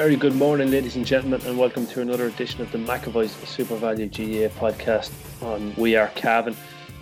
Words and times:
Very 0.00 0.16
good 0.16 0.34
morning, 0.34 0.70
ladies 0.70 0.96
and 0.96 1.04
gentlemen, 1.04 1.42
and 1.42 1.58
welcome 1.58 1.86
to 1.88 2.00
another 2.00 2.24
edition 2.24 2.62
of 2.62 2.72
the 2.72 2.78
McAvoy's 2.78 3.32
Super 3.46 3.76
Value 3.76 4.06
GAA 4.06 4.48
podcast 4.58 5.10
on 5.42 5.74
We 5.76 5.94
Are 5.94 6.08
Cavan. 6.14 6.56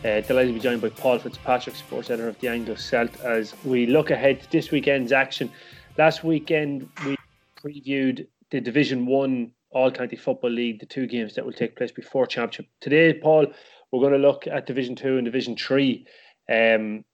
Uh, 0.04 0.20
delighted 0.22 0.48
to 0.48 0.54
be 0.54 0.58
joined 0.58 0.82
by 0.82 0.88
Paul 0.88 1.20
Fitzpatrick, 1.20 1.76
sports 1.76 2.10
editor 2.10 2.28
of 2.28 2.36
the 2.40 2.48
Anglo 2.48 2.74
Celt, 2.74 3.16
as 3.20 3.54
we 3.64 3.86
look 3.86 4.10
ahead 4.10 4.42
to 4.42 4.50
this 4.50 4.72
weekend's 4.72 5.12
action. 5.12 5.48
Last 5.96 6.24
weekend, 6.24 6.88
we 7.06 7.16
previewed 7.56 8.26
the 8.50 8.60
Division 8.60 9.06
One 9.06 9.52
All 9.70 9.92
County 9.92 10.16
Football 10.16 10.50
League, 10.50 10.80
the 10.80 10.86
two 10.86 11.06
games 11.06 11.36
that 11.36 11.46
will 11.46 11.52
take 11.52 11.76
place 11.76 11.92
before 11.92 12.26
Championship. 12.26 12.66
Today, 12.80 13.14
Paul, 13.14 13.46
we're 13.92 14.00
going 14.00 14.12
to 14.12 14.18
look 14.18 14.48
at 14.48 14.66
Division 14.66 14.96
Two 14.96 15.18
and 15.18 15.24
Division 15.24 15.56
Three. 15.56 16.04
Um, 16.48 17.04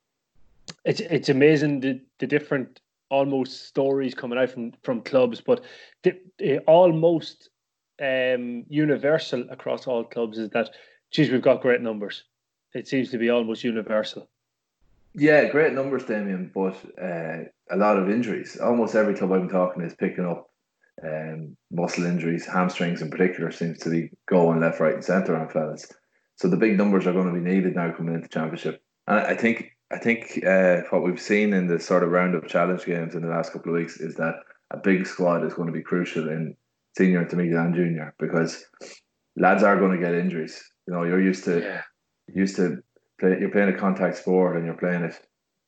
it's 0.86 1.00
it's 1.00 1.28
amazing 1.28 1.80
the, 1.80 2.00
the 2.20 2.26
different 2.26 2.80
almost 3.14 3.66
stories 3.66 4.14
coming 4.14 4.38
out 4.38 4.50
from 4.50 4.72
from 4.82 5.00
clubs, 5.02 5.40
but 5.40 5.60
the, 6.02 6.12
the 6.38 6.58
almost 6.66 7.48
um, 8.00 8.64
universal 8.68 9.42
across 9.50 9.86
all 9.86 10.04
clubs 10.04 10.38
is 10.38 10.50
that, 10.50 10.70
geez, 11.12 11.30
we've 11.30 11.48
got 11.50 11.62
great 11.62 11.80
numbers. 11.80 12.24
It 12.74 12.88
seems 12.88 13.10
to 13.10 13.18
be 13.18 13.30
almost 13.30 13.64
universal. 13.64 14.28
Yeah, 15.14 15.48
great 15.48 15.74
numbers, 15.74 16.04
Damien, 16.04 16.50
but 16.52 16.76
uh, 17.00 17.44
a 17.70 17.76
lot 17.76 17.98
of 17.98 18.10
injuries. 18.10 18.58
Almost 18.60 18.96
every 18.96 19.14
club 19.14 19.32
I'm 19.32 19.48
talking 19.48 19.84
is 19.84 19.94
picking 19.94 20.26
up 20.26 20.50
um, 21.04 21.56
muscle 21.70 22.04
injuries, 22.04 22.46
hamstrings 22.46 23.00
in 23.00 23.10
particular, 23.10 23.52
seems 23.52 23.78
to 23.80 23.90
be 23.90 24.10
going 24.26 24.60
left, 24.60 24.80
right, 24.80 24.94
and 24.94 25.04
centre 25.04 25.36
on 25.36 25.48
fellas. 25.48 25.86
So 26.36 26.48
the 26.48 26.56
big 26.56 26.76
numbers 26.76 27.06
are 27.06 27.12
going 27.12 27.32
to 27.32 27.40
be 27.40 27.48
needed 27.48 27.76
now 27.76 27.92
coming 27.92 28.14
into 28.14 28.28
championship. 28.28 28.82
And 29.06 29.18
I 29.18 29.36
think 29.36 29.73
I 29.92 29.98
think 29.98 30.42
uh, 30.44 30.82
what 30.90 31.02
we've 31.02 31.20
seen 31.20 31.52
in 31.52 31.66
the 31.66 31.78
sort 31.78 32.02
of 32.02 32.10
round 32.10 32.34
of 32.34 32.48
challenge 32.48 32.84
games 32.84 33.14
in 33.14 33.22
the 33.22 33.28
last 33.28 33.52
couple 33.52 33.72
of 33.72 33.78
weeks 33.78 34.00
is 34.00 34.14
that 34.16 34.36
a 34.70 34.78
big 34.78 35.06
squad 35.06 35.44
is 35.44 35.54
going 35.54 35.66
to 35.66 35.72
be 35.72 35.82
crucial 35.82 36.28
in 36.28 36.56
senior, 36.96 37.22
intermediate, 37.22 37.58
and 37.58 37.74
junior 37.74 38.14
because 38.18 38.64
lads 39.36 39.62
are 39.62 39.78
going 39.78 39.92
to 39.92 40.04
get 40.04 40.14
injuries. 40.14 40.62
You 40.86 40.94
know, 40.94 41.04
you're 41.04 41.22
used 41.22 41.44
to 41.44 41.60
yeah. 41.60 41.82
used 42.34 42.56
to 42.56 42.82
play. 43.20 43.36
You're 43.38 43.50
playing 43.50 43.74
a 43.74 43.78
contact 43.78 44.16
sport 44.16 44.56
and 44.56 44.64
you're 44.64 44.76
playing 44.76 45.04
it 45.04 45.14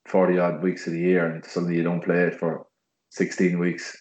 forty 0.08 0.38
odd 0.38 0.62
weeks 0.62 0.86
of 0.86 0.94
the 0.94 1.00
year, 1.00 1.26
and 1.26 1.44
suddenly 1.44 1.76
you 1.76 1.82
don't 1.82 2.04
play 2.04 2.22
it 2.22 2.34
for 2.34 2.66
sixteen 3.10 3.58
weeks. 3.58 3.96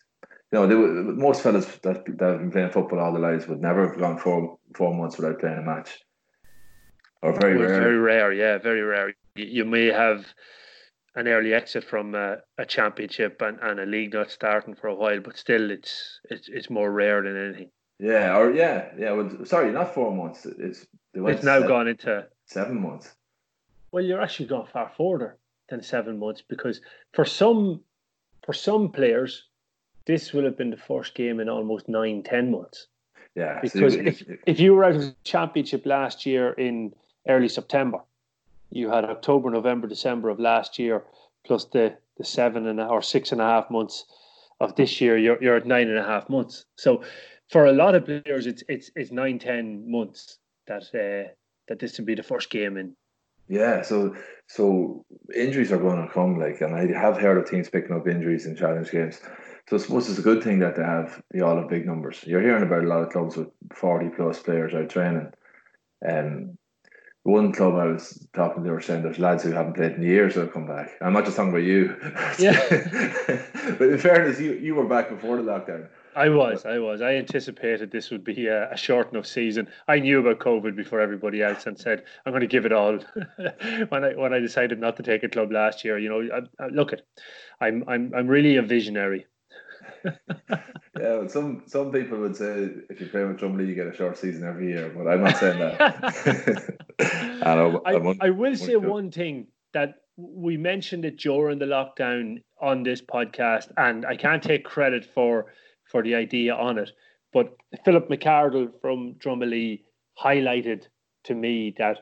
You 0.52 0.60
know, 0.60 0.68
they, 0.68 0.76
most 0.76 1.42
fellas 1.42 1.66
that, 1.84 2.06
that 2.06 2.30
have 2.30 2.40
been 2.40 2.52
playing 2.52 2.72
football 2.72 3.00
all 3.00 3.12
their 3.12 3.22
lives 3.22 3.48
would 3.48 3.62
never 3.62 3.90
have 3.90 4.00
gone 4.00 4.18
four 4.18 4.58
four 4.76 4.94
months 4.94 5.18
without 5.18 5.40
playing 5.40 5.58
a 5.58 5.62
match. 5.62 6.00
Or 7.22 7.38
very 7.40 7.58
rare. 7.58 7.80
Very 7.80 7.98
rare, 7.98 8.32
yeah, 8.32 8.58
very 8.60 8.82
rare 8.82 9.14
you 9.36 9.66
may 9.66 9.88
have 9.88 10.26
an 11.16 11.28
early 11.28 11.54
exit 11.54 11.84
from 11.84 12.16
a, 12.16 12.38
a, 12.58 12.66
championship 12.66 13.42
and, 13.42 13.58
and 13.62 13.80
a 13.80 13.86
league 13.86 14.14
not 14.14 14.32
starting 14.32 14.76
for 14.76 14.88
a 14.88 14.96
while, 14.96 15.20
but 15.20 15.38
still, 15.38 15.72
it's 15.72 16.20
it's 16.30 16.50
it's 16.50 16.70
more 16.70 16.92
rare 16.92 17.22
than 17.22 17.38
anything. 17.38 17.70
Yeah, 18.00 18.38
or 18.38 18.52
yeah, 18.52 18.90
yeah. 18.98 19.12
Well, 19.12 19.46
sorry, 19.46 19.72
not 19.72 19.94
four 19.94 20.14
months. 20.14 20.46
It's 20.46 20.86
it's 21.14 21.44
now 21.44 21.56
seven, 21.56 21.68
gone 21.68 21.88
into 21.88 22.28
seven 22.46 22.82
months. 22.82 23.14
Well, 23.92 24.04
you're 24.04 24.22
actually 24.22 24.48
gone 24.48 24.68
far 24.72 24.92
further 24.98 25.38
than 25.70 25.82
seven 25.82 26.20
months 26.20 26.44
because 26.48 26.82
for 27.14 27.24
some 27.24 27.82
for 28.46 28.54
some 28.54 28.92
players, 28.92 29.44
this 30.06 30.34
will 30.34 30.44
have 30.44 30.58
been 30.58 30.72
the 30.72 30.78
first 30.78 31.16
game 31.16 31.40
in 31.40 31.48
almost 31.48 31.88
nine, 31.88 32.24
ten 32.24 32.52
months. 32.52 32.88
Yeah, 33.36 33.60
because 33.62 33.94
so 33.94 34.00
if 34.00 34.24
if 34.46 34.60
you 34.60 34.74
were 34.74 34.84
out 34.84 34.96
of 34.96 35.02
the 35.02 35.16
championship 35.24 35.86
last 35.86 36.26
year 36.26 36.52
in 36.52 36.94
early 37.28 37.50
September, 37.50 38.00
you 38.70 38.90
had 38.90 39.06
October, 39.06 39.50
November, 39.50 39.88
December 39.88 40.30
of 40.30 40.40
last 40.40 40.80
year, 40.80 41.04
plus 41.46 41.66
the 41.66 41.98
the 42.18 42.26
seven 42.26 42.68
and 42.68 42.80
a, 42.80 42.88
or 42.88 43.02
six 43.02 43.32
and 43.32 43.42
a 43.42 43.46
half 43.46 43.70
months 43.70 44.06
of 44.60 44.76
this 44.76 45.02
year. 45.02 45.18
You're 45.18 45.42
you're 45.42 45.58
at 45.58 45.66
nine 45.66 45.90
and 45.90 45.98
a 45.98 46.04
half 46.04 46.30
months. 46.30 46.66
So 46.76 47.04
for 47.52 47.66
a 47.66 47.74
lot 47.74 47.96
of 47.96 48.06
players, 48.06 48.48
it's 48.48 48.64
it's 48.68 48.92
it's 48.96 49.12
nine 49.12 49.40
ten 49.40 49.90
months 49.90 50.40
that 50.68 50.84
uh, 50.94 51.30
that 51.68 51.80
this 51.80 51.98
would 51.98 52.08
be 52.08 52.16
the 52.16 52.24
first 52.24 52.50
game 52.50 52.78
in. 52.78 52.96
Yeah, 53.48 53.84
so 53.84 54.16
so 54.48 55.06
injuries 55.36 55.72
are 55.72 55.78
going 55.78 56.02
to 56.02 56.12
come, 56.12 56.40
like, 56.40 56.62
and 56.62 56.74
I 56.76 57.00
have 57.00 57.18
heard 57.18 57.38
of 57.38 57.50
teams 57.50 57.70
picking 57.70 57.96
up 57.96 58.08
injuries 58.08 58.48
in 58.48 58.56
challenge 58.56 58.92
games. 58.92 59.20
So 59.70 59.78
I 59.78 59.80
suppose 59.80 60.10
it's 60.10 60.20
a 60.20 60.24
good 60.24 60.44
thing 60.44 60.60
that 60.60 60.76
they 60.76 60.84
have 60.84 61.22
the 61.32 61.42
all 61.42 61.58
of 61.58 61.70
big 61.70 61.86
numbers. 61.86 62.24
You're 62.26 62.42
hearing 62.42 62.64
about 62.64 62.84
a 62.84 62.88
lot 62.88 63.04
of 63.04 63.10
clubs 63.10 63.38
with 63.38 63.50
forty 63.74 64.10
plus 64.10 64.40
players 64.40 64.74
out 64.74 64.90
training, 64.90 65.32
um, 66.08 66.58
one 67.26 67.52
club 67.52 67.74
I 67.74 67.86
was 67.86 68.28
talking 68.34 68.64
to 68.64 68.70
were 68.70 68.80
saying 68.80 69.02
there's 69.02 69.18
lads 69.18 69.42
who 69.42 69.52
haven't 69.52 69.74
played 69.74 69.94
in 69.94 70.04
years 70.04 70.36
who 70.36 70.42
have 70.42 70.54
come 70.54 70.68
back. 70.68 70.92
I'm 71.02 71.12
not 71.12 71.26
just 71.26 71.36
talking 71.36 71.50
about 71.50 71.64
you. 71.64 71.96
Yeah. 72.38 72.60
but 73.80 73.90
in 73.90 73.98
fairness, 73.98 74.40
you, 74.40 74.54
you 74.54 74.76
were 74.76 74.86
back 74.86 75.10
before 75.10 75.38
the 75.38 75.42
lockdown. 75.42 75.88
I 76.16 76.30
was, 76.30 76.66
I 76.66 76.78
was. 76.78 77.02
I 77.02 77.16
anticipated 77.16 77.92
this 77.92 78.12
would 78.12 78.24
be 78.24 78.46
a, 78.48 78.72
a, 78.72 78.78
short 78.78 79.12
enough 79.12 79.26
season. 79.26 79.68
I 79.88 80.00
knew 80.00 80.20
about 80.20 80.40
COVID 80.40 80.76
before 80.76 81.00
everybody 81.00 81.42
else 81.42 81.66
and 81.66 81.78
said 81.78 82.04
I'm 82.26 82.32
going 82.32 82.42
to 82.42 82.48
give 82.48 82.66
it 82.66 82.72
all. 82.72 83.00
when 83.90 84.04
I 84.04 84.14
when 84.16 84.34
I 84.34 84.40
decided 84.40 84.80
not 84.80 84.96
to 84.98 85.04
take 85.04 85.24
a 85.24 85.30
club 85.30 85.52
last 85.52 85.84
year, 85.84 85.98
you 85.98 86.10
know, 86.10 86.30
I, 86.34 86.64
I, 86.64 86.68
look 86.68 86.94
at, 86.94 87.02
I'm 87.60 87.84
I'm 87.88 88.14
I'm 88.16 88.28
really 88.28 88.56
a 88.58 88.62
visionary. 88.62 89.26
Yeah, 91.00 91.28
some 91.28 91.64
some 91.66 91.92
people 91.92 92.20
would 92.20 92.36
say 92.36 92.70
if 92.90 93.00
you 93.02 93.08
play 93.08 93.24
with 93.24 93.38
Drumley, 93.38 93.68
you 93.68 93.76
get 93.76 93.88
a 93.88 93.96
short 93.96 94.18
season 94.18 94.48
every 94.48 94.68
year, 94.68 94.92
but 94.96 95.08
I'm 95.08 95.24
not 95.24 95.38
saying 95.38 95.60
that. 95.60 96.78
I, 97.44 97.52
I, 97.52 98.16
I 98.22 98.30
will 98.30 98.56
say 98.56 98.76
one 98.76 99.12
thing 99.12 99.48
that 99.74 99.96
we 100.18 100.58
mentioned 100.58 101.06
it 101.06 101.18
during 101.18 101.60
the 101.60 101.66
lockdown 101.66 102.42
on 102.62 102.84
this 102.84 103.02
podcast, 103.02 103.72
and 103.78 104.06
I 104.06 104.16
can't 104.16 104.42
take 104.42 104.64
credit 104.64 105.06
for 105.14 105.48
for 105.92 106.02
the 106.02 106.16
idea 106.16 106.56
on 106.56 106.78
it, 106.78 106.92
but 107.34 107.56
Philip 107.84 108.10
McCardle 108.10 108.70
from 108.82 109.16
Drummondley 109.16 109.82
highlighted 110.22 110.88
to 111.26 111.36
me 111.36 111.76
that 111.78 111.98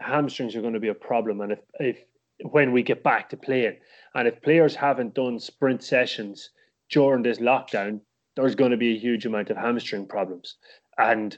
hamstrings 0.00 0.54
are 0.54 0.62
going 0.62 0.74
to 0.74 0.80
be 0.80 0.88
a 0.88 0.94
problem, 0.94 1.40
and 1.40 1.52
if 1.52 1.58
if 1.80 1.98
when 2.42 2.72
we 2.72 2.82
get 2.82 3.02
back 3.02 3.30
to 3.30 3.36
playing, 3.36 3.78
and 4.14 4.28
if 4.28 4.42
players 4.42 4.74
haven't 4.74 5.14
done 5.14 5.38
sprint 5.38 5.82
sessions 5.82 6.50
during 6.90 7.22
this 7.22 7.38
lockdown, 7.38 8.00
there's 8.36 8.54
going 8.54 8.70
to 8.70 8.76
be 8.76 8.94
a 8.94 8.98
huge 8.98 9.26
amount 9.26 9.50
of 9.50 9.56
hamstring 9.56 10.06
problems. 10.06 10.56
And 10.98 11.36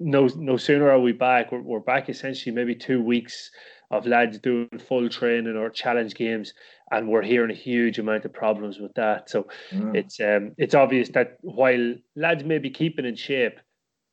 no, 0.00 0.28
no 0.36 0.56
sooner 0.56 0.90
are 0.90 1.00
we 1.00 1.12
back, 1.12 1.52
we're, 1.52 1.62
we're 1.62 1.80
back 1.80 2.08
essentially 2.08 2.54
maybe 2.54 2.74
two 2.74 3.00
weeks 3.00 3.50
of 3.90 4.06
lads 4.06 4.38
doing 4.38 4.68
full 4.88 5.08
training 5.08 5.56
or 5.56 5.70
challenge 5.70 6.14
games, 6.14 6.52
and 6.90 7.08
we're 7.08 7.22
hearing 7.22 7.50
a 7.50 7.54
huge 7.54 7.98
amount 7.98 8.24
of 8.24 8.32
problems 8.32 8.78
with 8.78 8.92
that. 8.94 9.30
So 9.30 9.46
mm. 9.70 9.94
it's 9.94 10.20
um, 10.20 10.52
it's 10.58 10.74
obvious 10.74 11.10
that 11.10 11.36
while 11.42 11.94
lads 12.16 12.44
may 12.44 12.58
be 12.58 12.70
keeping 12.70 13.04
in 13.04 13.14
shape, 13.14 13.58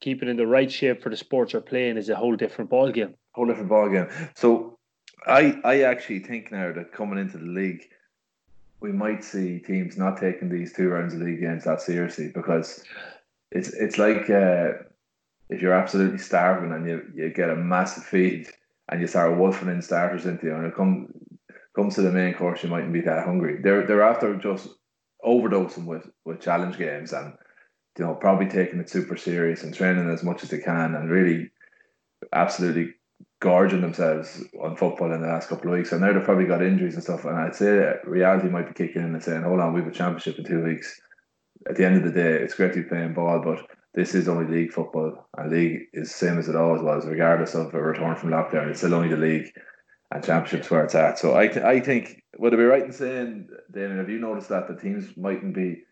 keeping 0.01 0.29
in 0.29 0.37
the 0.37 0.47
right 0.47 0.71
shape 0.71 1.01
for 1.01 1.09
the 1.09 1.17
sports 1.17 1.53
they're 1.53 1.61
playing 1.61 1.97
is 1.97 2.09
a 2.09 2.15
whole 2.15 2.35
different 2.35 2.69
ball 2.69 2.91
game. 2.91 3.15
Whole 3.33 3.47
different 3.47 3.69
ball 3.69 3.89
game. 3.89 4.07
So 4.35 4.77
I 5.25 5.59
I 5.63 5.81
actually 5.83 6.19
think 6.19 6.51
now 6.51 6.71
that 6.73 6.91
coming 6.91 7.19
into 7.19 7.37
the 7.37 7.45
league 7.45 7.83
we 8.81 8.91
might 8.91 9.23
see 9.23 9.59
teams 9.59 9.97
not 9.97 10.17
taking 10.17 10.49
these 10.49 10.73
two 10.73 10.89
rounds 10.89 11.13
of 11.13 11.21
league 11.21 11.39
games 11.39 11.63
that 11.63 11.81
seriously 11.81 12.31
because 12.33 12.83
it's 13.51 13.69
it's 13.69 13.97
like 13.97 14.29
uh, 14.29 14.71
if 15.49 15.61
you're 15.61 15.73
absolutely 15.73 16.17
starving 16.17 16.71
and 16.71 16.87
you, 16.87 17.01
you 17.13 17.29
get 17.29 17.49
a 17.49 17.55
massive 17.55 18.03
feed 18.03 18.47
and 18.89 18.99
you 18.99 19.07
start 19.07 19.37
wolfing 19.37 19.69
in 19.69 19.81
starters 19.81 20.25
into 20.25 20.47
you 20.47 20.55
and 20.55 20.65
it 20.65 20.75
comes 20.75 21.09
comes 21.75 21.95
to 21.95 22.01
the 22.01 22.11
main 22.11 22.33
course 22.33 22.63
you 22.63 22.69
mightn't 22.69 22.93
be 22.93 23.01
that 23.01 23.25
hungry. 23.25 23.59
They're 23.61 23.85
they're 23.85 24.03
after 24.03 24.35
just 24.35 24.67
overdosing 25.23 25.85
with, 25.85 26.09
with 26.25 26.41
challenge 26.41 26.77
games 26.77 27.13
and 27.13 27.33
you 27.99 28.05
know, 28.05 28.15
probably 28.15 28.47
taking 28.47 28.79
it 28.79 28.89
super 28.89 29.17
serious 29.17 29.63
and 29.63 29.73
training 29.73 30.09
as 30.09 30.23
much 30.23 30.43
as 30.43 30.49
they 30.49 30.57
can 30.57 30.95
and 30.95 31.09
really 31.09 31.51
absolutely 32.33 32.93
gorging 33.41 33.81
themselves 33.81 34.43
on 34.61 34.77
football 34.77 35.11
in 35.11 35.21
the 35.21 35.27
last 35.27 35.49
couple 35.49 35.71
of 35.71 35.77
weeks. 35.77 35.91
And 35.91 36.01
now 36.01 36.13
they've 36.13 36.23
probably 36.23 36.45
got 36.45 36.61
injuries 36.61 36.93
and 36.93 37.03
stuff. 37.03 37.25
And 37.25 37.35
I'd 37.35 37.55
say 37.55 37.95
reality 38.05 38.47
might 38.47 38.67
be 38.67 38.73
kicking 38.73 39.01
in 39.01 39.13
and 39.13 39.23
saying, 39.23 39.41
hold 39.41 39.59
on, 39.59 39.73
we 39.73 39.81
have 39.81 39.89
a 39.89 39.93
championship 39.93 40.37
in 40.37 40.45
two 40.45 40.63
weeks. 40.63 41.01
At 41.67 41.75
the 41.75 41.85
end 41.85 41.97
of 41.97 42.03
the 42.03 42.11
day, 42.11 42.35
it's 42.35 42.53
great 42.53 42.73
to 42.73 42.83
be 42.83 42.89
playing 42.89 43.13
ball, 43.13 43.41
but 43.43 43.65
this 43.93 44.15
is 44.15 44.29
only 44.29 44.45
league 44.45 44.71
football. 44.71 45.27
And 45.37 45.51
league 45.51 45.81
is 45.91 46.13
same 46.13 46.37
as 46.37 46.49
it 46.49 46.55
always 46.55 46.81
was, 46.83 47.05
regardless 47.05 47.55
of 47.55 47.73
a 47.73 47.81
return 47.81 48.15
from 48.15 48.29
lockdown. 48.29 48.69
It's 48.69 48.79
still 48.79 48.93
only 48.93 49.09
the 49.09 49.17
league 49.17 49.51
and 50.11 50.23
championships 50.23 50.69
where 50.69 50.83
it's 50.83 50.95
at. 50.95 51.17
So 51.17 51.35
I, 51.35 51.47
th- 51.47 51.65
I 51.65 51.79
think, 51.79 52.23
would 52.37 52.53
I 52.53 52.57
be 52.57 52.63
right 52.63 52.83
in 52.83 52.91
saying, 52.91 53.49
Damien, 53.71 53.97
have 53.97 54.09
you 54.09 54.19
noticed 54.19 54.49
that 54.49 54.67
the 54.67 54.75
teams 54.75 55.17
mightn't 55.17 55.55
be 55.55 55.83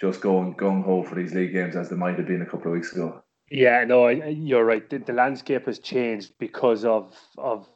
just 0.00 0.22
going 0.22 0.54
gung 0.54 0.84
ho 0.84 1.02
for 1.02 1.16
these 1.16 1.34
league 1.34 1.52
games 1.52 1.76
as 1.76 1.90
they 1.90 1.96
might 1.96 2.16
have 2.16 2.26
been 2.26 2.42
a 2.42 2.46
couple 2.46 2.68
of 2.68 2.72
weeks 2.72 2.92
ago? 2.92 3.23
Yeah, 3.50 3.84
no, 3.84 4.08
you're 4.08 4.64
right. 4.64 4.88
The, 4.88 4.98
the 4.98 5.12
landscape 5.12 5.66
has 5.66 5.78
changed 5.78 6.32
because 6.38 6.84
of 6.84 7.14
of 7.36 7.68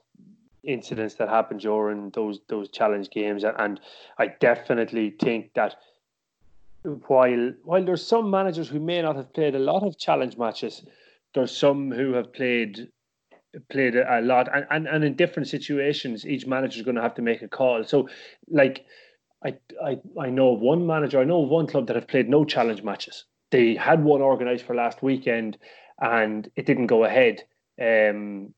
incidents 0.65 1.15
that 1.15 1.29
happened 1.29 1.61
during 1.61 2.11
those 2.11 2.41
those 2.49 2.71
challenge 2.71 3.11
games, 3.11 3.45
and 3.45 3.81
I 4.19 4.29
definitely 4.29 5.11
think 5.11 5.53
that 5.55 5.77
while 7.07 7.53
while 7.65 7.85
there's 7.85 8.07
some 8.07 8.31
managers 8.31 8.69
who 8.69 8.81
may 8.81 9.03
not 9.03 9.17
have 9.17 9.33
played 9.33 9.55
a 9.55 9.59
lot 9.59 9.83
of 9.83 9.99
challenge 9.99 10.39
matches, 10.39 10.85
there's 11.35 11.57
some 11.57 11.91
who 11.91 12.15
have 12.15 12.33
played 12.33 12.89
played 13.71 13.97
a 13.97 14.21
lot, 14.23 14.49
and, 14.55 14.67
and, 14.71 14.87
and 14.87 15.05
in 15.05 15.15
different 15.17 15.49
situations, 15.49 16.27
each 16.27 16.47
manager 16.47 16.79
is 16.79 16.85
going 16.85 16.97
to 16.97 17.03
have 17.03 17.15
to 17.15 17.23
make 17.23 17.43
a 17.43 17.49
call. 17.49 17.85
So, 17.85 18.09
like, 18.49 18.87
I 19.45 19.57
I 19.85 20.01
I 20.19 20.31
know 20.31 20.53
one 20.53 20.87
manager, 20.87 21.21
I 21.21 21.25
know 21.25 21.41
one 21.41 21.67
club 21.67 21.87
that 21.89 21.97
have 21.97 22.09
played 22.09 22.29
no 22.29 22.45
challenge 22.45 22.83
matches 22.83 23.25
they 23.51 23.75
had 23.75 24.03
one 24.03 24.23
organised 24.23 24.65
for 24.65 24.75
last 24.75 25.03
weekend 25.03 25.59
and 26.01 26.51
it 26.57 26.67
didn't 26.67 26.87
go 26.87 27.05
ahead 27.05 27.43
um, 27.81 28.55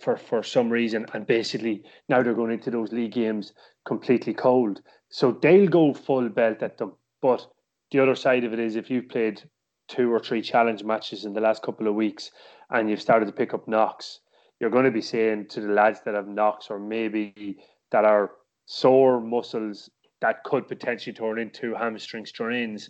for 0.00 0.16
for 0.16 0.42
some 0.42 0.70
reason, 0.70 1.06
and 1.12 1.26
basically 1.26 1.82
now 2.08 2.22
they're 2.22 2.34
going 2.34 2.52
into 2.52 2.70
those 2.70 2.92
league 2.92 3.12
games 3.12 3.52
completely 3.84 4.34
cold. 4.34 4.80
So 5.08 5.32
they'll 5.32 5.68
go 5.68 5.92
full 5.92 6.28
belt 6.28 6.62
at 6.62 6.78
them. 6.78 6.94
But 7.20 7.46
the 7.90 8.00
other 8.00 8.14
side 8.14 8.44
of 8.44 8.52
it 8.52 8.58
is 8.58 8.76
if 8.76 8.90
you've 8.90 9.08
played 9.08 9.42
two 9.88 10.12
or 10.12 10.20
three 10.20 10.42
challenge 10.42 10.84
matches 10.84 11.24
in 11.24 11.32
the 11.32 11.40
last 11.40 11.62
couple 11.62 11.88
of 11.88 11.94
weeks 11.94 12.30
and 12.70 12.88
you've 12.88 13.02
started 13.02 13.26
to 13.26 13.32
pick 13.32 13.52
up 13.52 13.66
knocks, 13.66 14.20
you're 14.60 14.70
going 14.70 14.84
to 14.84 14.90
be 14.90 15.02
saying 15.02 15.46
to 15.48 15.60
the 15.60 15.72
lads 15.72 16.00
that 16.04 16.14
have 16.14 16.28
knocks 16.28 16.68
or 16.70 16.78
maybe 16.78 17.56
that 17.90 18.04
are 18.04 18.30
sore 18.66 19.20
muscles 19.20 19.90
that 20.20 20.44
could 20.44 20.68
potentially 20.68 21.12
turn 21.12 21.38
into 21.38 21.74
hamstring 21.74 22.24
strains 22.24 22.88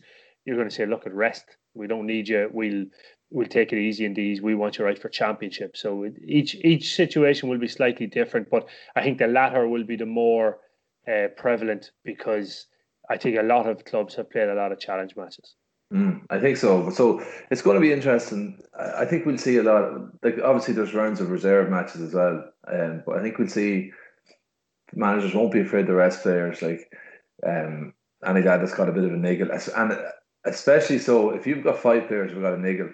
you're 0.51 0.57
going 0.57 0.69
to 0.69 0.75
say, 0.75 0.85
look 0.85 1.07
at 1.07 1.15
rest. 1.15 1.45
We 1.75 1.87
don't 1.87 2.07
need 2.07 2.29
you. 2.29 2.51
We'll 2.53 2.87
we'll 3.31 3.47
take 3.47 3.73
it 3.73 3.79
easy 3.79 4.05
in 4.05 4.15
these. 4.15 4.43
We 4.43 4.57
want 4.57 4.79
you 4.79 4.85
right 4.85 4.99
for 4.99 5.09
championship. 5.09 5.77
So 5.77 6.11
each 6.27 6.57
each 6.57 6.97
situation 6.97 7.49
will 7.49 7.59
be 7.59 7.69
slightly 7.69 8.09
different, 8.09 8.51
but 8.51 8.69
I 8.97 9.03
think 9.03 9.19
the 9.19 9.29
latter 9.29 9.69
will 9.69 9.85
be 9.85 9.95
the 9.95 10.07
more 10.07 10.59
uh, 11.07 11.29
prevalent 11.37 11.93
because 12.05 12.67
I 13.09 13.17
think 13.17 13.39
a 13.39 13.45
lot 13.45 13.69
of 13.69 13.85
clubs 13.85 14.17
have 14.17 14.29
played 14.29 14.49
a 14.49 14.55
lot 14.55 14.73
of 14.73 14.81
challenge 14.81 15.15
matches. 15.17 15.55
Mm, 15.95 16.23
I 16.31 16.41
think 16.41 16.57
so. 16.57 16.91
So 16.91 17.25
it's 17.53 17.63
going 17.63 17.77
to 17.77 17.81
be 17.81 17.93
interesting. 17.93 18.61
I 18.77 19.05
think 19.05 19.25
we'll 19.25 19.39
see 19.39 19.59
a 19.59 19.63
lot. 19.63 20.01
Like 20.25 20.39
obviously, 20.43 20.75
there's 20.75 20.95
rounds 20.95 21.21
of 21.21 21.31
reserve 21.31 21.71
matches 21.71 22.01
as 22.01 22.13
well, 22.13 22.45
um, 22.67 23.05
but 23.07 23.19
I 23.19 23.23
think 23.23 23.39
we'll 23.39 23.47
see 23.47 23.93
managers 24.93 25.33
won't 25.33 25.53
be 25.53 25.61
afraid 25.61 25.87
to 25.87 25.95
rest 25.95 26.23
players. 26.23 26.61
Like 26.61 26.91
um, 27.47 27.95
any 28.27 28.43
lad 28.43 28.61
that's 28.61 28.75
got 28.75 28.89
a 28.89 28.93
bit 28.93 29.05
of 29.05 29.13
a 29.13 29.17
niggle, 29.17 29.51
and 29.53 29.99
especially 30.45 30.99
so 30.99 31.31
if 31.31 31.47
you've 31.47 31.65
got 31.65 31.79
five 31.79 32.09
players 32.09 32.33
who've 32.33 32.43
got 32.43 32.55
a 32.55 32.59
niggle, 32.59 32.91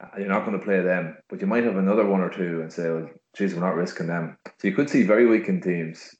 uh, 0.00 0.18
you're 0.18 0.28
not 0.28 0.44
going 0.44 0.58
to 0.58 0.64
play 0.64 0.80
them, 0.80 1.16
but 1.28 1.40
you 1.40 1.46
might 1.46 1.64
have 1.64 1.76
another 1.76 2.06
one 2.06 2.20
or 2.20 2.30
two 2.30 2.60
and 2.60 2.72
say, 2.72 2.90
well, 2.90 3.08
geez, 3.36 3.54
we're 3.54 3.60
not 3.60 3.76
risking 3.76 4.06
them. 4.06 4.36
So 4.58 4.68
you 4.68 4.74
could 4.74 4.90
see 4.90 5.02
very 5.02 5.26
weakened 5.26 5.62
teams 5.62 6.14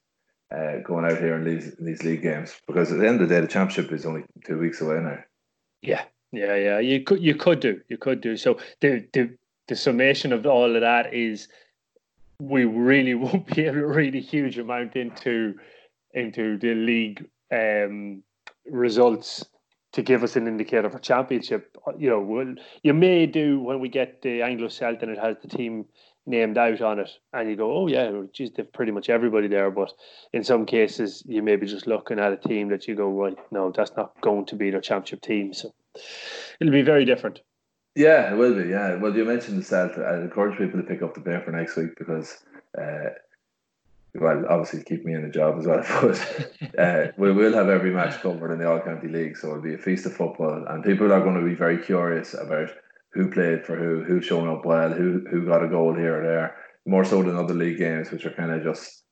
uh, 0.54 0.78
going 0.84 1.04
out 1.04 1.19
here 1.19 1.37
in 1.37 1.44
these, 1.44 1.75
in 1.75 1.87
these 1.87 2.02
league 2.02 2.22
games 2.22 2.54
because 2.66 2.93
at 2.93 2.99
the 2.99 3.08
end 3.08 3.20
of 3.20 3.28
the 3.28 3.34
day, 3.34 3.40
the 3.40 3.49
championship 3.49 3.93
is 3.93 4.06
only 4.06 4.25
two 4.44 4.58
weeks 4.58 4.81
away 4.81 5.00
now. 5.00 5.19
Yeah, 5.81 6.04
yeah, 6.31 6.55
yeah. 6.55 6.78
You 6.78 7.02
could, 7.02 7.22
you 7.22 7.34
could 7.34 7.60
do, 7.60 7.81
you 7.88 7.98
could 7.98 8.20
do. 8.20 8.37
So 8.37 8.58
the 8.81 9.06
the 9.12 9.37
the 9.69 9.76
summation 9.76 10.32
of 10.32 10.46
all 10.46 10.75
of 10.75 10.81
that 10.81 11.12
is 11.14 11.48
we 12.38 12.64
really 12.64 13.14
won't 13.25 13.46
be 13.55 13.62
able 13.62 13.81
to 13.81 13.87
read 13.87 14.14
a 14.14 14.20
huge 14.20 14.58
amount 14.58 14.96
into 14.96 15.55
into 16.14 16.58
the 16.58 16.75
league 16.75 17.26
um, 17.50 18.22
results 18.66 19.44
to 19.92 20.02
give 20.02 20.22
us 20.22 20.36
an 20.36 20.46
indicator 20.46 20.90
for 20.90 20.98
championship. 20.98 21.76
You 21.98 22.10
know, 22.10 22.20
we'll, 22.20 22.54
you 22.82 22.94
may 22.94 23.26
do 23.26 23.60
when 23.60 23.80
we 23.80 23.88
get 23.88 24.22
the 24.22 24.42
Anglo 24.42 24.68
Celt 24.68 25.02
and 25.02 25.10
it 25.10 25.18
has 25.18 25.36
the 25.42 25.48
team 25.48 25.86
named 26.24 26.56
out 26.56 26.80
on 26.80 27.00
it, 27.00 27.10
and 27.32 27.50
you 27.50 27.56
go, 27.56 27.76
oh 27.76 27.86
yeah, 27.88 28.10
geez, 28.32 28.52
they've 28.52 28.72
pretty 28.72 28.92
much 28.92 29.10
everybody 29.10 29.48
there. 29.48 29.70
But 29.70 29.92
in 30.32 30.44
some 30.44 30.66
cases, 30.66 31.22
you 31.26 31.42
may 31.42 31.56
be 31.56 31.66
just 31.66 31.86
looking 31.86 32.20
at 32.20 32.32
a 32.32 32.36
team 32.36 32.68
that 32.68 32.86
you 32.86 32.94
go, 32.94 33.08
right, 33.10 33.36
no, 33.50 33.72
that's 33.72 33.96
not 33.96 34.20
going 34.20 34.46
to 34.46 34.54
be 34.54 34.70
their 34.70 34.80
championship 34.80 35.20
team. 35.22 35.52
So 35.52 35.74
it'll 36.60 36.72
be 36.72 36.82
very 36.82 37.04
different. 37.04 37.40
Yeah, 37.94 38.32
it 38.32 38.36
will 38.36 38.54
be. 38.54 38.70
Yeah, 38.70 38.94
well, 38.94 39.14
you 39.14 39.24
mentioned 39.24 39.58
the 39.58 39.64
Celt. 39.64 39.98
I 39.98 40.22
encourage 40.22 40.56
people 40.58 40.80
to 40.80 40.86
pick 40.86 41.02
up 41.02 41.14
the 41.14 41.20
paper 41.20 41.52
next 41.52 41.76
week 41.76 41.98
because 41.98 42.44
uh, 42.80 43.10
well, 44.14 44.44
obviously 44.48 44.82
keep 44.82 45.04
me 45.04 45.14
in 45.14 45.22
the 45.22 45.28
job 45.28 45.58
as 45.58 45.66
well. 45.66 45.82
But 46.02 46.78
uh, 46.78 47.12
we 47.16 47.32
will 47.32 47.54
have 47.54 47.68
every 47.68 47.90
match 47.90 48.20
covered 48.20 48.52
in 48.52 48.58
the 48.58 48.70
All 48.70 48.80
County 48.80 49.08
League, 49.08 49.36
so 49.36 49.48
it'll 49.48 49.62
be 49.62 49.74
a 49.74 49.78
feast 49.78 50.06
of 50.06 50.14
football, 50.14 50.64
and 50.68 50.84
people 50.84 51.12
are 51.12 51.20
going 51.20 51.40
to 51.40 51.46
be 51.46 51.54
very 51.54 51.78
curious 51.78 52.34
about 52.34 52.70
who 53.14 53.30
played 53.30 53.64
for 53.64 53.76
who, 53.76 54.02
who's 54.02 54.24
shown 54.24 54.48
up 54.48 54.64
well, 54.64 54.90
who 54.90 55.24
who 55.30 55.46
got 55.46 55.64
a 55.64 55.68
goal 55.68 55.94
here 55.94 56.20
or 56.20 56.26
there, 56.26 56.56
more 56.86 57.04
so 57.04 57.22
than 57.22 57.36
other 57.36 57.54
league 57.54 57.78
games, 57.78 58.10
which 58.10 58.26
are 58.26 58.32
kind 58.32 58.52
of 58.52 58.62
just, 58.62 59.02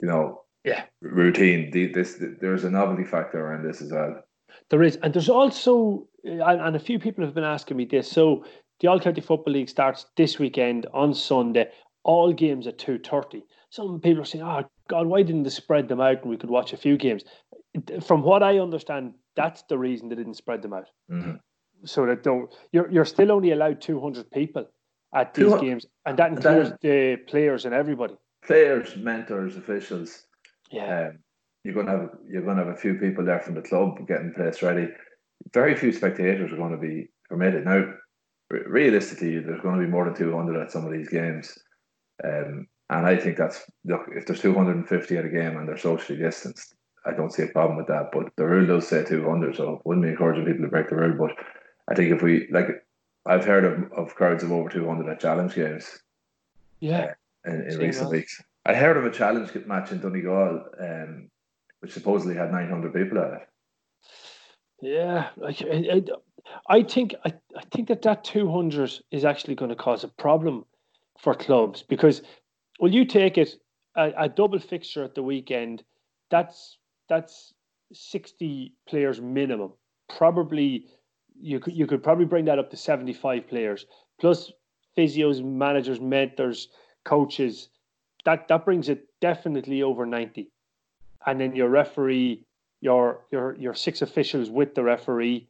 you 0.00 0.08
know, 0.08 0.42
yeah, 0.64 0.84
routine. 1.00 1.70
The, 1.70 1.92
this 1.92 2.22
there's 2.40 2.64
a 2.64 2.70
novelty 2.70 3.04
factor 3.04 3.40
around 3.40 3.66
this 3.66 3.80
as 3.80 3.92
well. 3.92 4.22
There 4.70 4.82
is, 4.82 4.96
and 5.02 5.14
there's 5.14 5.28
also, 5.28 6.08
and, 6.24 6.60
and 6.60 6.76
a 6.76 6.80
few 6.80 6.98
people 6.98 7.24
have 7.24 7.34
been 7.34 7.44
asking 7.44 7.76
me 7.76 7.84
this. 7.84 8.10
So 8.10 8.44
the 8.80 8.88
All 8.88 9.00
County 9.00 9.20
Football 9.20 9.54
League 9.54 9.68
starts 9.68 10.06
this 10.16 10.38
weekend 10.38 10.86
on 10.92 11.14
Sunday. 11.14 11.70
All 12.04 12.32
games 12.32 12.66
at 12.66 12.78
two 12.78 12.98
thirty 12.98 13.42
some 13.70 14.00
people 14.00 14.22
are 14.22 14.26
saying, 14.26 14.44
"Oh 14.44 14.64
God, 14.88 15.06
why 15.06 15.22
didn't 15.22 15.44
they 15.44 15.50
spread 15.50 15.88
them 15.88 16.00
out 16.00 16.22
and 16.22 16.30
we 16.30 16.36
could 16.36 16.50
watch 16.50 16.72
a 16.72 16.76
few 16.76 16.96
games?" 16.96 17.24
From 18.04 18.22
what 18.22 18.42
I 18.42 18.58
understand, 18.58 19.14
that's 19.34 19.62
the 19.68 19.78
reason 19.78 20.08
they 20.08 20.16
didn't 20.16 20.34
spread 20.34 20.62
them 20.62 20.72
out. 20.72 20.88
Mm-hmm. 21.10 21.36
So 21.84 22.06
that 22.06 22.22
don't 22.22 22.52
you're 22.72 22.90
you're 22.90 23.04
still 23.04 23.32
only 23.32 23.52
allowed 23.52 23.80
two 23.80 24.00
hundred 24.00 24.30
people 24.30 24.66
at 25.14 25.34
these 25.34 25.54
games, 25.60 25.86
and 26.04 26.18
that 26.18 26.32
includes 26.32 26.70
that, 26.70 26.80
the 26.80 27.16
players 27.28 27.64
and 27.64 27.74
everybody. 27.74 28.14
Players, 28.44 28.96
mentors, 28.96 29.56
officials. 29.56 30.26
Yeah. 30.70 31.08
Um, 31.08 31.18
you're 31.64 31.74
gonna 31.74 31.90
have 31.90 32.10
you're 32.28 32.42
gonna 32.42 32.64
have 32.64 32.74
a 32.74 32.76
few 32.76 32.94
people 32.94 33.24
there 33.24 33.40
from 33.40 33.54
the 33.54 33.62
club 33.62 34.06
getting 34.06 34.32
place 34.34 34.62
ready. 34.62 34.88
Very 35.52 35.76
few 35.76 35.92
spectators 35.92 36.52
are 36.52 36.56
going 36.56 36.72
to 36.72 36.78
be 36.78 37.08
permitted 37.28 37.64
now. 37.64 37.92
Realistically, 38.50 39.38
there's 39.40 39.60
going 39.60 39.78
to 39.78 39.84
be 39.84 39.90
more 39.90 40.04
than 40.04 40.14
two 40.14 40.34
hundred 40.34 40.60
at 40.62 40.70
some 40.70 40.86
of 40.86 40.92
these 40.92 41.08
games. 41.08 41.52
Um, 42.24 42.66
and 42.90 43.06
I 43.06 43.16
think 43.16 43.36
that's 43.36 43.64
look 43.84 44.02
if 44.14 44.26
there's 44.26 44.40
250 44.40 45.16
at 45.16 45.24
a 45.24 45.28
game 45.28 45.56
and 45.56 45.68
they're 45.68 45.76
socially 45.76 46.18
distanced, 46.18 46.74
I 47.04 47.12
don't 47.12 47.32
see 47.32 47.42
a 47.42 47.48
problem 47.48 47.76
with 47.76 47.88
that. 47.88 48.10
But 48.12 48.32
the 48.36 48.46
rule 48.46 48.66
does 48.66 48.88
say 48.88 49.04
200, 49.04 49.56
so 49.56 49.80
wouldn't 49.84 50.04
be 50.04 50.10
encouraging 50.10 50.44
people 50.44 50.64
to 50.64 50.70
break 50.70 50.88
the 50.88 50.96
rule. 50.96 51.16
But 51.18 51.36
I 51.88 51.94
think 51.94 52.12
if 52.12 52.22
we 52.22 52.48
like, 52.50 52.68
I've 53.26 53.44
heard 53.44 53.64
of, 53.64 53.92
of 53.92 54.14
crowds 54.14 54.44
of 54.44 54.52
over 54.52 54.68
200 54.68 55.10
at 55.10 55.20
challenge 55.20 55.54
games. 55.54 55.98
Yeah, 56.80 57.14
uh, 57.46 57.50
in, 57.50 57.70
in 57.70 57.78
recent 57.78 58.10
weeks, 58.10 58.40
I 58.66 58.74
heard 58.74 58.96
of 58.96 59.04
a 59.04 59.10
challenge 59.10 59.50
match 59.66 59.92
in 59.92 60.00
Donegal, 60.00 60.64
um, 60.80 61.30
which 61.80 61.92
supposedly 61.92 62.36
had 62.36 62.52
900 62.52 62.92
people 62.92 63.18
at 63.18 63.32
it. 63.32 63.48
Yeah, 64.80 65.30
like 65.36 65.62
I, 65.62 66.02
I 66.68 66.82
think 66.82 67.14
I, 67.24 67.32
I 67.56 67.62
think 67.72 67.88
that 67.88 68.02
that 68.02 68.24
200 68.24 68.92
is 69.10 69.24
actually 69.24 69.54
going 69.54 69.70
to 69.70 69.76
cause 69.76 70.04
a 70.04 70.08
problem 70.08 70.66
for 71.18 71.34
clubs 71.34 71.82
because 71.82 72.22
well, 72.78 72.92
you 72.92 73.04
take 73.04 73.38
it 73.38 73.56
a, 73.96 74.12
a 74.16 74.28
double 74.28 74.58
fixture 74.58 75.04
at 75.04 75.14
the 75.14 75.22
weekend. 75.22 75.82
That's 76.30 76.78
that's 77.08 77.54
sixty 77.92 78.74
players 78.88 79.20
minimum. 79.20 79.72
Probably 80.08 80.86
you 81.40 81.60
could 81.60 81.74
you 81.74 81.86
could 81.86 82.02
probably 82.02 82.24
bring 82.24 82.44
that 82.46 82.58
up 82.58 82.70
to 82.70 82.76
seventy 82.76 83.12
five 83.12 83.48
players 83.48 83.86
plus 84.18 84.52
physios, 84.96 85.42
managers, 85.44 86.00
mentors, 86.00 86.68
coaches. 87.04 87.68
That 88.24 88.48
that 88.48 88.64
brings 88.64 88.88
it 88.88 89.06
definitely 89.20 89.82
over 89.82 90.04
ninety, 90.04 90.50
and 91.26 91.40
then 91.40 91.54
your 91.54 91.68
referee, 91.68 92.44
your 92.80 93.24
your 93.30 93.54
your 93.56 93.74
six 93.74 94.02
officials 94.02 94.50
with 94.50 94.74
the 94.74 94.82
referee, 94.82 95.48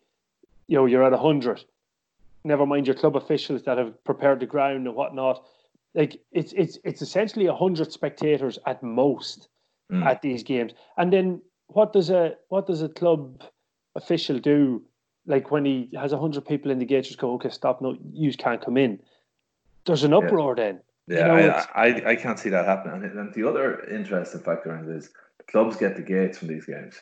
you 0.66 0.76
know 0.76 0.87
you're 0.87 1.04
at 1.04 1.18
hundred. 1.18 1.64
Never 2.45 2.66
mind 2.66 2.87
your 2.87 2.95
club 2.95 3.16
officials 3.16 3.64
that 3.64 3.78
have 3.78 4.04
prepared 4.04 4.38
the 4.40 4.47
ground 4.47 4.87
and 4.87 4.95
whatnot 4.95 5.45
like 5.97 6.21
it's 6.31 6.53
it's 6.53 6.79
it's 6.85 7.03
essentially 7.03 7.47
hundred 7.47 7.91
spectators 7.91 8.59
at 8.67 8.83
most 8.83 9.49
mm. 9.91 10.05
at 10.05 10.23
these 10.23 10.43
games. 10.43 10.73
And 10.97 11.12
then 11.12 11.43
what 11.69 11.93
does 11.93 12.11
a 12.11 12.35
what 12.49 12.67
does 12.67 12.83
a 12.83 12.88
club 12.88 13.43
official 13.97 14.38
do 14.38 14.83
like 15.26 15.50
when 15.50 15.65
he 15.65 15.88
has 15.99 16.12
hundred 16.12 16.47
people 16.47 16.71
in 16.71 16.79
the 16.79 16.85
gate, 16.85 17.05
just 17.05 17.19
go, 17.19 17.33
okay, 17.35 17.50
stop, 17.50 17.83
no, 17.83 17.97
you 18.12 18.33
can't 18.33 18.65
come 18.65 18.76
in. 18.76 19.00
There's 19.85 20.05
an 20.05 20.15
uproar 20.15 20.55
yeah. 20.57 20.65
then. 20.65 20.81
Yeah, 21.09 21.41
you 21.41 21.47
know, 21.47 21.62
I, 21.75 21.87
I, 21.87 22.11
I 22.11 22.17
can't 22.17 22.38
see 22.38 22.50
that 22.50 22.67
happening. 22.67 23.11
And 23.17 23.33
the 23.35 23.49
other 23.49 23.85
interesting 23.88 24.41
factor 24.41 24.76
in 24.76 24.93
this, 24.93 25.09
clubs 25.49 25.76
get 25.76 25.97
the 25.97 26.03
gates 26.03 26.38
from 26.38 26.49
these 26.49 26.67
games. 26.67 27.00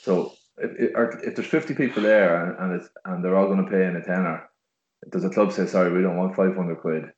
So 0.00 0.32
if, 0.58 0.92
if 1.22 1.34
there's 1.36 1.48
50 1.48 1.74
people 1.74 2.02
there 2.02 2.44
and, 2.44 2.58
and 2.58 2.80
it's 2.80 2.90
and 3.04 3.22
they're 3.22 3.36
all 3.36 3.46
going 3.46 3.64
to 3.64 3.70
pay 3.70 3.86
in 3.86 3.96
a 3.96 4.04
tenner, 4.04 4.48
does 5.10 5.24
a 5.24 5.30
club 5.30 5.52
say, 5.52 5.66
sorry, 5.66 5.92
we 5.92 6.02
don't 6.02 6.16
want 6.16 6.36
500 6.36 6.76
quid? 6.76 7.12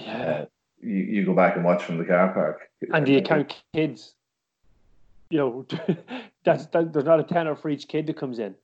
Yeah. 0.00 0.44
You, 0.80 0.94
you 0.94 1.24
go 1.24 1.34
back 1.34 1.56
and 1.56 1.64
watch 1.64 1.82
from 1.82 1.98
the 1.98 2.04
car 2.04 2.32
park. 2.32 2.70
And 2.92 3.04
do 3.04 3.12
you 3.12 3.22
count 3.22 3.56
kids? 3.74 4.14
You 5.30 5.38
know, 5.38 5.66
that's 6.44 6.66
that, 6.66 6.92
there's 6.92 7.04
not 7.04 7.20
a 7.20 7.24
tenner 7.24 7.54
for 7.56 7.68
each 7.68 7.88
kid 7.88 8.06
that 8.06 8.16
comes 8.16 8.38
in. 8.38 8.54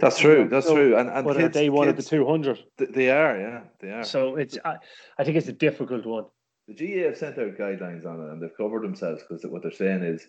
That's 0.00 0.18
true. 0.18 0.48
That's 0.48 0.66
so, 0.66 0.74
true. 0.74 0.96
And, 0.96 1.10
and 1.10 1.26
but 1.26 1.36
kids, 1.36 1.54
they 1.54 1.70
wanted 1.70 1.96
the 1.96 2.02
two 2.02 2.26
hundred. 2.26 2.58
They 2.78 3.10
are, 3.10 3.38
yeah, 3.38 3.60
they 3.80 3.90
are. 3.90 4.04
So 4.04 4.36
it's, 4.36 4.58
I, 4.64 4.76
I 5.18 5.24
think 5.24 5.36
it's 5.36 5.48
a 5.48 5.52
difficult 5.52 6.06
one. 6.06 6.24
The 6.68 6.74
GAA 6.74 7.06
have 7.06 7.18
sent 7.18 7.38
out 7.38 7.58
guidelines 7.58 8.06
on 8.06 8.20
it, 8.20 8.32
and 8.32 8.42
they've 8.42 8.56
covered 8.56 8.82
themselves 8.82 9.22
because 9.22 9.44
what 9.44 9.62
they're 9.62 9.70
saying 9.70 10.02
is 10.02 10.26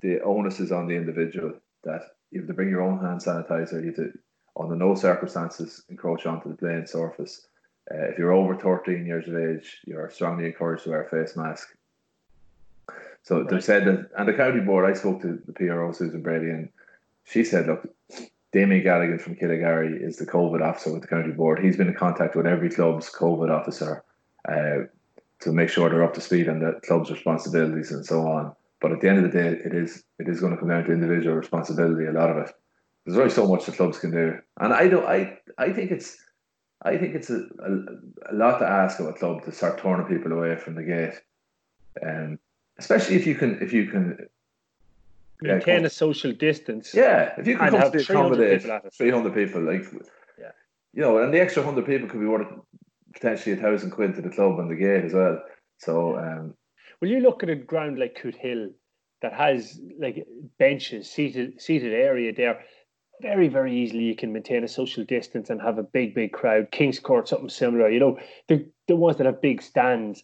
the 0.00 0.20
onus 0.20 0.60
is 0.60 0.70
on 0.70 0.86
the 0.86 0.94
individual 0.94 1.54
that 1.84 2.02
you 2.30 2.40
have 2.40 2.48
to 2.48 2.54
bring 2.54 2.68
your 2.68 2.82
own 2.82 2.98
hand 2.98 3.20
sanitizer. 3.20 3.80
You 3.80 3.86
have 3.86 3.96
to, 3.96 4.12
under 4.58 4.76
no 4.76 4.94
circumstances, 4.94 5.82
encroach 5.88 6.26
onto 6.26 6.50
the 6.50 6.56
playing 6.56 6.86
surface. 6.86 7.46
Uh, 7.90 8.06
if 8.06 8.18
you're 8.18 8.32
over 8.32 8.56
13 8.56 9.04
years 9.04 9.28
of 9.28 9.36
age, 9.36 9.80
you're 9.84 10.10
strongly 10.10 10.46
encouraged 10.46 10.84
to 10.84 10.90
wear 10.90 11.02
a 11.02 11.08
face 11.08 11.36
mask. 11.36 11.76
So 13.22 13.40
right. 13.40 13.48
they've 13.48 13.64
said 13.64 13.84
that, 13.86 14.10
and 14.16 14.28
the 14.28 14.34
county 14.34 14.60
board, 14.60 14.88
I 14.88 14.94
spoke 14.94 15.22
to 15.22 15.40
the 15.46 15.52
PRO, 15.52 15.92
Susan 15.92 16.22
Brady, 16.22 16.50
and 16.50 16.68
she 17.24 17.44
said, 17.44 17.66
look, 17.66 17.86
Damien 18.52 18.84
Galligan 18.84 19.20
from 19.20 19.34
Killigarry 19.34 20.00
is 20.00 20.16
the 20.16 20.26
COVID 20.26 20.62
officer 20.62 20.92
with 20.92 21.02
the 21.02 21.08
county 21.08 21.32
board. 21.32 21.58
He's 21.58 21.76
been 21.76 21.88
in 21.88 21.94
contact 21.94 22.36
with 22.36 22.46
every 22.46 22.70
club's 22.70 23.10
COVID 23.10 23.50
officer 23.50 24.04
uh, 24.48 24.84
to 25.40 25.52
make 25.52 25.68
sure 25.68 25.90
they're 25.90 26.04
up 26.04 26.14
to 26.14 26.20
speed 26.20 26.48
on 26.48 26.60
the 26.60 26.80
club's 26.86 27.10
responsibilities 27.10 27.90
and 27.90 28.06
so 28.06 28.26
on. 28.26 28.54
But 28.80 28.92
at 28.92 29.00
the 29.00 29.08
end 29.08 29.24
of 29.24 29.24
the 29.24 29.38
day, 29.38 29.48
it 29.64 29.74
is 29.74 30.04
it 30.18 30.28
is 30.28 30.40
going 30.40 30.52
to 30.52 30.58
come 30.58 30.68
down 30.68 30.84
to 30.84 30.92
individual 30.92 31.34
responsibility. 31.34 32.04
A 32.04 32.12
lot 32.12 32.30
of 32.30 32.36
it. 32.36 32.52
There's 33.04 33.18
only 33.18 33.30
so 33.30 33.48
much 33.48 33.66
the 33.66 33.72
clubs 33.72 33.98
can 33.98 34.10
do, 34.10 34.38
and 34.60 34.72
I 34.72 34.88
don't. 34.88 35.06
I 35.06 35.38
I 35.58 35.72
think 35.72 35.90
it's 35.90 36.16
I 36.84 36.98
think 36.98 37.14
it's 37.14 37.30
a, 37.30 37.46
a, 37.60 38.32
a 38.32 38.34
lot 38.34 38.58
to 38.58 38.66
ask 38.66 39.00
of 39.00 39.06
a 39.06 39.12
club 39.14 39.44
to 39.44 39.52
start 39.52 39.78
turning 39.78 40.06
people 40.06 40.32
away 40.32 40.56
from 40.56 40.74
the 40.74 40.82
gate, 40.82 41.14
um, 42.06 42.38
especially 42.78 43.16
if 43.16 43.26
you 43.26 43.34
can 43.34 43.58
if 43.62 43.72
you 43.72 43.86
can 43.86 44.28
maintain 45.40 45.80
yeah, 45.80 45.86
a 45.86 45.90
social 45.90 46.32
distance. 46.32 46.94
Yeah, 46.94 47.34
if 47.38 47.46
you 47.46 47.56
can 47.56 47.70
come 47.70 47.90
to 47.90 47.98
accommodate 47.98 48.66
300 48.92 49.34
people, 49.34 49.62
like, 49.62 49.84
yeah. 50.38 50.50
you 50.92 51.02
know, 51.02 51.18
and 51.18 51.32
the 51.32 51.40
extra 51.40 51.62
100 51.62 51.86
people 51.86 52.08
could 52.08 52.20
be 52.20 52.26
worth 52.26 52.48
potentially 53.14 53.56
a 53.56 53.60
thousand 53.60 53.90
quid 53.90 54.14
to 54.16 54.22
the 54.22 54.30
club 54.30 54.58
and 54.58 54.70
the 54.70 54.74
gate 54.74 55.04
as 55.04 55.14
well. 55.14 55.40
So, 55.78 56.18
um, 56.18 56.54
will 57.00 57.08
you 57.08 57.20
look 57.20 57.42
at 57.42 57.48
a 57.48 57.56
ground 57.56 57.98
like 57.98 58.18
Cootehill 58.20 58.72
that 59.22 59.32
has 59.32 59.80
like 59.98 60.26
benches, 60.58 61.10
seated 61.10 61.60
seated 61.60 61.92
area 61.92 62.32
there? 62.34 62.64
Very, 63.24 63.48
very 63.48 63.74
easily 63.74 64.04
you 64.04 64.14
can 64.14 64.32
maintain 64.32 64.64
a 64.64 64.68
social 64.68 65.02
distance 65.02 65.48
and 65.48 65.60
have 65.62 65.78
a 65.78 65.82
big, 65.82 66.14
big 66.14 66.32
crowd. 66.32 66.70
Kings 66.70 67.00
Court, 67.00 67.26
something 67.26 67.48
similar. 67.48 67.88
You 67.88 68.00
know, 68.00 68.18
the 68.48 68.66
the 68.86 68.96
ones 68.96 69.16
that 69.16 69.26
have 69.26 69.40
big 69.40 69.62
stands 69.62 70.22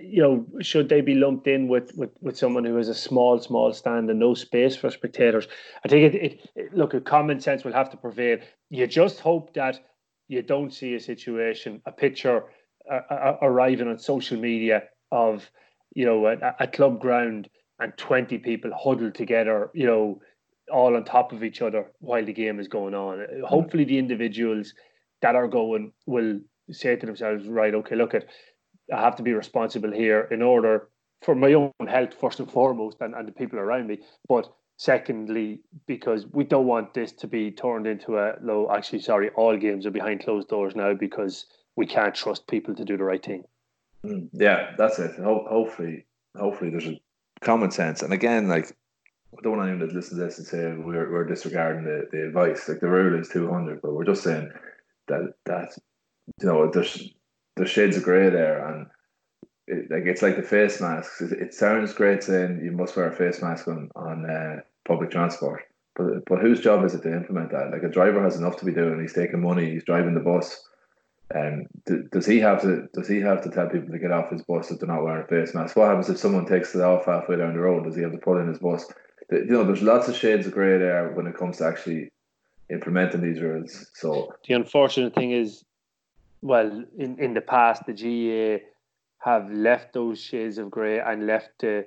you 0.00 0.22
know, 0.22 0.46
should 0.60 0.88
they 0.88 1.00
be 1.00 1.14
lumped 1.14 1.46
in 1.46 1.68
with, 1.68 1.94
with, 1.96 2.10
with 2.20 2.36
someone 2.36 2.64
who 2.64 2.76
has 2.76 2.88
a 2.88 2.94
small, 2.94 3.38
small 3.38 3.72
stand 3.72 4.08
and 4.10 4.18
no 4.18 4.34
space 4.34 4.76
for 4.76 4.90
spectators? 4.90 5.46
I 5.84 5.88
think 5.88 6.14
it, 6.14 6.24
it, 6.24 6.40
it 6.56 6.74
look, 6.74 7.04
common 7.04 7.40
sense 7.40 7.64
will 7.64 7.72
have 7.72 7.90
to 7.90 7.96
prevail. 7.96 8.38
You 8.70 8.86
just 8.86 9.20
hope 9.20 9.54
that 9.54 9.80
you 10.28 10.42
don't 10.42 10.72
see 10.72 10.94
a 10.94 11.00
situation, 11.00 11.82
a 11.86 11.92
picture 11.92 12.44
uh, 12.90 13.00
uh, 13.10 13.38
arriving 13.42 13.88
on 13.88 13.98
social 13.98 14.38
media 14.38 14.84
of, 15.12 15.50
you 15.94 16.06
know, 16.06 16.26
a, 16.26 16.54
a 16.60 16.66
club 16.66 17.00
ground 17.00 17.48
and 17.78 17.96
20 17.96 18.38
people 18.38 18.70
huddled 18.74 19.14
together, 19.14 19.70
you 19.74 19.86
know, 19.86 20.20
all 20.72 20.96
on 20.96 21.04
top 21.04 21.32
of 21.32 21.44
each 21.44 21.62
other 21.62 21.90
while 21.98 22.24
the 22.24 22.32
game 22.32 22.58
is 22.58 22.68
going 22.68 22.94
on. 22.94 23.26
Hopefully, 23.44 23.84
the 23.84 23.98
individuals 23.98 24.74
that 25.22 25.36
are 25.36 25.48
going 25.48 25.92
will 26.06 26.40
say 26.70 26.96
to 26.96 27.06
themselves, 27.06 27.46
right, 27.46 27.74
okay, 27.74 27.96
look 27.96 28.14
at 28.14 28.26
I 28.92 29.00
have 29.00 29.16
to 29.16 29.22
be 29.22 29.32
responsible 29.32 29.92
here 29.92 30.28
in 30.30 30.42
order 30.42 30.88
for 31.22 31.34
my 31.34 31.54
own 31.54 31.72
health 31.88 32.14
first 32.20 32.38
and 32.40 32.50
foremost, 32.50 32.98
and, 33.00 33.14
and 33.14 33.26
the 33.26 33.32
people 33.32 33.58
around 33.58 33.86
me. 33.86 34.00
But 34.28 34.46
secondly, 34.76 35.60
because 35.86 36.26
we 36.32 36.44
don't 36.44 36.66
want 36.66 36.92
this 36.92 37.12
to 37.12 37.26
be 37.26 37.50
turned 37.50 37.86
into 37.86 38.18
a 38.18 38.34
low. 38.42 38.70
Actually, 38.70 39.00
sorry, 39.00 39.30
all 39.30 39.56
games 39.56 39.86
are 39.86 39.90
behind 39.90 40.22
closed 40.22 40.48
doors 40.48 40.76
now 40.76 40.94
because 40.94 41.46
we 41.76 41.86
can't 41.86 42.14
trust 42.14 42.46
people 42.46 42.74
to 42.74 42.84
do 42.84 42.96
the 42.96 43.04
right 43.04 43.24
thing. 43.24 43.44
Mm, 44.04 44.28
yeah, 44.32 44.74
that's 44.76 44.98
it. 44.98 45.16
Ho- 45.16 45.46
hopefully, 45.48 46.06
hopefully 46.36 46.70
there's 46.70 46.86
a 46.88 47.00
common 47.40 47.70
sense. 47.70 48.02
And 48.02 48.12
again, 48.12 48.48
like 48.48 48.76
don't 49.42 49.56
want 49.56 49.68
anyone 49.68 49.88
to 49.88 49.94
listen 49.94 50.18
to 50.18 50.24
this 50.24 50.38
and 50.38 50.46
say 50.46 50.72
we're, 50.72 51.10
we're 51.10 51.24
disregarding 51.24 51.84
the, 51.84 52.08
the 52.12 52.26
advice. 52.26 52.68
Like 52.68 52.80
the 52.80 52.88
rule 52.88 53.18
is 53.18 53.28
200, 53.28 53.82
but 53.82 53.92
we're 53.92 54.04
just 54.04 54.22
saying 54.22 54.50
that 55.08 55.34
that 55.46 55.76
you 56.40 56.46
know 56.46 56.70
there's 56.70 57.10
there's 57.56 57.70
shades 57.70 57.96
of 57.96 58.02
grey 58.02 58.30
there, 58.30 58.66
and 58.66 58.86
it, 59.66 59.90
like 59.90 60.04
it's 60.06 60.22
like 60.22 60.36
the 60.36 60.42
face 60.42 60.80
masks. 60.80 61.20
It, 61.20 61.32
it, 61.32 61.54
sounds 61.54 61.94
great 61.94 62.22
saying 62.22 62.60
you 62.64 62.72
must 62.72 62.96
wear 62.96 63.08
a 63.08 63.16
face 63.16 63.42
mask 63.42 63.68
on 63.68 63.90
on 63.96 64.28
uh, 64.28 64.60
public 64.86 65.10
transport, 65.10 65.62
but 65.96 66.24
but 66.26 66.40
whose 66.40 66.60
job 66.60 66.84
is 66.84 66.94
it 66.94 67.02
to 67.02 67.14
implement 67.14 67.50
that? 67.52 67.70
Like 67.70 67.82
a 67.82 67.88
driver 67.88 68.22
has 68.22 68.36
enough 68.36 68.56
to 68.58 68.64
be 68.64 68.72
doing. 68.72 69.00
He's 69.00 69.12
taking 69.12 69.42
money. 69.42 69.70
He's 69.70 69.84
driving 69.84 70.14
the 70.14 70.20
bus. 70.20 70.68
And 71.30 71.66
um, 71.88 72.08
does 72.12 72.26
he 72.26 72.38
have 72.40 72.60
to 72.62 72.86
does 72.92 73.08
he 73.08 73.18
have 73.20 73.42
to 73.42 73.50
tell 73.50 73.68
people 73.68 73.90
to 73.90 73.98
get 73.98 74.12
off 74.12 74.30
his 74.30 74.42
bus 74.42 74.70
if 74.70 74.78
they're 74.78 74.88
not 74.88 75.02
wearing 75.02 75.24
a 75.24 75.26
face 75.26 75.54
mask? 75.54 75.74
What 75.74 75.88
happens 75.88 76.10
if 76.10 76.18
someone 76.18 76.46
takes 76.46 76.74
it 76.74 76.82
off 76.82 77.06
halfway 77.06 77.36
down 77.36 77.54
the 77.54 77.60
road? 77.60 77.84
Does 77.84 77.96
he 77.96 78.02
have 78.02 78.12
to 78.12 78.18
pull 78.18 78.38
in 78.38 78.48
his 78.48 78.58
bus? 78.58 78.86
You 79.30 79.44
know, 79.46 79.64
there's 79.64 79.82
lots 79.82 80.08
of 80.08 80.16
shades 80.16 80.46
of 80.46 80.52
grey 80.52 80.78
there 80.78 81.10
when 81.12 81.26
it 81.26 81.36
comes 81.36 81.58
to 81.58 81.66
actually 81.66 82.10
implementing 82.70 83.20
these 83.20 83.40
rules. 83.40 83.90
So 83.94 84.34
the 84.46 84.54
unfortunate 84.54 85.14
thing 85.14 85.32
is 85.32 85.64
well, 86.44 86.84
in, 86.98 87.18
in 87.18 87.32
the 87.32 87.40
past, 87.40 87.84
the 87.86 87.94
GAA 87.94 88.64
have 89.18 89.50
left 89.50 89.94
those 89.94 90.20
shades 90.20 90.58
of 90.58 90.70
grey 90.70 91.00
and 91.00 91.26
left 91.26 91.50
the 91.60 91.86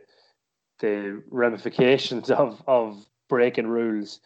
the 0.79 1.21
ramifications 1.29 2.29
of 2.31 2.61
of 2.67 3.05
breaking 3.29 3.67
rules 3.67 4.19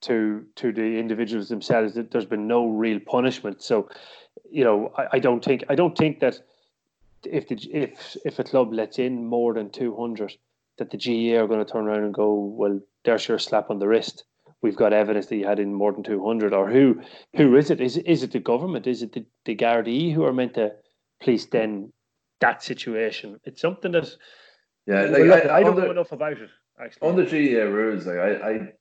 to 0.00 0.44
to 0.56 0.72
the 0.72 0.98
individuals 0.98 1.48
themselves. 1.48 1.94
That 1.94 2.10
There's 2.10 2.26
been 2.26 2.48
no 2.48 2.66
real 2.66 2.98
punishment. 2.98 3.62
So, 3.62 3.90
you 4.50 4.64
know, 4.64 4.92
I, 4.96 5.06
I 5.12 5.18
don't 5.18 5.44
think 5.44 5.64
I 5.68 5.74
don't 5.74 5.96
think 5.96 6.20
that 6.20 6.40
if 7.24 7.48
the 7.48 7.56
if 7.70 8.16
if 8.24 8.38
a 8.38 8.44
club 8.44 8.72
lets 8.72 8.98
in 8.98 9.26
more 9.26 9.52
than 9.52 9.68
two 9.68 9.94
hundred, 9.94 10.34
that 10.78 10.90
the 10.90 10.98
GAA 10.98 11.40
are 11.40 11.46
going 11.46 11.64
to 11.64 11.70
turn 11.70 11.86
around 11.86 12.04
and 12.04 12.14
go, 12.14 12.34
well, 12.34 12.80
there's 13.04 13.28
your 13.28 13.38
slap 13.38 13.70
on 13.70 13.78
the 13.78 13.88
wrist. 13.88 14.24
We've 14.62 14.76
got 14.76 14.92
evidence 14.92 15.26
that 15.26 15.36
you 15.36 15.46
had 15.46 15.58
in 15.58 15.74
more 15.74 15.92
than 15.92 16.02
200 16.02 16.54
or 16.54 16.70
who 16.70 17.02
who 17.36 17.54
is 17.56 17.70
it? 17.70 17.82
Is, 17.82 17.98
is 17.98 18.22
it 18.22 18.32
the 18.32 18.38
government? 18.38 18.86
Is 18.86 19.02
it 19.02 19.12
the, 19.12 19.26
the 19.44 19.54
Gardaí 19.54 20.12
who 20.12 20.24
are 20.24 20.32
meant 20.32 20.54
to 20.54 20.72
police 21.20 21.44
then 21.46 21.92
that 22.40 22.62
situation? 22.62 23.38
It's 23.44 23.60
something 23.60 23.92
that 23.92 24.08
yeah 24.86 25.02
like, 25.02 25.48
I, 25.50 25.58
I, 25.58 25.62
don't 25.62 25.76
know 25.76 25.90
enough 25.90 26.12
about 26.12 26.32
it 26.32 26.48
actually. 26.82 27.08
On 27.08 27.16
the 27.16 27.24
GAA 27.24 27.64
rules 27.64 28.06
like 28.06 28.16
I, 28.16 28.30
I 28.32 28.72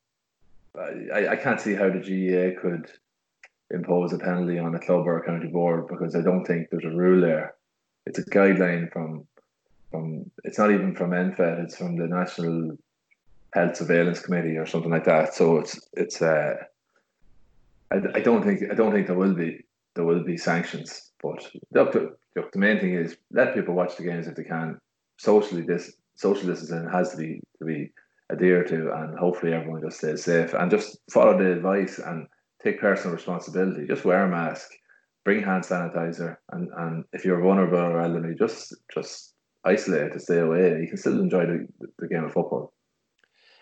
I 0.79 1.27
I 1.31 1.35
can't 1.35 1.59
see 1.59 1.73
how 1.73 1.89
the 1.89 2.00
GAA 2.00 2.62
could 2.62 2.89
impose 3.71 4.13
a 4.13 4.19
penalty 4.19 4.59
on 4.59 4.75
a 4.75 4.79
club 4.79 5.05
or 5.05 5.17
a 5.17 5.25
county 5.25 5.47
board 5.47 5.88
because 5.89 6.15
I 6.15 6.21
don't 6.21 6.45
think 6.45 6.69
there's 6.69 6.85
a 6.85 6.95
rule 6.95 7.19
there. 7.19 7.55
It's 8.05 8.19
a 8.19 8.23
guideline 8.25 8.91
from 8.91 9.27
from 9.93 10.31
it's 10.43 10.57
not 10.57 10.71
even 10.71 10.95
from 10.95 11.12
NPHET 11.12 11.63
it's 11.63 11.77
from 11.77 11.97
the 11.97 12.07
National 12.07 12.75
health 13.53 13.77
surveillance 13.77 14.19
committee 14.19 14.57
or 14.57 14.65
something 14.65 14.91
like 14.91 15.05
that. 15.05 15.35
So 15.35 15.57
it's 15.59 15.79
it's 15.93 16.21
uh, 16.21 16.55
I, 17.91 17.97
I 18.15 18.19
don't 18.19 18.43
think 18.43 18.63
I 18.71 18.73
don't 18.73 18.91
think 18.91 19.07
there 19.07 19.15
will 19.15 19.35
be 19.35 19.63
there 19.95 20.05
will 20.05 20.23
be 20.23 20.38
sanctions. 20.38 21.12
But 21.21 21.47
look, 21.71 21.93
look, 22.35 22.51
the 22.51 22.59
main 22.59 22.79
thing 22.79 22.95
is 22.95 23.15
let 23.31 23.53
people 23.53 23.75
watch 23.75 23.95
the 23.95 24.03
games 24.03 24.27
if 24.27 24.35
they 24.35 24.43
can. 24.43 24.79
Socially, 25.17 25.62
this 25.62 25.93
social 26.15 26.47
distancing 26.47 26.89
has 26.89 27.12
to 27.12 27.17
be 27.17 27.39
to 27.59 27.65
be 27.65 27.91
adhered 28.31 28.67
to, 28.69 28.91
and 28.93 29.17
hopefully 29.17 29.53
everyone 29.53 29.83
just 29.83 30.00
stays 30.00 30.23
safe 30.23 30.53
and 30.53 30.71
just 30.71 30.97
follow 31.12 31.38
the 31.38 31.51
advice 31.51 32.00
and 32.00 32.27
take 32.63 32.81
personal 32.81 33.15
responsibility. 33.15 33.85
Just 33.85 34.05
wear 34.05 34.25
a 34.25 34.29
mask, 34.29 34.69
bring 35.23 35.43
hand 35.43 35.63
sanitizer, 35.63 36.38
and 36.51 36.69
and 36.77 37.05
if 37.13 37.23
you're 37.23 37.41
vulnerable 37.41 37.77
or 37.77 38.01
elderly, 38.01 38.33
just 38.33 38.75
just 38.91 39.32
isolate 39.65 40.13
to 40.13 40.20
stay 40.20 40.39
away. 40.39 40.82
You 40.82 40.88
can 40.88 40.98
still 40.98 41.20
enjoy 41.20 41.46
the, 41.46 41.67
the 42.00 42.08
game 42.08 42.24
of 42.24 42.34
football. 42.34 42.74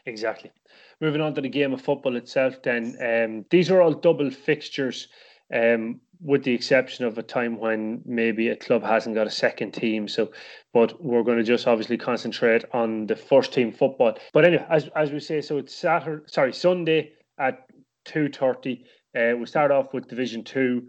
Exactly. 0.06 0.52
Moving 1.00 1.22
on 1.22 1.36
to 1.36 1.42
the 1.42 1.50
game 1.50 1.74
of 1.74 1.82
football 1.82 2.16
itself, 2.16 2.62
then 2.64 2.96
um, 3.02 3.46
these 3.50 3.70
are 3.70 3.82
all 3.82 3.94
double 3.94 4.32
fixtures, 4.32 5.08
um, 5.54 6.00
with 6.20 6.44
the 6.44 6.54
exception 6.54 7.06
of 7.06 7.18
a 7.18 7.24
time 7.24 7.60
when 7.60 8.02
maybe 8.06 8.50
a 8.50 8.56
club 8.56 8.84
hasn't 8.84 9.16
got 9.16 9.28
a 9.28 9.32
second 9.32 9.72
team. 9.72 10.08
So, 10.08 10.32
but 10.74 11.04
we're 11.04 11.24
going 11.24 11.38
to 11.38 11.44
just 11.44 11.68
obviously 11.68 11.98
concentrate 11.98 12.66
on 12.74 13.08
the 13.08 13.16
first 13.16 13.54
team 13.54 13.72
football. 13.72 14.18
But 14.34 14.46
anyway, 14.46 14.66
as 14.70 14.90
as 14.96 15.12
we 15.12 15.20
say, 15.20 15.42
so 15.42 15.58
it's 15.58 15.76
Saturday, 15.76 16.24
sorry, 16.28 16.54
Sunday 16.54 17.14
at 17.38 17.66
two 18.06 18.30
thirty. 18.30 18.86
Uh, 19.16 19.36
we 19.38 19.46
start 19.46 19.72
off 19.72 19.94
with 19.94 20.08
Division 20.08 20.44
Two. 20.44 20.88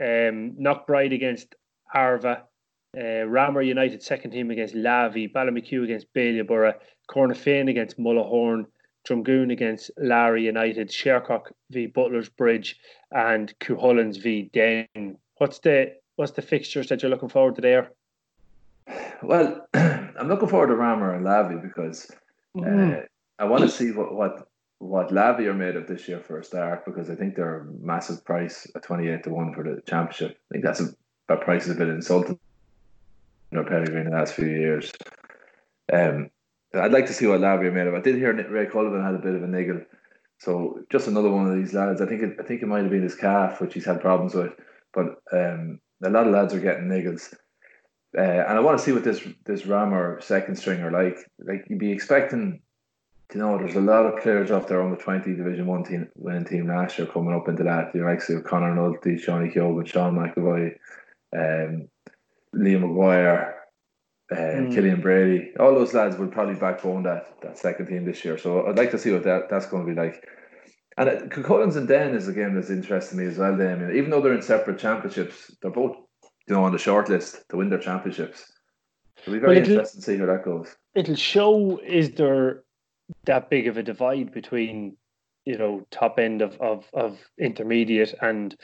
Um, 0.00 0.56
Knockbride 0.60 1.14
against 1.14 1.54
Arva. 1.94 2.44
Uh, 2.96 3.26
Ramor 3.26 3.66
United 3.66 4.02
second 4.02 4.30
team 4.30 4.50
against 4.52 4.74
Lavey, 4.74 5.32
Ballymachugh 5.32 5.82
against 5.82 6.12
Bailieborough, 6.14 6.74
Cornafean 7.08 7.68
against 7.68 7.98
Mullahoran, 7.98 8.66
Drumgoon 9.04 9.52
against 9.52 9.90
Laragh 9.98 10.42
United, 10.42 10.90
Shercock 10.90 11.50
v 11.70 11.86
Butler's 11.86 12.28
Bridge, 12.28 12.78
and 13.10 13.52
Cuchulains 13.58 14.22
v 14.22 14.48
Denn. 14.52 15.18
What's 15.38 15.58
the 15.58 15.94
what's 16.16 16.32
the 16.32 16.42
fixtures 16.42 16.88
that 16.88 17.02
you're 17.02 17.10
looking 17.10 17.28
forward 17.28 17.56
to 17.56 17.60
there? 17.60 17.90
Well, 19.22 19.66
I'm 19.74 20.28
looking 20.28 20.48
forward 20.48 20.68
to 20.68 20.74
Ramor 20.74 21.16
and 21.16 21.24
Lavey 21.24 21.60
because 21.60 22.10
mm. 22.56 23.02
uh, 23.02 23.06
I 23.40 23.44
want 23.44 23.62
to 23.62 23.68
see 23.68 23.90
what 23.90 24.14
what 24.14 24.48
what 24.78 25.08
Lavey 25.08 25.46
are 25.46 25.54
made 25.54 25.74
of 25.74 25.88
this 25.88 26.06
year 26.06 26.20
for 26.20 26.38
a 26.38 26.44
start 26.44 26.84
because 26.84 27.10
I 27.10 27.16
think 27.16 27.34
they're 27.34 27.60
a 27.60 27.64
massive 27.64 28.24
price 28.24 28.70
at 28.76 28.84
28 28.84 29.24
to 29.24 29.30
1 29.30 29.54
for 29.54 29.64
the 29.64 29.80
championship. 29.82 30.38
I 30.50 30.54
think 30.54 30.64
that's 30.64 30.80
a 30.80 30.94
that 31.28 31.40
price 31.40 31.66
is 31.66 31.74
a 31.74 31.78
bit 31.78 31.88
insulting 31.88 32.38
their 33.54 33.64
pedigree 33.64 34.00
in 34.00 34.10
the 34.10 34.16
last 34.16 34.34
few 34.34 34.46
years. 34.46 34.92
Um, 35.92 36.30
I'd 36.74 36.92
like 36.92 37.06
to 37.06 37.12
see 37.12 37.26
what 37.26 37.40
Lavey 37.40 37.72
made 37.72 37.86
of. 37.86 37.94
I 37.94 38.00
did 38.00 38.16
hear 38.16 38.32
Ray 38.32 38.66
Cullivan 38.66 39.04
had 39.04 39.14
a 39.14 39.18
bit 39.18 39.34
of 39.34 39.42
a 39.42 39.46
niggle. 39.46 39.82
So 40.40 40.80
just 40.90 41.08
another 41.08 41.30
one 41.30 41.48
of 41.48 41.56
these 41.56 41.72
lads. 41.72 42.00
I 42.00 42.06
think 42.06 42.22
it, 42.22 42.36
I 42.40 42.42
think 42.42 42.62
it 42.62 42.66
might 42.66 42.82
have 42.82 42.90
been 42.90 43.02
his 43.02 43.14
calf, 43.14 43.60
which 43.60 43.74
he's 43.74 43.84
had 43.84 44.00
problems 44.00 44.34
with. 44.34 44.52
But 44.92 45.20
um, 45.32 45.80
a 46.02 46.10
lot 46.10 46.26
of 46.26 46.32
lads 46.32 46.52
are 46.54 46.60
getting 46.60 46.88
niggles. 46.88 47.32
Uh, 48.16 48.20
and 48.20 48.58
I 48.58 48.60
want 48.60 48.78
to 48.78 48.84
see 48.84 48.92
what 48.92 49.04
this 49.04 49.26
this 49.44 49.62
Ramor 49.62 50.22
second 50.22 50.56
stringer 50.56 50.90
like. 50.90 51.18
Like 51.38 51.64
you'd 51.68 51.78
be 51.78 51.92
expecting, 51.92 52.60
you 53.32 53.40
know, 53.40 53.58
there's 53.58 53.74
a 53.74 53.80
lot 53.80 54.06
of 54.06 54.22
players 54.22 54.50
off 54.50 54.68
there 54.68 54.82
on 54.82 54.90
the 54.90 54.96
twenty 54.96 55.34
Division 55.34 55.66
One 55.66 55.82
team 55.82 56.08
winning 56.14 56.44
team 56.44 56.68
last 56.68 56.98
year 56.98 57.08
coming 57.08 57.34
up 57.34 57.48
into 57.48 57.64
that. 57.64 57.94
You 57.94 58.04
likes 58.04 58.28
of 58.30 58.44
Connor 58.44 58.74
Nulty, 58.74 59.20
Shawnee 59.20 59.52
Kyogo, 59.52 59.86
Sean 59.86 60.14
McAvoy, 60.14 60.76
um, 61.36 61.88
Liam 62.56 62.82
McGuire, 62.82 63.52
uh, 64.32 64.36
mm. 64.36 64.74
Killian 64.74 65.00
Brady. 65.00 65.52
All 65.58 65.74
those 65.74 65.94
lads 65.94 66.16
will 66.16 66.28
probably 66.28 66.54
backbone 66.54 67.02
that 67.04 67.40
that 67.42 67.58
second 67.58 67.86
team 67.86 68.04
this 68.04 68.24
year. 68.24 68.38
So 68.38 68.66
I'd 68.66 68.78
like 68.78 68.90
to 68.92 68.98
see 68.98 69.12
what 69.12 69.24
that 69.24 69.48
that's 69.50 69.66
going 69.66 69.86
to 69.86 69.92
be 69.94 70.00
like. 70.00 70.24
And 70.96 71.08
uh, 71.08 71.20
Cuchulains 71.26 71.76
and 71.76 71.88
Denn 71.88 72.14
is 72.14 72.28
a 72.28 72.32
game 72.32 72.54
that's 72.54 72.70
interesting 72.70 73.18
me 73.18 73.26
as 73.26 73.38
well. 73.38 73.56
Then, 73.56 73.92
even 73.96 74.10
though 74.10 74.20
they're 74.20 74.34
in 74.34 74.42
separate 74.42 74.78
championships, 74.78 75.54
they're 75.60 75.70
both 75.70 75.96
you 76.46 76.54
know, 76.54 76.64
on 76.64 76.72
the 76.72 76.78
short 76.78 77.08
list 77.08 77.44
to 77.48 77.56
win 77.56 77.70
their 77.70 77.78
championships. 77.78 78.52
It'll 79.22 79.34
be 79.34 79.38
very 79.38 79.56
well, 79.56 79.68
interesting 79.68 80.00
to 80.00 80.04
see 80.04 80.18
how 80.18 80.26
that 80.26 80.44
goes. 80.44 80.74
It'll 80.94 81.14
show 81.14 81.78
is 81.78 82.12
there 82.12 82.62
that 83.24 83.50
big 83.50 83.66
of 83.66 83.76
a 83.76 83.82
divide 83.82 84.32
between, 84.32 84.96
you 85.44 85.56
know, 85.56 85.86
top 85.90 86.18
end 86.18 86.42
of, 86.42 86.60
of, 86.60 86.84
of 86.92 87.18
intermediate 87.38 88.14
and 88.20 88.54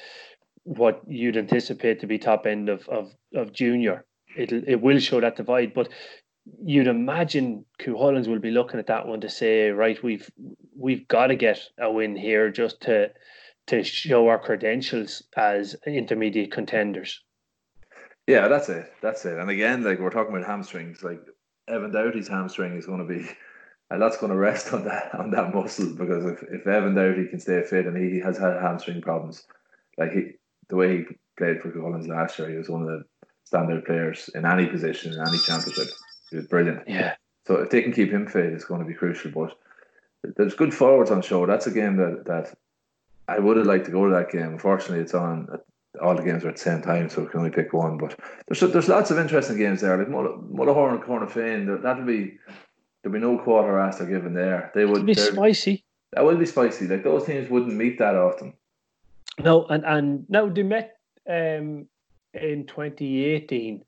what 0.64 1.02
you'd 1.06 1.36
anticipate 1.36 2.00
to 2.00 2.06
be 2.06 2.18
top 2.18 2.46
end 2.46 2.68
of, 2.68 2.88
of, 2.88 3.12
of 3.34 3.52
junior. 3.52 4.04
It'll 4.36 4.62
it 4.66 4.76
will 4.76 5.00
show 5.00 5.20
that 5.20 5.36
divide, 5.36 5.74
but 5.74 5.88
you'd 6.64 6.86
imagine 6.86 7.64
Cuchulains 7.80 8.28
will 8.28 8.38
be 8.38 8.50
looking 8.50 8.78
at 8.78 8.86
that 8.86 9.06
one 9.06 9.20
to 9.20 9.28
say, 9.28 9.70
right, 9.70 10.02
we've 10.02 10.30
we've 10.76 11.06
got 11.08 11.28
to 11.28 11.36
get 11.36 11.60
a 11.78 11.90
win 11.90 12.16
here 12.16 12.50
just 12.50 12.80
to 12.82 13.10
to 13.66 13.82
show 13.84 14.28
our 14.28 14.38
credentials 14.38 15.22
as 15.36 15.76
intermediate 15.86 16.52
contenders. 16.52 17.22
Yeah, 18.26 18.48
that's 18.48 18.68
it. 18.68 18.92
That's 19.02 19.24
it. 19.24 19.38
And 19.38 19.50
again, 19.50 19.82
like 19.82 19.98
we're 19.98 20.10
talking 20.10 20.34
about 20.34 20.46
hamstrings, 20.46 21.02
like 21.02 21.20
Evan 21.68 21.92
Doughty's 21.92 22.28
hamstring 22.28 22.76
is 22.76 22.86
going 22.86 23.06
to 23.06 23.12
be 23.12 23.28
a 23.90 23.98
lot's 23.98 24.16
going 24.16 24.32
to 24.32 24.38
rest 24.38 24.72
on 24.72 24.84
that 24.84 25.14
on 25.14 25.30
that 25.30 25.54
muscle 25.54 25.94
because 25.96 26.24
if, 26.24 26.42
if 26.50 26.66
Evan 26.66 26.94
Doughty 26.94 27.26
can 27.26 27.40
stay 27.40 27.62
fit 27.62 27.86
and 27.86 27.96
he 27.96 28.20
has 28.20 28.38
had 28.38 28.60
hamstring 28.60 29.00
problems, 29.00 29.44
like 29.98 30.12
he 30.12 30.32
the 30.70 30.76
way 30.76 30.98
he 30.98 31.04
played 31.36 31.60
for 31.60 31.70
Collins 31.70 32.08
last 32.08 32.38
year, 32.38 32.48
he 32.48 32.56
was 32.56 32.68
one 32.68 32.82
of 32.82 32.88
the 32.88 33.04
standout 33.50 33.84
players 33.84 34.30
in 34.34 34.46
any 34.46 34.66
position 34.66 35.12
in 35.12 35.20
any 35.20 35.38
championship. 35.38 35.88
He 36.30 36.36
was 36.36 36.46
brilliant. 36.46 36.88
Yeah. 36.88 37.14
So 37.46 37.56
if 37.56 37.70
they 37.70 37.82
can 37.82 37.92
keep 37.92 38.10
him 38.10 38.26
fit, 38.26 38.52
it's 38.52 38.64
going 38.64 38.80
to 38.80 38.86
be 38.86 38.94
crucial. 38.94 39.32
But 39.32 39.56
there's 40.36 40.54
good 40.54 40.72
forwards 40.72 41.10
on 41.10 41.22
show. 41.22 41.46
That's 41.46 41.66
a 41.66 41.70
game 41.70 41.96
that 41.96 42.24
that 42.26 42.54
I 43.28 43.38
would 43.38 43.56
have 43.56 43.66
liked 43.66 43.86
to 43.86 43.90
go 43.90 44.06
to 44.06 44.14
that 44.14 44.30
game. 44.30 44.52
Unfortunately, 44.52 45.00
it's 45.00 45.14
on 45.14 45.48
all 46.00 46.14
the 46.14 46.22
games 46.22 46.44
are 46.44 46.48
at 46.48 46.56
the 46.56 46.62
same 46.62 46.82
time, 46.82 47.08
so 47.08 47.22
we 47.22 47.28
can 47.28 47.40
only 47.40 47.50
pick 47.50 47.72
one. 47.72 47.98
But 47.98 48.18
there's 48.46 48.60
there's 48.72 48.88
lots 48.88 49.10
of 49.10 49.18
interesting 49.18 49.58
games 49.58 49.80
there. 49.80 49.96
Like 49.96 50.08
Mullahoran 50.08 50.94
and 50.94 51.02
Cornafean, 51.02 51.82
that'll 51.82 52.04
be 52.04 52.38
there'll 53.02 53.14
be 53.14 53.20
no 53.20 53.38
quarter 53.38 53.78
after 53.78 54.04
given 54.04 54.34
there. 54.34 54.70
They 54.74 54.84
would 54.84 55.06
be 55.06 55.14
spicy. 55.14 55.84
That 56.12 56.24
will 56.24 56.36
be 56.36 56.46
spicy. 56.46 56.86
Like 56.86 57.04
those 57.04 57.24
teams 57.24 57.50
wouldn't 57.50 57.74
meet 57.74 57.98
that 57.98 58.14
often. 58.14 58.54
No, 59.44 59.64
and 59.66 59.84
and 59.84 60.26
now 60.28 60.48
they 60.48 60.62
met 60.62 60.98
um, 61.28 61.86
in 62.34 62.66
2018. 62.66 63.84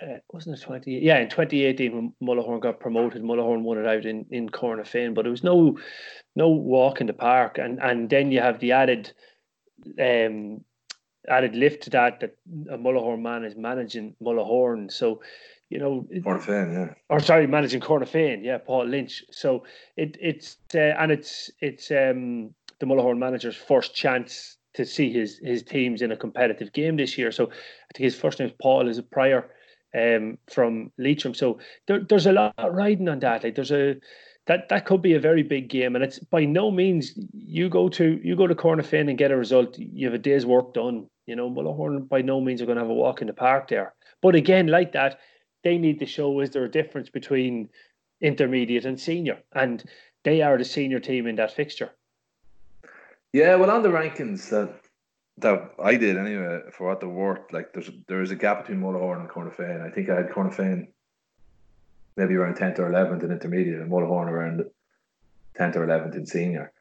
Uh, 0.00 0.18
wasn't 0.32 0.56
it 0.56 0.62
20? 0.62 0.92
Yeah, 0.92 1.18
in 1.18 1.28
2018 1.28 1.92
when 1.92 2.12
Mullahoran 2.22 2.60
got 2.60 2.78
promoted, 2.78 3.20
Mullahoran 3.22 3.62
won 3.62 3.78
it 3.78 3.86
out 3.86 4.04
in 4.04 4.26
in 4.30 4.48
Cornafean, 4.48 5.14
but 5.14 5.26
it 5.26 5.30
was 5.30 5.42
no 5.42 5.76
no 6.36 6.48
walk 6.48 7.00
in 7.00 7.08
the 7.08 7.12
park, 7.12 7.58
and 7.58 7.80
and 7.82 8.08
then 8.08 8.30
you 8.30 8.40
have 8.40 8.60
the 8.60 8.72
added 8.72 9.12
um 10.00 10.64
added 11.28 11.54
lift 11.54 11.82
to 11.84 11.90
that 11.90 12.20
that 12.20 12.36
a 12.70 12.78
Mullahoran 12.78 13.22
man 13.22 13.44
is 13.44 13.56
managing 13.56 14.14
Mullahoran. 14.22 14.90
So, 14.90 15.20
you 15.68 15.78
know, 15.78 16.06
Cornafean, 16.12 16.72
yeah. 16.72 16.94
Or 17.08 17.18
sorry, 17.18 17.48
managing 17.48 17.80
Cornafean, 17.80 18.44
yeah, 18.44 18.58
Paul 18.58 18.86
Lynch. 18.86 19.24
So 19.32 19.64
it 19.96 20.16
it's 20.20 20.58
uh, 20.74 20.78
and 20.78 21.10
it's 21.10 21.50
it's 21.60 21.90
um 21.90 22.54
the 22.78 22.86
Mullahoran 22.86 23.18
manager's 23.18 23.56
first 23.56 23.96
chance 23.96 24.57
to 24.74 24.84
see 24.84 25.12
his 25.12 25.38
his 25.42 25.62
teams 25.62 26.02
in 26.02 26.12
a 26.12 26.16
competitive 26.16 26.72
game 26.72 26.96
this 26.96 27.16
year. 27.18 27.32
So 27.32 27.44
I 27.46 27.92
think 27.94 28.04
his 28.04 28.16
first 28.16 28.38
name 28.38 28.48
is 28.48 28.54
Paul 28.60 28.88
is 28.88 28.98
a 28.98 29.02
prior 29.02 29.50
um 29.96 30.38
from 30.50 30.92
Leitrim. 30.98 31.34
So 31.34 31.58
there, 31.86 32.00
there's 32.00 32.26
a 32.26 32.32
lot 32.32 32.54
riding 32.58 33.08
on 33.08 33.20
that. 33.20 33.44
Like 33.44 33.54
there's 33.54 33.72
a 33.72 33.96
that 34.46 34.68
that 34.70 34.86
could 34.86 35.02
be 35.02 35.14
a 35.14 35.20
very 35.20 35.42
big 35.42 35.68
game, 35.68 35.94
and 35.94 36.02
it's 36.02 36.18
by 36.18 36.44
no 36.44 36.70
means 36.70 37.12
you 37.32 37.68
go 37.68 37.88
to 37.90 38.18
you 38.24 38.34
go 38.34 38.46
to 38.46 38.54
Cornafean 38.54 39.08
and 39.08 39.18
get 39.18 39.30
a 39.30 39.36
result. 39.36 39.78
You 39.78 40.06
have 40.06 40.14
a 40.14 40.18
day's 40.18 40.46
work 40.46 40.74
done. 40.74 41.06
You 41.26 41.36
know, 41.36 41.50
Mullahoran 41.50 42.08
by 42.08 42.22
no 42.22 42.40
means 42.40 42.62
are 42.62 42.66
going 42.66 42.76
to 42.76 42.82
have 42.82 42.90
a 42.90 42.94
walk 42.94 43.20
in 43.20 43.26
the 43.26 43.34
park 43.34 43.68
there. 43.68 43.94
But 44.22 44.34
again, 44.34 44.66
like 44.66 44.92
that, 44.92 45.20
they 45.64 45.76
need 45.76 45.98
to 46.00 46.06
show 46.06 46.40
is 46.40 46.50
there 46.50 46.64
a 46.64 46.70
difference 46.70 47.10
between 47.10 47.68
intermediate 48.22 48.86
and 48.86 48.98
senior, 48.98 49.38
and 49.54 49.84
they 50.24 50.40
are 50.40 50.56
the 50.56 50.64
senior 50.64 50.98
team 50.98 51.26
in 51.26 51.36
that 51.36 51.52
fixture. 51.52 51.90
Yeah, 53.38 53.54
well, 53.54 53.70
on 53.70 53.84
the 53.84 53.88
rankings 53.88 54.48
that 54.50 54.80
that 55.36 55.70
I 55.80 55.94
did 55.94 56.16
anyway, 56.16 56.58
for 56.72 56.88
what 56.88 56.98
they're 56.98 57.08
worth, 57.08 57.52
like 57.52 57.72
there's 57.72 57.88
there 58.08 58.20
is 58.20 58.32
a 58.32 58.34
gap 58.34 58.62
between 58.62 58.82
Mullahoran 58.82 59.20
and 59.20 59.28
Cornafean. 59.28 59.80
I 59.80 59.90
think 59.90 60.10
I 60.10 60.16
had 60.16 60.30
Cornafean 60.30 60.88
maybe 62.16 62.34
around 62.34 62.56
10th 62.56 62.80
or 62.80 62.90
11th 62.90 63.22
in 63.22 63.30
intermediate 63.30 63.80
and 63.80 63.88
Mullahoran 63.92 64.28
around 64.28 64.64
10th 65.56 65.76
or 65.76 65.86
11th 65.86 66.16
in 66.16 66.26
senior. 66.26 66.72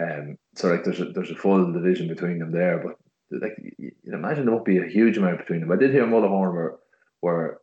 Um, 0.00 0.38
so 0.54 0.68
like 0.68 0.84
there's 0.84 1.00
a, 1.00 1.04
there's 1.04 1.32
a 1.32 1.34
full 1.34 1.70
division 1.70 2.08
between 2.08 2.38
them 2.38 2.52
there, 2.52 2.78
but 2.78 2.96
like 3.42 3.58
you 3.76 3.92
imagine 4.06 4.46
there 4.46 4.54
won't 4.54 4.64
be 4.64 4.78
a 4.78 4.86
huge 4.86 5.18
amount 5.18 5.36
between 5.36 5.60
them. 5.60 5.70
I 5.70 5.76
did 5.76 5.92
hear 5.92 6.06
Mullahoran 6.06 6.54
were 6.54 6.80
were 7.20 7.60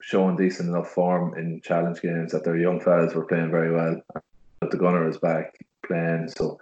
showing 0.00 0.36
decent 0.36 0.68
enough 0.68 0.90
form 0.90 1.38
in 1.38 1.60
challenge 1.60 2.00
games 2.00 2.32
that 2.32 2.42
their 2.42 2.56
young 2.56 2.80
fellas 2.80 3.14
were 3.14 3.26
playing 3.26 3.52
very 3.52 3.70
well. 3.70 4.02
But 4.58 4.72
the 4.72 4.78
gunner 4.78 5.08
is 5.08 5.18
back 5.18 5.64
playing. 5.86 6.26
So 6.36 6.58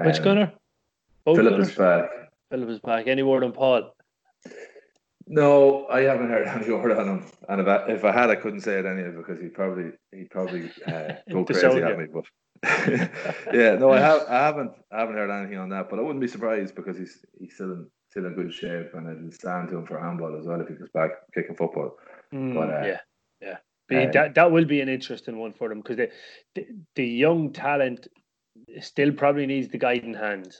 um, 0.00 0.06
which 0.06 0.22
gunner? 0.22 0.52
Both 1.24 1.36
Philip 1.36 1.52
gunners? 1.52 1.68
is 1.70 1.76
back. 1.76 2.10
Philip 2.50 2.68
is 2.68 2.80
back. 2.80 3.06
Any 3.06 3.22
word 3.22 3.44
on 3.44 3.52
Paul? 3.52 3.94
No, 5.26 5.86
I 5.86 6.00
haven't 6.00 6.28
heard 6.28 6.48
any 6.48 6.70
word 6.72 6.92
on 6.98 7.08
him, 7.08 7.26
and 7.48 7.60
if 7.60 7.66
I, 7.66 7.76
if 7.88 8.04
I 8.04 8.12
had, 8.12 8.30
I 8.30 8.36
couldn't 8.36 8.60
say 8.60 8.78
it 8.78 8.86
anyway 8.86 9.12
because 9.16 9.40
he'd 9.40 9.54
probably 9.54 9.92
he'd 10.12 10.30
probably 10.30 10.70
uh, 10.86 11.14
go 11.30 11.44
crazy 11.44 11.82
at 11.82 11.98
me. 11.98 12.06
But 12.12 12.24
yeah, 13.52 13.76
no, 13.76 13.90
I 13.90 14.00
have 14.00 14.22
I 14.28 14.44
haven't 14.44 14.72
I 14.92 15.00
haven't 15.00 15.16
heard 15.16 15.30
anything 15.30 15.58
on 15.58 15.68
that, 15.70 15.88
but 15.88 15.98
I 15.98 16.02
wouldn't 16.02 16.20
be 16.20 16.28
surprised 16.28 16.74
because 16.74 16.96
he's 16.96 17.24
he's 17.38 17.54
still 17.54 17.72
in 17.72 17.86
still 18.10 18.26
in 18.26 18.34
good 18.34 18.52
shape, 18.52 18.94
and 18.94 19.08
it'll 19.08 19.32
stand 19.32 19.68
to 19.68 19.78
him 19.78 19.86
for 19.86 20.00
handball 20.00 20.36
as 20.38 20.46
well 20.46 20.60
if 20.60 20.68
he 20.68 20.74
goes 20.74 20.90
back 20.92 21.10
kicking 21.34 21.56
football. 21.56 21.96
Mm, 22.32 22.54
but 22.54 22.70
uh, 22.70 22.84
yeah, 22.84 22.98
yeah, 23.90 24.08
uh, 24.08 24.12
that 24.12 24.34
that 24.34 24.50
will 24.50 24.64
be 24.64 24.80
an 24.80 24.88
interesting 24.88 25.38
one 25.38 25.52
for 25.52 25.68
them 25.68 25.78
because 25.78 25.96
the, 25.96 26.10
the 26.54 26.66
the 26.96 27.06
young 27.06 27.52
talent 27.52 28.06
still 28.80 29.12
probably 29.12 29.46
needs 29.46 29.68
the 29.68 29.78
guiding 29.78 30.14
hand. 30.14 30.52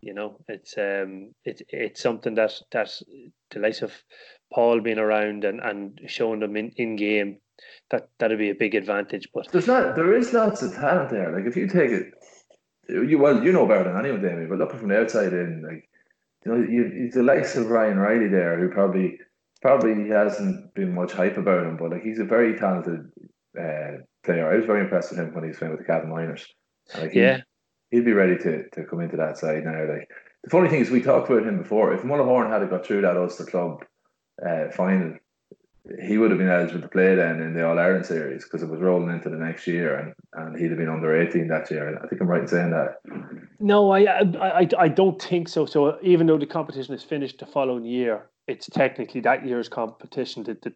you 0.00 0.12
know, 0.12 0.36
it's 0.48 0.76
um, 0.76 1.32
it's 1.44 1.62
it's 1.68 2.02
something 2.02 2.34
that 2.34 2.52
that 2.72 2.90
the 3.50 3.60
likes 3.60 3.82
of 3.82 3.92
Paul 4.52 4.80
being 4.80 4.98
around 4.98 5.44
and, 5.44 5.60
and 5.60 6.00
showing 6.06 6.40
them 6.40 6.56
in, 6.56 6.70
in 6.76 6.96
game, 6.96 7.38
that 7.90 8.08
that'd 8.18 8.38
be 8.38 8.50
a 8.50 8.54
big 8.54 8.74
advantage. 8.74 9.28
But 9.32 9.50
there's 9.50 9.66
not 9.66 9.96
there 9.96 10.14
is 10.14 10.32
lots 10.34 10.62
of 10.62 10.74
talent 10.74 11.10
there. 11.10 11.32
Like 11.32 11.46
if 11.46 11.56
you 11.56 11.66
take 11.68 11.90
it, 11.90 12.12
you 12.88 13.18
well 13.18 13.42
you 13.42 13.52
know 13.52 13.66
better 13.66 13.84
than 13.84 13.98
anyone, 13.98 14.20
Damien. 14.20 14.48
But 14.48 14.58
looking 14.58 14.78
from 14.78 14.88
the 14.90 15.00
outside 15.00 15.32
in, 15.32 15.62
like 15.66 15.88
you 16.44 16.52
know, 16.52 16.58
you, 16.58 17.04
you 17.04 17.10
the 17.10 17.22
likes 17.22 17.56
of 17.56 17.70
Ryan 17.70 17.98
Riley 17.98 18.28
there, 18.28 18.58
who 18.60 18.68
probably 18.68 19.18
probably 19.62 20.10
hasn't 20.10 20.74
been 20.74 20.94
much 20.94 21.12
hype 21.12 21.38
about 21.38 21.64
him, 21.64 21.78
but 21.78 21.90
like 21.90 22.02
he's 22.02 22.18
a 22.18 22.24
very 22.24 22.58
talented 22.58 23.10
uh, 23.58 24.02
player. 24.22 24.52
I 24.52 24.56
was 24.56 24.66
very 24.66 24.82
impressed 24.82 25.10
with 25.10 25.20
him 25.20 25.32
when 25.32 25.44
he 25.44 25.48
was 25.48 25.58
playing 25.58 25.72
with 25.72 25.80
the 25.80 25.86
Cavan 25.86 26.10
minors. 26.10 26.46
Like 26.96 27.12
he, 27.12 27.20
yeah, 27.20 27.40
he'd 27.90 28.04
be 28.04 28.12
ready 28.12 28.36
to, 28.38 28.68
to 28.70 28.84
come 28.84 29.00
into 29.00 29.16
that 29.16 29.38
side 29.38 29.64
now. 29.64 29.88
Like 29.88 30.10
the 30.42 30.50
funny 30.50 30.68
thing 30.68 30.80
is, 30.80 30.90
we 30.90 31.02
talked 31.02 31.30
about 31.30 31.46
him 31.46 31.58
before. 31.62 31.94
If 31.94 32.02
Mullahoran 32.02 32.50
had 32.50 32.68
got 32.68 32.84
through 32.86 33.02
that 33.02 33.16
Ulster 33.16 33.44
club 33.44 33.84
uh, 34.44 34.70
final, 34.70 35.16
he 36.02 36.18
would 36.18 36.30
have 36.30 36.38
been 36.38 36.48
eligible 36.48 36.82
to 36.82 36.88
play 36.88 37.14
then 37.14 37.40
in 37.40 37.54
the 37.54 37.66
All 37.66 37.78
Ireland 37.78 38.06
series 38.06 38.44
because 38.44 38.62
it 38.62 38.70
was 38.70 38.80
rolling 38.80 39.10
into 39.10 39.28
the 39.28 39.36
next 39.36 39.66
year, 39.66 39.96
and, 39.96 40.14
and 40.32 40.58
he'd 40.58 40.70
have 40.70 40.78
been 40.78 40.88
under 40.88 41.20
eighteen 41.20 41.48
that 41.48 41.70
year. 41.70 41.98
I 42.02 42.06
think 42.06 42.20
I'm 42.20 42.28
right 42.28 42.42
in 42.42 42.48
saying 42.48 42.70
that. 42.70 42.96
No, 43.60 43.90
I, 43.90 44.20
I 44.40 44.68
I 44.78 44.88
don't 44.88 45.20
think 45.20 45.48
so. 45.48 45.66
So 45.66 45.98
even 46.02 46.26
though 46.26 46.38
the 46.38 46.46
competition 46.46 46.94
is 46.94 47.02
finished 47.02 47.38
the 47.38 47.46
following 47.46 47.84
year, 47.84 48.26
it's 48.46 48.66
technically 48.68 49.20
that 49.22 49.46
year's 49.46 49.68
competition. 49.68 50.42
The 50.42 50.56
the, 50.62 50.72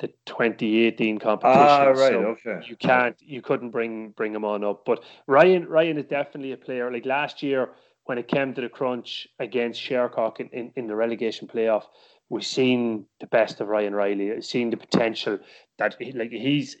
the 0.00 0.08
2018 0.26 1.18
competition. 1.18 1.60
Ah, 1.60 1.84
right. 1.86 2.12
So 2.12 2.36
okay. 2.46 2.60
You 2.66 2.76
can't, 2.76 3.16
you 3.20 3.42
couldn't 3.42 3.70
bring 3.70 4.10
bring 4.10 4.34
him 4.34 4.44
on 4.44 4.64
up. 4.64 4.84
But 4.84 5.04
Ryan 5.26 5.66
Ryan 5.66 5.98
is 5.98 6.06
definitely 6.06 6.52
a 6.52 6.56
player. 6.56 6.90
Like 6.92 7.06
last 7.06 7.42
year 7.42 7.70
when 8.04 8.18
it 8.18 8.28
came 8.28 8.54
to 8.54 8.60
the 8.60 8.68
crunch 8.68 9.28
against 9.38 9.80
Shercock 9.80 10.40
in, 10.40 10.48
in, 10.48 10.72
in 10.76 10.86
the 10.86 10.96
relegation 10.96 11.46
playoff 11.46 11.84
we've 12.30 12.46
seen 12.46 13.04
the 13.18 13.26
best 13.26 13.60
of 13.60 13.68
Ryan 13.68 13.94
Riley. 13.94 14.30
We've 14.30 14.44
seen 14.44 14.70
the 14.70 14.78
potential 14.78 15.38
that 15.78 15.96
he, 15.98 16.12
like 16.12 16.30
he's 16.30 16.76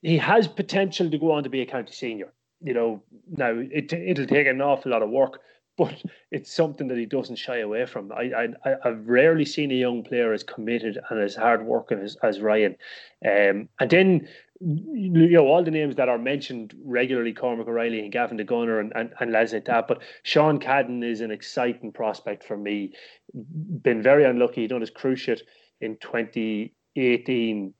he 0.00 0.16
has 0.16 0.48
potential 0.48 1.10
to 1.10 1.18
go 1.18 1.32
on 1.32 1.42
to 1.42 1.50
be 1.50 1.60
a 1.60 1.66
county 1.66 1.92
senior. 1.92 2.32
You 2.62 2.72
know, 2.72 3.02
now 3.28 3.52
it 3.54 3.92
it'll 3.92 4.26
take 4.26 4.46
an 4.46 4.62
awful 4.62 4.92
lot 4.92 5.02
of 5.02 5.10
work, 5.10 5.40
but 5.76 6.02
it's 6.30 6.52
something 6.52 6.88
that 6.88 6.98
he 6.98 7.06
doesn't 7.06 7.36
shy 7.36 7.58
away 7.58 7.86
from. 7.86 8.12
I 8.12 8.48
I 8.64 8.74
I've 8.84 9.08
rarely 9.08 9.44
seen 9.44 9.70
a 9.70 9.74
young 9.74 10.02
player 10.02 10.32
as 10.32 10.42
committed 10.42 10.98
and 11.08 11.20
as 11.20 11.34
hard 11.34 11.64
working 11.64 11.98
as, 11.98 12.16
as 12.22 12.40
Ryan. 12.40 12.76
Um, 13.24 13.68
and 13.80 13.90
then 13.90 14.28
you 14.64 15.28
know 15.30 15.46
all 15.46 15.64
the 15.64 15.70
names 15.70 15.96
that 15.96 16.08
are 16.08 16.18
mentioned 16.18 16.74
regularly 16.84 17.32
Cormac 17.32 17.66
O'Reilly 17.66 18.00
and 18.00 18.12
Gavin 18.12 18.36
de 18.36 18.44
Gunner 18.44 18.78
and, 18.78 18.92
and, 18.94 19.12
and 19.18 19.32
like 19.32 19.50
that 19.64 19.88
but 19.88 20.02
Sean 20.22 20.60
Cadden 20.60 21.02
is 21.02 21.20
an 21.20 21.32
exciting 21.32 21.90
prospect 21.90 22.44
for 22.44 22.56
me 22.56 22.92
been 23.82 24.02
very 24.02 24.24
unlucky 24.24 24.62
he 24.62 24.66
done 24.68 24.80
his 24.80 24.90
cruciate 24.90 25.40
in 25.80 25.96
2018 25.96 27.74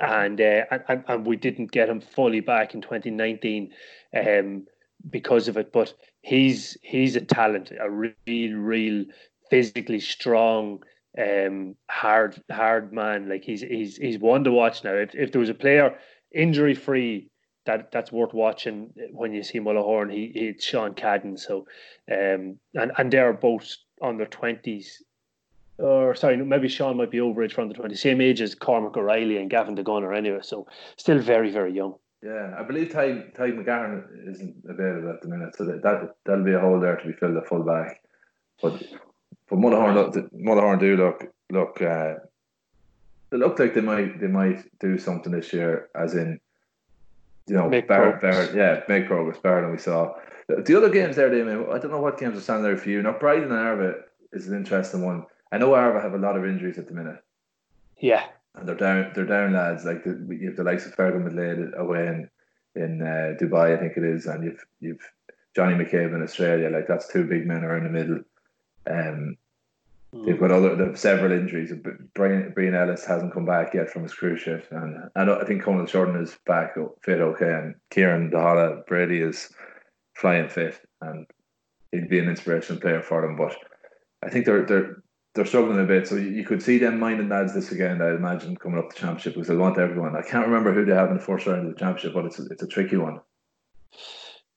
and, 0.00 0.40
uh, 0.40 0.62
and 0.88 1.04
and 1.08 1.26
we 1.26 1.36
didn't 1.36 1.72
get 1.72 1.88
him 1.88 2.00
fully 2.00 2.40
back 2.40 2.74
in 2.74 2.80
2019 2.80 3.72
um, 4.16 4.66
because 5.10 5.48
of 5.48 5.56
it 5.56 5.72
but 5.72 5.94
he's 6.22 6.76
he's 6.82 7.16
a 7.16 7.20
talent 7.20 7.72
a 7.80 7.90
real 7.90 8.52
real 8.54 9.04
physically 9.50 10.00
strong 10.00 10.80
um, 11.18 11.76
hard 11.88 12.40
hard 12.50 12.92
man. 12.92 13.28
Like 13.28 13.44
he's 13.44 13.62
he's 13.62 13.96
he's 13.96 14.18
one 14.18 14.44
to 14.44 14.52
watch 14.52 14.84
now. 14.84 14.94
If 14.94 15.14
if 15.14 15.32
there 15.32 15.40
was 15.40 15.48
a 15.48 15.54
player 15.54 15.98
injury 16.32 16.74
free 16.74 17.30
that 17.64 17.90
that's 17.90 18.12
worth 18.12 18.34
watching 18.34 18.92
when 19.12 19.32
you 19.32 19.42
see 19.42 19.60
Mullahoran, 19.60 20.12
he 20.12 20.24
it's 20.24 20.64
Sean 20.64 20.94
Cadden. 20.94 21.38
So 21.38 21.66
um 22.10 22.58
and 22.74 22.92
and 22.98 23.10
they're 23.10 23.32
both 23.32 23.76
on 24.02 24.18
their 24.18 24.26
twenties. 24.26 25.02
Or 25.78 26.14
sorry, 26.14 26.38
maybe 26.38 26.68
Sean 26.68 26.96
might 26.96 27.10
be 27.10 27.20
over 27.20 27.42
age 27.42 27.52
from 27.52 27.68
the 27.68 27.74
twenty, 27.74 27.96
same 27.96 28.20
age 28.20 28.40
as 28.40 28.54
Cormac 28.54 28.96
O'Reilly 28.96 29.36
and 29.36 29.50
Gavin 29.50 29.74
de 29.74 29.82
Gunner 29.82 30.14
anyway. 30.14 30.40
So 30.42 30.66
still 30.96 31.18
very 31.18 31.50
very 31.50 31.72
young. 31.72 31.96
Yeah, 32.22 32.54
I 32.58 32.62
believe 32.62 32.92
Ty 32.92 33.24
Ty 33.36 33.50
McGahern 33.52 34.28
isn't 34.28 34.64
available 34.68 35.10
at 35.10 35.20
the 35.20 35.28
minute, 35.28 35.54
so 35.56 35.64
that, 35.64 35.82
that 35.82 36.16
that'll 36.24 36.44
be 36.44 36.54
a 36.54 36.60
hole 36.60 36.80
there 36.80 36.96
to 36.96 37.06
be 37.06 37.12
filled 37.12 37.36
at 37.36 37.46
full 37.46 37.62
back. 37.62 38.00
But 38.62 38.82
but 39.48 39.58
Mullahoran, 39.58 39.94
look, 39.94 40.32
Mullahoran 40.32 40.80
do 40.80 40.96
look 40.96 41.24
look. 41.50 41.80
Uh, 41.82 42.14
they 43.30 43.36
look 43.36 43.58
like 43.58 43.74
they 43.74 43.80
might 43.80 44.20
they 44.20 44.28
might 44.28 44.64
do 44.78 44.98
something 44.98 45.32
this 45.32 45.52
year, 45.52 45.88
as 45.94 46.14
in, 46.14 46.40
you 47.46 47.56
know, 47.56 47.68
make 47.68 47.88
Barrett, 47.88 48.54
yeah, 48.54 48.82
make 48.88 49.06
progress 49.06 49.38
better 49.38 49.62
than 49.62 49.72
we 49.72 49.78
saw. 49.78 50.14
The 50.48 50.76
other 50.76 50.90
games 50.90 51.16
there, 51.16 51.28
Damien, 51.28 51.66
I 51.72 51.78
don't 51.78 51.90
know 51.90 52.00
what 52.00 52.18
games 52.18 52.38
are 52.38 52.40
standing 52.40 52.62
there 52.62 52.76
for 52.76 52.88
you. 52.88 53.02
Now, 53.02 53.18
Brighton 53.18 53.50
and 53.50 53.52
Arva 53.52 53.94
is 54.32 54.46
an 54.46 54.56
interesting 54.56 55.04
one. 55.04 55.26
I 55.50 55.58
know 55.58 55.74
Arva 55.74 56.00
have 56.00 56.14
a 56.14 56.18
lot 56.18 56.36
of 56.36 56.44
injuries 56.44 56.78
at 56.78 56.86
the 56.86 56.94
minute. 56.94 57.18
Yeah, 57.98 58.24
and 58.56 58.68
they're 58.68 58.74
down. 58.74 59.12
They're 59.14 59.24
down, 59.24 59.52
lads. 59.52 59.84
Like 59.84 60.04
the, 60.04 60.26
you 60.30 60.48
have 60.48 60.56
the 60.56 60.64
likes 60.64 60.86
of 60.86 60.96
Fergal 60.96 61.22
Midlade 61.22 61.74
away 61.76 62.06
in 62.06 62.30
in 62.74 63.02
uh, 63.02 63.36
Dubai, 63.40 63.76
I 63.76 63.80
think 63.80 63.96
it 63.96 64.04
is, 64.04 64.26
and 64.26 64.44
you've 64.44 64.64
you've 64.80 65.12
Johnny 65.54 65.74
McCabe 65.74 66.14
in 66.14 66.22
Australia. 66.22 66.70
Like 66.70 66.86
that's 66.86 67.12
two 67.12 67.24
big 67.24 67.46
men 67.46 67.64
around 67.64 67.84
the 67.84 67.90
middle. 67.90 68.20
Um, 68.88 69.36
They've 70.24 70.38
got 70.38 70.50
other 70.50 70.76
they've 70.76 70.98
several 70.98 71.32
injuries. 71.32 71.72
Brian, 72.14 72.52
Brian 72.54 72.74
Ellis 72.74 73.04
hasn't 73.04 73.34
come 73.34 73.44
back 73.44 73.74
yet 73.74 73.90
from 73.90 74.04
his 74.04 74.14
cruciate, 74.14 74.70
and 74.70 75.10
I, 75.14 75.40
I 75.40 75.44
think 75.44 75.62
Conal 75.62 75.86
Shorten 75.86 76.16
is 76.22 76.36
back 76.46 76.76
fit 77.02 77.20
okay, 77.20 77.52
and 77.52 77.74
Kieran 77.90 78.30
Dahala 78.30 78.86
Brady 78.86 79.20
is 79.20 79.50
flying 80.14 80.48
fit, 80.48 80.80
and 81.00 81.26
he'd 81.92 82.08
be 82.08 82.18
an 82.18 82.28
inspirational 82.28 82.80
player 82.80 83.02
for 83.02 83.22
them. 83.22 83.36
But 83.36 83.56
I 84.22 84.30
think 84.30 84.46
they're 84.46 84.64
they're 84.64 85.02
they're 85.36 85.46
struggling 85.46 85.78
a 85.80 85.84
bit, 85.84 86.08
so 86.08 86.16
you, 86.16 86.44
could 86.44 86.62
see 86.62 86.78
them 86.78 86.98
minding 86.98 87.28
lads 87.28 87.54
this 87.54 87.70
again, 87.70 88.02
I 88.02 88.10
imagine 88.10 88.56
coming 88.56 88.78
up 88.78 88.88
the 88.88 88.98
championship 88.98 89.34
because 89.34 89.48
they 89.48 89.56
want 89.56 89.78
everyone. 89.78 90.16
I 90.16 90.22
can't 90.22 90.46
remember 90.46 90.72
who 90.72 90.84
they 90.84 90.94
have 90.94 91.10
in 91.10 91.16
the 91.16 91.22
first 91.22 91.46
round 91.46 91.66
of 91.66 91.72
the 91.72 91.78
championship, 91.78 92.14
but 92.14 92.24
it's 92.24 92.38
a, 92.38 92.46
it's 92.50 92.62
a 92.62 92.66
tricky 92.66 92.96
one. 92.96 93.20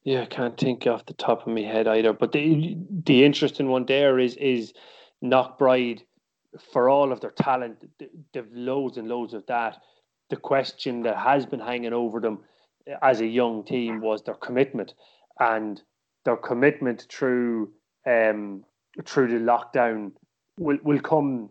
Yeah, 0.04 0.24
I 0.24 0.26
can't 0.26 0.58
think 0.58 0.88
off 0.88 1.06
the 1.06 1.13
top 1.13 1.46
of 1.46 1.54
my 1.54 1.62
head 1.62 1.88
either. 1.88 2.13
But 2.13 2.32
the 2.32 2.78
the 3.06 3.26
interesting 3.26 3.68
one 3.68 3.86
there 3.86 4.18
is 4.18 4.36
is 4.38 4.74
Knockbride 5.24 6.02
for 6.72 6.89
all 6.89 7.12
of 7.12 7.20
their 7.20 7.32
talent. 7.32 7.78
They've 8.34 8.52
loads 8.52 8.98
and 8.98 9.08
loads 9.08 9.34
of 9.34 9.46
that. 9.48 9.78
The 10.30 10.38
question 10.38 11.04
that 11.04 11.18
has 11.18 11.46
been 11.46 11.60
hanging 11.60 11.94
over 11.94 12.20
them 12.20 12.39
as 13.02 13.22
a 13.22 13.28
young 13.28 13.63
team 13.65 14.00
was 14.00 14.24
their 14.24 14.36
commitment 14.36 14.94
and 15.39 15.82
their 16.26 16.38
commitment 16.38 17.06
through 17.10 17.72
um, 18.08 18.63
through 19.06 19.28
the 19.28 19.46
lockdown 19.46 20.13
will 20.60 20.78
will 20.84 21.00
come 21.00 21.50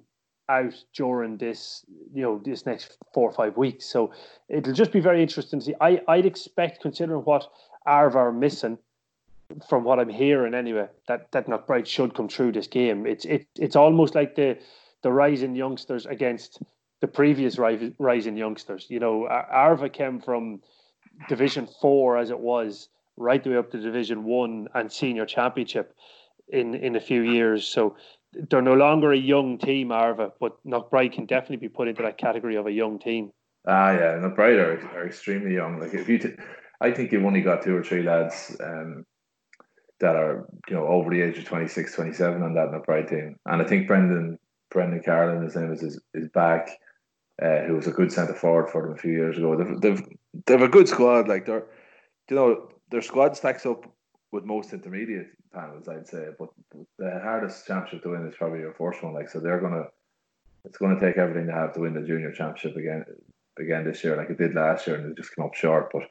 out 0.48 0.74
during 0.94 1.36
this 1.36 1.84
you 2.14 2.22
know 2.22 2.40
this 2.44 2.64
next 2.64 2.98
four 3.12 3.28
or 3.28 3.32
five 3.32 3.56
weeks. 3.56 3.84
So 3.86 4.12
it'll 4.48 4.72
just 4.72 4.92
be 4.92 5.00
very 5.00 5.22
interesting 5.22 5.60
to 5.60 5.66
see. 5.66 5.74
I 5.80 6.00
I'd 6.06 6.26
expect 6.26 6.82
considering 6.82 7.22
what 7.22 7.48
Arva 7.86 8.18
are 8.18 8.32
missing 8.32 8.78
from 9.68 9.84
what 9.84 9.98
I'm 9.98 10.08
hearing 10.08 10.54
anyway, 10.54 10.88
that 11.06 11.32
that 11.32 11.46
Knockbride 11.46 11.86
should 11.86 12.14
come 12.14 12.28
through 12.28 12.52
this 12.52 12.66
game. 12.66 13.06
It's 13.06 13.24
it, 13.24 13.46
it's 13.58 13.76
almost 13.76 14.14
like 14.14 14.34
the 14.34 14.58
the 15.02 15.12
rising 15.12 15.54
youngsters 15.54 16.06
against 16.06 16.60
the 17.00 17.08
previous 17.08 17.58
rising 17.58 18.36
youngsters. 18.36 18.86
You 18.88 19.00
know, 19.00 19.26
Arva 19.26 19.88
came 19.88 20.20
from 20.20 20.60
Division 21.28 21.68
Four 21.80 22.18
as 22.18 22.30
it 22.30 22.38
was 22.38 22.88
right 23.16 23.42
the 23.42 23.50
way 23.50 23.56
up 23.56 23.70
to 23.70 23.80
Division 23.80 24.24
One 24.24 24.68
and 24.74 24.92
Senior 24.92 25.26
Championship 25.26 25.94
in 26.48 26.74
in 26.74 26.96
a 26.96 27.00
few 27.00 27.22
years. 27.22 27.66
So 27.66 27.96
they're 28.32 28.62
no 28.62 28.74
longer 28.74 29.12
a 29.12 29.18
young 29.18 29.58
team, 29.58 29.92
Arva, 29.92 30.32
but 30.40 30.62
Knockbride 30.64 31.12
can 31.12 31.26
definitely 31.26 31.56
be 31.56 31.68
put 31.68 31.88
into 31.88 32.02
that 32.02 32.18
category 32.18 32.56
of 32.56 32.66
a 32.66 32.72
young 32.72 32.98
team. 32.98 33.30
Ah, 33.66 33.92
yeah, 33.92 34.18
Knockbride 34.18 34.58
are, 34.58 34.88
are 34.96 35.06
extremely 35.06 35.54
young. 35.54 35.80
Like 35.80 35.94
if 35.94 36.08
you, 36.08 36.18
t- 36.18 36.36
I 36.80 36.90
think 36.92 37.12
you've 37.12 37.24
only 37.24 37.40
got 37.40 37.62
two 37.62 37.76
or 37.76 37.82
three 37.82 38.02
lads 38.02 38.56
um, 38.62 39.04
that 40.00 40.14
are 40.14 40.46
you 40.68 40.76
know 40.76 40.86
over 40.86 41.10
the 41.10 41.22
age 41.22 41.38
of 41.38 41.44
26, 41.44 41.94
27 41.94 42.42
on 42.42 42.54
that 42.54 42.68
McBride 42.68 43.08
team. 43.08 43.36
And 43.46 43.62
I 43.62 43.64
think 43.64 43.86
Brendan 43.86 44.38
Brendan 44.70 45.02
Carlin, 45.04 45.42
his 45.42 45.56
name 45.56 45.72
is 45.72 45.82
is, 45.82 46.00
is 46.14 46.28
back, 46.28 46.70
uh, 47.42 47.60
who 47.66 47.74
was 47.74 47.86
a 47.86 47.92
good 47.92 48.12
centre 48.12 48.34
forward 48.34 48.70
for 48.70 48.82
them 48.82 48.92
a 48.92 48.98
few 48.98 49.12
years 49.12 49.38
ago. 49.38 49.56
They've, 49.56 49.80
they've 49.80 50.02
they've 50.46 50.62
a 50.62 50.68
good 50.68 50.88
squad. 50.88 51.28
Like 51.28 51.46
they're 51.46 51.66
you 52.30 52.36
know 52.36 52.68
their 52.90 53.02
squad 53.02 53.36
stacks 53.36 53.66
up 53.66 53.84
with 54.32 54.44
most 54.44 54.72
intermediate 54.72 55.28
panels, 55.52 55.88
I'd 55.88 56.06
say. 56.06 56.26
But 56.38 56.48
the 56.98 57.20
hardest 57.22 57.66
championship 57.66 58.02
to 58.02 58.10
win 58.10 58.26
is 58.26 58.34
probably 58.36 58.60
your 58.60 58.74
first 58.74 59.02
one. 59.02 59.14
Like 59.14 59.28
so, 59.28 59.40
they're 59.40 59.60
gonna 59.60 59.84
it's 60.64 60.78
gonna 60.78 61.00
take 61.00 61.16
everything 61.16 61.46
to 61.46 61.52
have 61.52 61.74
to 61.74 61.80
win 61.80 61.94
the 61.94 62.06
junior 62.06 62.32
championship 62.32 62.76
again 62.76 63.04
again 63.58 63.84
this 63.84 64.02
year, 64.04 64.16
like 64.16 64.30
it 64.30 64.38
did 64.38 64.54
last 64.54 64.86
year, 64.86 64.96
and 64.96 65.10
they 65.10 65.14
just 65.14 65.34
came 65.34 65.44
up 65.44 65.54
short. 65.54 65.90
But 65.92 66.02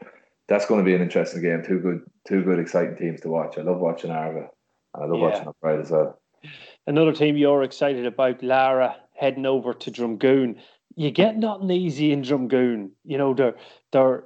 that's 0.47 0.65
going 0.65 0.79
to 0.79 0.85
be 0.85 0.95
an 0.95 1.01
interesting 1.01 1.41
game. 1.41 1.63
Two 1.63 1.79
good, 1.79 2.01
two 2.27 2.43
good, 2.43 2.59
exciting 2.59 2.95
teams 2.95 3.21
to 3.21 3.29
watch. 3.29 3.57
I 3.57 3.61
love 3.61 3.79
watching 3.79 4.11
Arva, 4.11 4.49
and 4.93 5.03
I 5.03 5.05
love 5.05 5.19
yeah. 5.19 5.29
watching 5.29 5.53
Pride 5.61 5.79
as 5.79 5.91
well. 5.91 6.19
Another 6.85 7.13
team 7.13 7.37
you're 7.37 7.63
excited 7.63 8.05
about, 8.05 8.39
Laragh, 8.39 8.95
heading 9.13 9.45
over 9.45 9.73
to 9.73 9.91
Drumgoon. 9.91 10.59
You 10.97 11.11
get 11.11 11.37
nothing 11.37 11.69
easy 11.69 12.11
in 12.11 12.23
Drumgoon. 12.23 12.89
You 13.05 13.17
know 13.19 13.33
they're 13.33 13.55
they're 13.91 14.23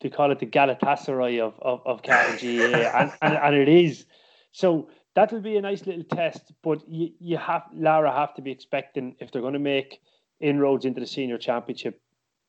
they 0.00 0.10
call 0.10 0.32
it 0.32 0.40
the 0.40 0.46
Galatasaray 0.46 1.40
of 1.40 1.54
of, 1.62 1.80
of 1.86 2.02
GAA, 2.02 2.10
and, 2.98 3.12
and 3.22 3.34
and 3.36 3.54
it 3.54 3.68
is. 3.68 4.04
So 4.50 4.88
that'll 5.14 5.40
be 5.40 5.56
a 5.56 5.60
nice 5.60 5.86
little 5.86 6.02
test. 6.02 6.52
But 6.62 6.82
you, 6.88 7.12
you 7.20 7.36
have 7.36 7.62
Laragh 7.76 8.14
have 8.14 8.34
to 8.34 8.42
be 8.42 8.50
expecting 8.50 9.14
if 9.20 9.30
they're 9.30 9.40
going 9.40 9.54
to 9.54 9.60
make 9.60 10.02
inroads 10.40 10.84
into 10.84 11.00
the 11.00 11.06
senior 11.06 11.38
championship, 11.38 12.00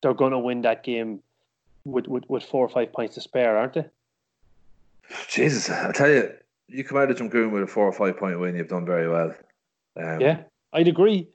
they're 0.01 0.15
going 0.15 0.31
to 0.31 0.39
win 0.39 0.63
that 0.63 0.83
game 0.83 1.21
with, 1.85 2.07
with, 2.07 2.23
with 2.27 2.43
four 2.43 2.65
or 2.65 2.69
five 2.69 2.91
points 2.91 3.15
to 3.15 3.21
spare, 3.21 3.57
aren't 3.57 3.73
they? 3.73 3.85
Jesus, 5.27 5.69
I 5.69 5.91
tell 5.91 6.09
you, 6.09 6.33
you 6.67 6.83
come 6.83 6.97
out 6.97 7.11
of 7.11 7.17
Drumgoon 7.17 7.51
with 7.51 7.63
a 7.63 7.67
four 7.67 7.85
or 7.85 7.93
five 7.93 8.17
point 8.17 8.39
win, 8.39 8.55
you've 8.55 8.69
done 8.69 8.85
very 8.85 9.07
well. 9.07 9.35
Um, 9.95 10.19
yeah, 10.19 10.41
I'd 10.71 10.87
agree. 10.87 11.29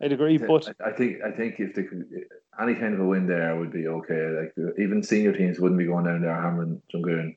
I'd 0.00 0.12
agree, 0.12 0.38
but 0.38 0.72
I, 0.84 0.92
think 0.92 1.22
I 1.24 1.30
think 1.32 1.58
if 1.58 1.74
they 1.74 1.82
could, 1.82 2.06
any 2.60 2.74
kind 2.74 2.94
of 2.94 3.00
a 3.00 3.04
win 3.04 3.26
there 3.26 3.56
would 3.56 3.72
be 3.72 3.88
okay. 3.88 4.28
Like 4.40 4.76
even 4.78 5.02
senior 5.02 5.32
teams 5.32 5.58
wouldn't 5.58 5.78
be 5.78 5.86
going 5.86 6.04
down 6.04 6.22
there 6.22 6.40
hammering 6.40 6.80
Drumgoon. 6.92 7.36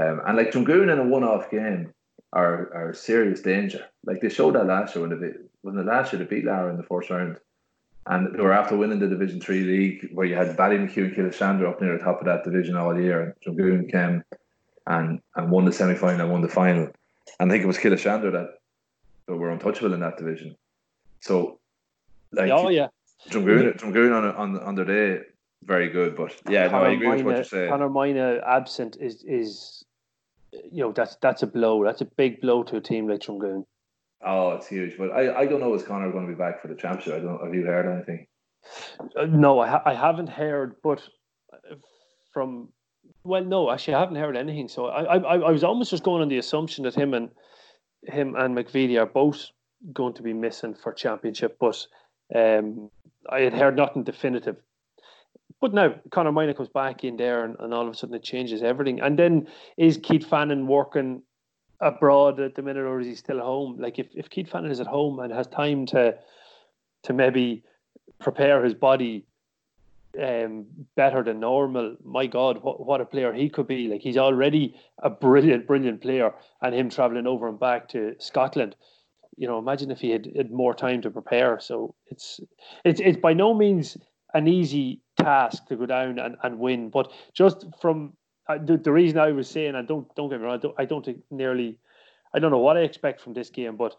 Um, 0.00 0.20
and 0.26 0.36
like 0.36 0.50
Drumgoon 0.50 0.92
in 0.92 0.98
a 0.98 1.04
one-off 1.04 1.50
game 1.50 1.92
are 2.32 2.72
are 2.74 2.94
serious 2.94 3.40
danger. 3.42 3.86
Like 4.04 4.20
they 4.20 4.28
showed 4.28 4.54
that 4.54 4.66
last 4.66 4.94
year 4.94 5.06
when 5.06 5.20
they 5.20 5.32
when 5.62 5.76
the 5.76 5.84
last 5.84 6.12
year 6.12 6.24
they 6.24 6.28
beat 6.28 6.44
Laragh 6.44 6.70
in 6.70 6.76
the 6.76 6.82
first 6.82 7.10
round, 7.10 7.38
and 8.06 8.34
they 8.34 8.42
were 8.42 8.52
after 8.52 8.76
winning 8.76 8.98
the 8.98 9.08
Division 9.08 9.40
Three 9.40 9.62
league 9.62 10.10
where 10.12 10.26
you 10.26 10.34
had 10.34 10.56
Ballymachugh 10.56 10.96
and 10.96 11.14
Killeshandra 11.14 11.68
up 11.68 11.80
near 11.80 11.96
the 11.96 12.04
top 12.04 12.20
of 12.20 12.26
that 12.26 12.42
division 12.42 12.76
all 12.76 12.98
year, 12.98 13.22
and 13.22 13.56
Drumgoon 13.56 13.90
came 13.90 14.24
and 14.88 15.20
and 15.36 15.50
won 15.50 15.64
the 15.64 15.72
semi 15.72 15.94
final 15.94 16.22
and 16.22 16.32
won 16.32 16.42
the 16.42 16.48
final. 16.48 16.88
And 17.38 17.50
I 17.50 17.54
think 17.54 17.64
it 17.64 17.68
was 17.68 17.78
Killeshandra 17.78 18.32
that, 18.32 18.58
that 19.26 19.36
were 19.36 19.50
untouchable 19.50 19.94
in 19.94 20.00
that 20.00 20.18
division. 20.18 20.56
So, 21.20 21.59
like, 22.32 22.50
oh 22.50 22.68
yeah, 22.68 22.88
Drumgoon, 23.28 23.78
Drumgoon 23.78 24.16
on 24.16 24.24
on 24.34 24.58
on 24.60 24.74
their 24.74 24.84
day, 24.84 25.24
very 25.64 25.88
good. 25.88 26.16
But 26.16 26.34
yeah, 26.48 26.68
no, 26.68 26.78
I 26.78 26.90
agree 26.90 27.08
with 27.08 27.24
what 27.24 27.34
you're 27.36 27.44
saying. 27.44 27.70
Conor 27.70 27.88
Moyna 27.88 28.42
absent 28.46 28.96
is 29.00 29.24
is 29.24 29.84
you 30.52 30.82
know 30.82 30.92
that's 30.92 31.16
that's 31.16 31.42
a 31.42 31.46
blow. 31.46 31.84
That's 31.84 32.00
a 32.00 32.06
big 32.06 32.40
blow 32.40 32.62
to 32.64 32.76
a 32.76 32.80
team 32.80 33.08
like 33.08 33.20
Drumgoon. 33.20 33.64
Oh, 34.22 34.50
it's 34.50 34.66
huge. 34.66 34.98
But 34.98 35.10
I, 35.10 35.40
I 35.40 35.46
don't 35.46 35.60
know 35.60 35.74
is 35.74 35.82
Conor 35.82 36.12
going 36.12 36.26
to 36.26 36.32
be 36.32 36.38
back 36.38 36.60
for 36.60 36.68
the 36.68 36.74
championship. 36.74 37.14
I 37.14 37.18
don't. 37.20 37.42
Have 37.42 37.54
you 37.54 37.64
heard 37.64 37.92
anything? 37.92 38.26
Uh, 39.16 39.26
no, 39.26 39.60
I 39.60 39.68
ha- 39.68 39.82
I 39.86 39.94
haven't 39.94 40.28
heard. 40.28 40.76
But 40.82 41.02
from 42.32 42.68
well, 43.24 43.44
no, 43.44 43.70
actually, 43.70 43.94
I 43.94 44.00
haven't 44.00 44.16
heard 44.16 44.36
anything. 44.36 44.68
So 44.68 44.86
I, 44.86 45.16
I 45.16 45.36
I 45.36 45.50
was 45.50 45.64
almost 45.64 45.90
just 45.90 46.02
going 46.02 46.22
on 46.22 46.28
the 46.28 46.38
assumption 46.38 46.84
that 46.84 46.94
him 46.94 47.14
and 47.14 47.30
him 48.06 48.34
and 48.36 48.56
McVitie 48.56 49.00
are 49.00 49.06
both 49.06 49.46
going 49.92 50.14
to 50.14 50.22
be 50.22 50.32
missing 50.32 50.74
for 50.74 50.92
championship. 50.92 51.56
But 51.58 51.86
um, 52.34 52.90
I 53.28 53.40
had 53.40 53.54
heard 53.54 53.76
nothing 53.76 54.04
definitive. 54.04 54.56
But 55.60 55.74
now 55.74 55.94
Conor 56.10 56.32
Moyna 56.32 56.56
comes 56.56 56.68
back 56.68 57.04
in 57.04 57.16
there, 57.16 57.44
and, 57.44 57.56
and 57.58 57.74
all 57.74 57.86
of 57.86 57.92
a 57.92 57.96
sudden 57.96 58.14
it 58.14 58.22
changes 58.22 58.62
everything. 58.62 59.00
And 59.00 59.18
then 59.18 59.46
is 59.76 59.98
Keith 59.98 60.26
Fannin 60.26 60.66
working 60.66 61.22
abroad 61.80 62.40
at 62.40 62.54
the 62.54 62.62
minute, 62.62 62.84
or 62.84 63.00
is 63.00 63.06
he 63.06 63.14
still 63.14 63.40
home? 63.40 63.76
Like 63.78 63.98
if, 63.98 64.08
if 64.14 64.30
Keith 64.30 64.48
Fannin 64.48 64.70
is 64.70 64.80
at 64.80 64.86
home 64.86 65.18
and 65.20 65.32
has 65.32 65.46
time 65.46 65.86
to 65.86 66.16
to 67.02 67.12
maybe 67.14 67.64
prepare 68.18 68.62
his 68.62 68.74
body 68.74 69.24
um, 70.22 70.66
better 70.96 71.22
than 71.22 71.40
normal, 71.40 71.96
my 72.04 72.26
God, 72.26 72.62
what 72.62 72.84
what 72.84 73.00
a 73.00 73.04
player 73.04 73.32
he 73.32 73.48
could 73.48 73.66
be! 73.66 73.88
Like 73.88 74.00
he's 74.00 74.18
already 74.18 74.74
a 75.02 75.10
brilliant, 75.10 75.66
brilliant 75.66 76.00
player, 76.00 76.32
and 76.62 76.74
him 76.74 76.90
traveling 76.90 77.26
over 77.26 77.48
and 77.48 77.60
back 77.60 77.88
to 77.90 78.14
Scotland. 78.18 78.76
You 79.40 79.46
know, 79.46 79.58
imagine 79.58 79.90
if 79.90 80.00
he 80.00 80.10
had, 80.10 80.30
had 80.36 80.50
more 80.50 80.74
time 80.74 81.00
to 81.00 81.10
prepare. 81.10 81.58
So 81.60 81.94
it's 82.08 82.40
it's 82.84 83.00
it's 83.00 83.16
by 83.16 83.32
no 83.32 83.54
means 83.54 83.96
an 84.34 84.46
easy 84.46 85.00
task 85.16 85.66
to 85.68 85.76
go 85.76 85.86
down 85.86 86.18
and, 86.18 86.36
and 86.42 86.58
win. 86.58 86.90
But 86.90 87.10
just 87.32 87.64
from 87.80 88.12
uh, 88.50 88.58
the, 88.62 88.76
the 88.76 88.92
reason 88.92 89.18
I 89.18 89.32
was 89.32 89.48
saying, 89.48 89.76
and 89.76 89.88
don't 89.88 90.14
don't 90.14 90.28
get 90.28 90.40
me 90.40 90.44
wrong, 90.44 90.56
I 90.56 90.58
don't, 90.58 90.74
I 90.80 90.84
don't 90.84 91.02
think 91.02 91.22
nearly, 91.30 91.78
I 92.34 92.38
don't 92.38 92.50
know 92.50 92.58
what 92.58 92.76
I 92.76 92.80
expect 92.80 93.22
from 93.22 93.32
this 93.32 93.48
game, 93.48 93.76
but 93.76 93.96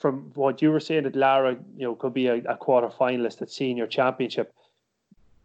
from 0.00 0.32
what 0.34 0.60
you 0.60 0.72
were 0.72 0.80
saying 0.80 1.04
that 1.04 1.14
Laragh, 1.14 1.62
you 1.76 1.86
know, 1.86 1.94
could 1.94 2.12
be 2.12 2.26
a, 2.26 2.38
a 2.38 2.56
quarter 2.56 2.88
finalist 2.88 3.40
at 3.42 3.50
senior 3.52 3.86
championship 3.86 4.52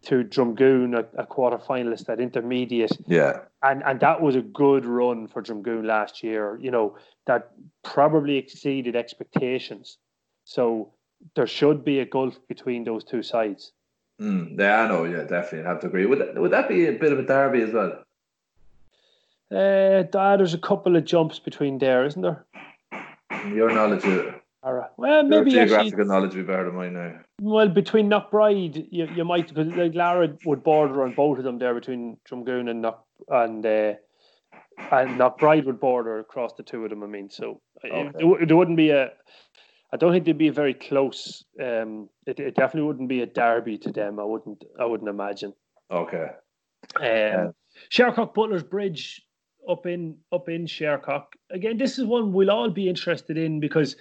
to 0.03 0.23
Drumgoon, 0.23 0.97
a, 0.97 1.21
a 1.21 1.25
quarter 1.25 1.57
finalist 1.57 2.09
at 2.09 2.19
intermediate. 2.19 2.97
Yeah. 3.07 3.39
And 3.61 3.83
and 3.83 3.99
that 3.99 4.21
was 4.21 4.35
a 4.35 4.41
good 4.41 4.85
run 4.85 5.27
for 5.27 5.41
Drumgoon 5.41 5.85
last 5.85 6.23
year, 6.23 6.57
you 6.61 6.71
know, 6.71 6.97
that 7.25 7.51
probably 7.83 8.37
exceeded 8.37 8.95
expectations. 8.95 9.97
So 10.45 10.91
there 11.35 11.47
should 11.47 11.85
be 11.85 11.99
a 11.99 12.05
gulf 12.05 12.37
between 12.47 12.83
those 12.83 13.03
two 13.03 13.23
sides. 13.23 13.71
Mm, 14.21 14.59
yeah, 14.59 14.81
I 14.81 14.87
know. 14.87 15.05
Yeah, 15.05 15.23
definitely. 15.23 15.65
I 15.65 15.69
have 15.69 15.79
to 15.81 15.87
agree. 15.87 16.05
Would 16.05 16.19
that, 16.19 16.35
would 16.35 16.51
that 16.51 16.67
be 16.67 16.87
a 16.87 16.91
bit 16.91 17.11
of 17.11 17.19
a 17.19 17.23
derby 17.23 17.61
as 17.61 17.73
well? 17.73 18.03
Uh, 19.51 20.35
there's 20.37 20.53
a 20.53 20.59
couple 20.59 20.95
of 20.95 21.05
jumps 21.05 21.39
between 21.39 21.77
there, 21.77 22.05
isn't 22.05 22.21
there? 22.21 22.45
Your 23.47 23.71
knowledge 23.71 24.03
of 24.05 24.35
well, 24.97 25.23
maybe 25.23 25.51
Your 25.51 25.65
geographical 25.65 25.99
actually, 25.99 26.05
knowledge 26.05 26.35
would 26.35 26.47
be 26.47 26.51
better 26.51 26.65
than 26.65 26.75
mine 26.75 26.93
now. 26.93 27.19
Well, 27.45 27.67
between 27.67 28.09
Knockbride, 28.09 28.87
you, 28.89 29.05
you 29.13 29.25
might 29.25 29.49
because 29.49 29.67
like 29.75 29.91
Laragh 29.91 30.37
would 30.45 30.63
border 30.63 31.03
on 31.03 31.13
both 31.13 31.39
of 31.39 31.43
them 31.43 31.59
there 31.59 31.73
between 31.73 32.15
Drumgoon 32.25 32.69
and 32.69 32.81
Knock 32.81 33.05
and 33.27 33.65
uh, 33.65 33.93
and 34.91 35.19
Knockbride 35.19 35.65
would 35.65 35.81
border 35.81 36.19
across 36.19 36.53
the 36.53 36.63
two 36.63 36.85
of 36.85 36.89
them. 36.89 37.03
I 37.03 37.07
mean, 37.07 37.29
so 37.29 37.59
okay. 37.83 38.11
it, 38.17 38.53
wouldn't 38.53 38.77
be 38.77 38.91
a 38.91 39.11
I 39.91 39.97
don't 39.97 40.13
think 40.13 40.23
they'd 40.23 40.37
be 40.37 40.51
very 40.51 40.73
close. 40.73 41.43
Um, 41.61 42.07
it, 42.25 42.39
it 42.39 42.55
definitely 42.55 42.87
wouldn't 42.87 43.09
be 43.09 43.23
a 43.23 43.25
derby 43.25 43.77
to 43.79 43.91
them. 43.91 44.21
I 44.21 44.23
wouldn't. 44.23 44.63
I 44.79 44.85
wouldn't 44.85 45.09
imagine. 45.09 45.53
Okay. 45.91 46.27
Um, 46.95 47.03
yeah. 47.03 47.47
Shercock 47.91 48.33
Butler's 48.33 48.63
Bridge 48.63 49.21
up 49.67 49.85
in 49.85 50.15
up 50.31 50.47
in 50.47 50.65
Shercock 50.65 51.25
again. 51.51 51.77
This 51.77 51.99
is 51.99 52.05
one 52.05 52.31
we'll 52.31 52.51
all 52.51 52.69
be 52.69 52.87
interested 52.87 53.37
in 53.37 53.59
because 53.59 53.97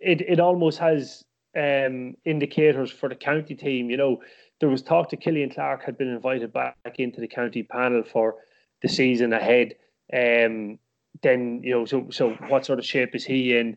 it 0.00 0.22
it 0.22 0.40
almost 0.40 0.78
has 0.78 1.22
um, 1.56 2.16
indicators 2.24 2.90
for 2.90 3.08
the 3.08 3.14
county 3.14 3.54
team. 3.54 3.90
You 3.90 3.96
know, 3.96 4.22
there 4.60 4.68
was 4.68 4.82
talk 4.82 5.10
that 5.10 5.20
Killian 5.20 5.50
Clark 5.50 5.84
had 5.84 5.98
been 5.98 6.08
invited 6.08 6.52
back 6.52 6.76
into 6.98 7.20
the 7.20 7.28
county 7.28 7.62
panel 7.62 8.02
for 8.02 8.36
the 8.82 8.88
season 8.88 9.32
ahead. 9.32 9.74
Um, 10.12 10.78
then 11.22 11.60
you 11.62 11.70
know, 11.70 11.84
so 11.84 12.08
so 12.10 12.30
what 12.48 12.64
sort 12.64 12.78
of 12.78 12.84
shape 12.84 13.14
is 13.14 13.24
he 13.24 13.56
in? 13.56 13.76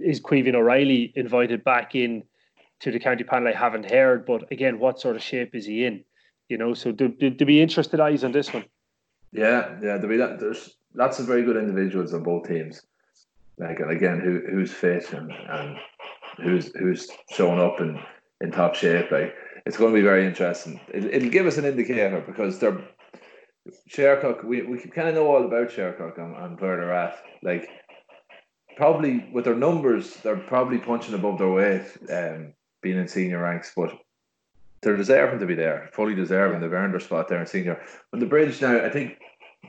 is 0.00 0.20
Caoimhín 0.20 0.54
O'Reilly 0.54 1.12
invited 1.14 1.64
back 1.64 1.94
in 1.94 2.22
to 2.80 2.90
the 2.90 2.98
county 2.98 3.24
panel? 3.24 3.48
I 3.48 3.52
haven't 3.52 3.90
heard, 3.90 4.26
but 4.26 4.50
again, 4.50 4.78
what 4.78 5.00
sort 5.00 5.16
of 5.16 5.22
shape 5.22 5.54
is 5.54 5.66
he 5.66 5.84
in? 5.84 6.04
You 6.48 6.58
know, 6.58 6.74
so 6.74 6.92
to, 6.92 7.08
to, 7.08 7.30
to 7.30 7.44
be 7.44 7.60
interested 7.60 8.00
eyes 8.00 8.24
on 8.24 8.32
this 8.32 8.52
one. 8.52 8.64
Yeah, 9.32 9.76
yeah, 9.82 9.98
there 9.98 10.08
be 10.08 10.16
that, 10.16 10.40
there's 10.40 10.74
lots 10.94 11.20
of 11.20 11.26
very 11.26 11.44
good 11.44 11.56
individuals 11.56 12.12
on 12.12 12.22
both 12.22 12.48
teams. 12.48 12.82
Like 13.58 13.78
again, 13.78 14.20
who 14.20 14.40
who's 14.50 14.72
fit 14.72 15.12
and, 15.12 15.30
and 15.30 15.76
who's 16.40 16.74
who's 16.74 17.08
showing 17.30 17.60
up 17.60 17.80
in, 17.80 17.98
in 18.40 18.50
top 18.50 18.74
shape. 18.74 19.10
Like 19.10 19.34
it's 19.66 19.76
going 19.76 19.92
to 19.92 19.98
be 19.98 20.04
very 20.04 20.26
interesting. 20.26 20.80
It, 20.92 21.04
it'll 21.04 21.30
give 21.30 21.46
us 21.46 21.58
an 21.58 21.64
indicator 21.64 22.22
because 22.26 22.58
they're 22.58 22.80
Shercock. 23.88 24.44
We, 24.44 24.62
we 24.62 24.78
kind 24.78 25.08
of 25.08 25.14
know 25.14 25.26
all 25.26 25.44
about 25.44 25.70
Shercock 25.70 26.18
and, 26.18 26.36
and 26.36 26.60
where 26.60 26.76
they're 26.76 26.94
at. 26.94 27.22
Like 27.42 27.68
probably 28.76 29.28
with 29.32 29.44
their 29.44 29.54
numbers, 29.54 30.16
they're 30.22 30.36
probably 30.36 30.78
punching 30.78 31.14
above 31.14 31.38
their 31.38 31.50
weight, 31.50 31.86
um, 32.10 32.54
being 32.82 32.98
in 32.98 33.08
senior 33.08 33.42
ranks, 33.42 33.72
but 33.76 33.92
they're 34.82 34.96
deserving 34.96 35.40
to 35.40 35.46
be 35.46 35.54
there, 35.54 35.90
fully 35.92 36.14
deserving. 36.14 36.60
They've 36.60 36.72
earned 36.72 36.94
their 36.94 37.00
spot 37.00 37.28
there 37.28 37.40
in 37.40 37.46
senior. 37.46 37.80
But 38.10 38.20
the 38.20 38.26
bridge 38.26 38.60
now, 38.62 38.84
I 38.84 38.88
think 38.88 39.18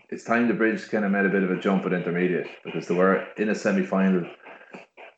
it's 0.10 0.24
time 0.24 0.48
the 0.48 0.54
bridge 0.54 0.90
kind 0.90 1.04
of 1.04 1.12
made 1.12 1.26
a 1.26 1.30
bit 1.30 1.44
of 1.44 1.52
a 1.52 1.60
jump 1.60 1.86
at 1.86 1.94
intermediate 1.94 2.48
because 2.64 2.88
they 2.88 2.96
were 2.96 3.28
in 3.38 3.50
a 3.50 3.56
semi 3.56 3.86
final, 3.86 4.26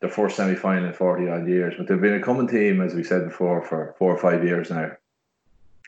their 0.04 0.12
first 0.12 0.36
semi 0.36 0.54
final 0.54 0.84
in 0.84 0.92
40 0.92 1.28
odd 1.30 1.48
years. 1.48 1.74
But 1.78 1.88
they've 1.88 2.00
been 2.00 2.12
a 2.12 2.20
common 2.20 2.46
team, 2.46 2.82
as 2.82 2.94
we 2.94 3.02
said 3.02 3.24
before, 3.24 3.62
for 3.62 3.94
four 3.98 4.14
or 4.14 4.18
five 4.18 4.44
years 4.44 4.68
now. 4.68 4.90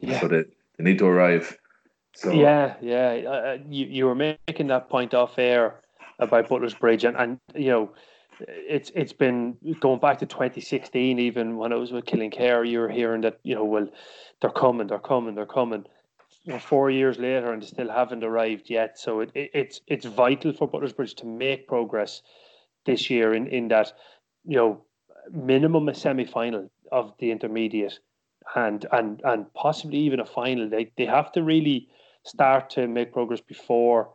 Yeah. 0.01 0.21
So 0.21 0.29
they, 0.29 0.45
they 0.79 0.85
need 0.85 0.99
to 1.01 1.07
arrive. 1.07 1.59
So 2.15 2.33
Yeah, 2.33 2.77
yeah. 2.81 3.11
Uh, 3.29 3.59
you, 3.69 3.85
you 3.85 4.07
were 4.07 4.15
making 4.15 4.69
that 4.69 4.89
point 4.89 5.13
off 5.13 5.39
air 5.39 5.81
about 6.19 6.49
Butler's 6.49 6.73
Bridge, 6.73 7.05
and, 7.05 7.15
and 7.15 7.39
you 7.55 7.69
know, 7.69 7.93
it's 8.41 8.91
it's 8.95 9.13
been 9.13 9.59
going 9.81 10.01
back 10.01 10.19
to 10.21 10.27
2016. 10.27 11.19
Even 11.19 11.59
when 11.59 11.75
I 11.75 11.77
was 11.77 11.93
with 11.93 12.07
Killinkere, 12.07 12.67
you 12.67 12.79
were 12.79 12.89
hearing 12.89 13.21
that 13.21 13.39
you 13.43 13.55
know, 13.55 13.65
well, 13.65 13.87
they're 14.41 14.51
coming, 14.51 14.87
they're 14.87 14.99
coming, 14.99 15.35
they're 15.35 15.45
coming. 15.45 15.85
four 16.61 16.91
years 16.91 17.19
later, 17.19 17.53
and 17.53 17.61
they 17.61 17.67
still 17.67 17.91
haven't 17.91 18.25
arrived 18.25 18.71
yet. 18.71 18.99
So 18.99 19.21
it, 19.21 19.31
it, 19.35 19.51
it's 19.53 19.81
it's 19.87 20.07
vital 20.07 20.55
for 20.55 20.67
Butler's 20.67 20.95
Bridge 20.95 21.15
to 21.17 21.27
make 21.27 21.69
progress 21.69 22.23
this 22.87 23.11
year 23.11 23.35
in 23.35 23.47
in 23.49 23.69
that 23.69 23.93
you 24.45 24.57
know 24.57 24.83
minimum 25.31 25.89
a 25.89 25.95
semi 25.95 26.25
final 26.25 26.71
of 26.93 27.13
the 27.19 27.31
intermediate 27.31 27.99
and 28.55 28.87
and 28.93 29.21
and 29.25 29.53
possibly 29.55 29.99
even 29.99 30.21
a 30.21 30.27
final. 30.27 30.69
They 30.69 30.93
they 30.97 31.07
have 31.07 31.33
to 31.33 31.43
really 31.43 31.89
start 32.25 32.71
to 32.71 32.87
make 32.87 33.13
progress 33.13 33.41
before 33.41 34.11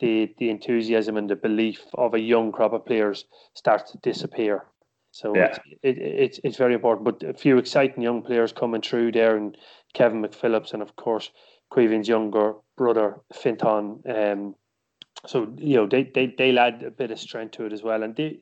the 0.00 0.34
the 0.38 0.50
enthusiasm 0.50 1.16
and 1.16 1.30
the 1.30 1.36
belief 1.36 1.82
of 1.94 2.14
a 2.14 2.20
young 2.20 2.52
crop 2.52 2.72
of 2.72 2.86
players 2.86 3.24
starts 3.54 3.92
to 3.92 3.98
disappear. 3.98 4.64
So 5.10 5.34
yeah. 5.34 5.46
it's, 5.46 5.58
it, 5.82 5.98
it's 5.98 6.40
it's 6.44 6.56
very 6.56 6.74
important. 6.74 7.04
But 7.04 7.28
a 7.28 7.34
few 7.34 7.58
exciting 7.58 8.02
young 8.02 8.22
players 8.22 8.52
coming 8.52 8.82
through 8.82 9.12
there, 9.12 9.36
and 9.36 9.56
Kevin 9.94 10.22
McPhillips, 10.22 10.72
and 10.72 10.82
of 10.82 10.96
course 10.96 11.30
Caoimhín's 11.72 12.08
younger 12.08 12.54
brother 12.76 13.20
Fintan. 13.32 14.02
Um, 14.08 14.54
so 15.26 15.52
you 15.56 15.76
know 15.76 15.86
they 15.86 16.04
they 16.04 16.34
they'll 16.38 16.58
add 16.58 16.82
a 16.82 16.90
bit 16.90 17.10
of 17.10 17.18
strength 17.18 17.52
to 17.52 17.66
it 17.66 17.72
as 17.72 17.82
well. 17.82 18.02
And 18.02 18.14
they, 18.14 18.40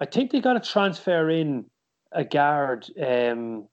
I 0.00 0.04
think 0.04 0.30
they 0.30 0.40
got 0.40 0.62
to 0.62 0.70
transfer 0.70 1.30
in 1.30 1.64
a 2.12 2.24
guard 2.24 2.86
um, 3.00 3.68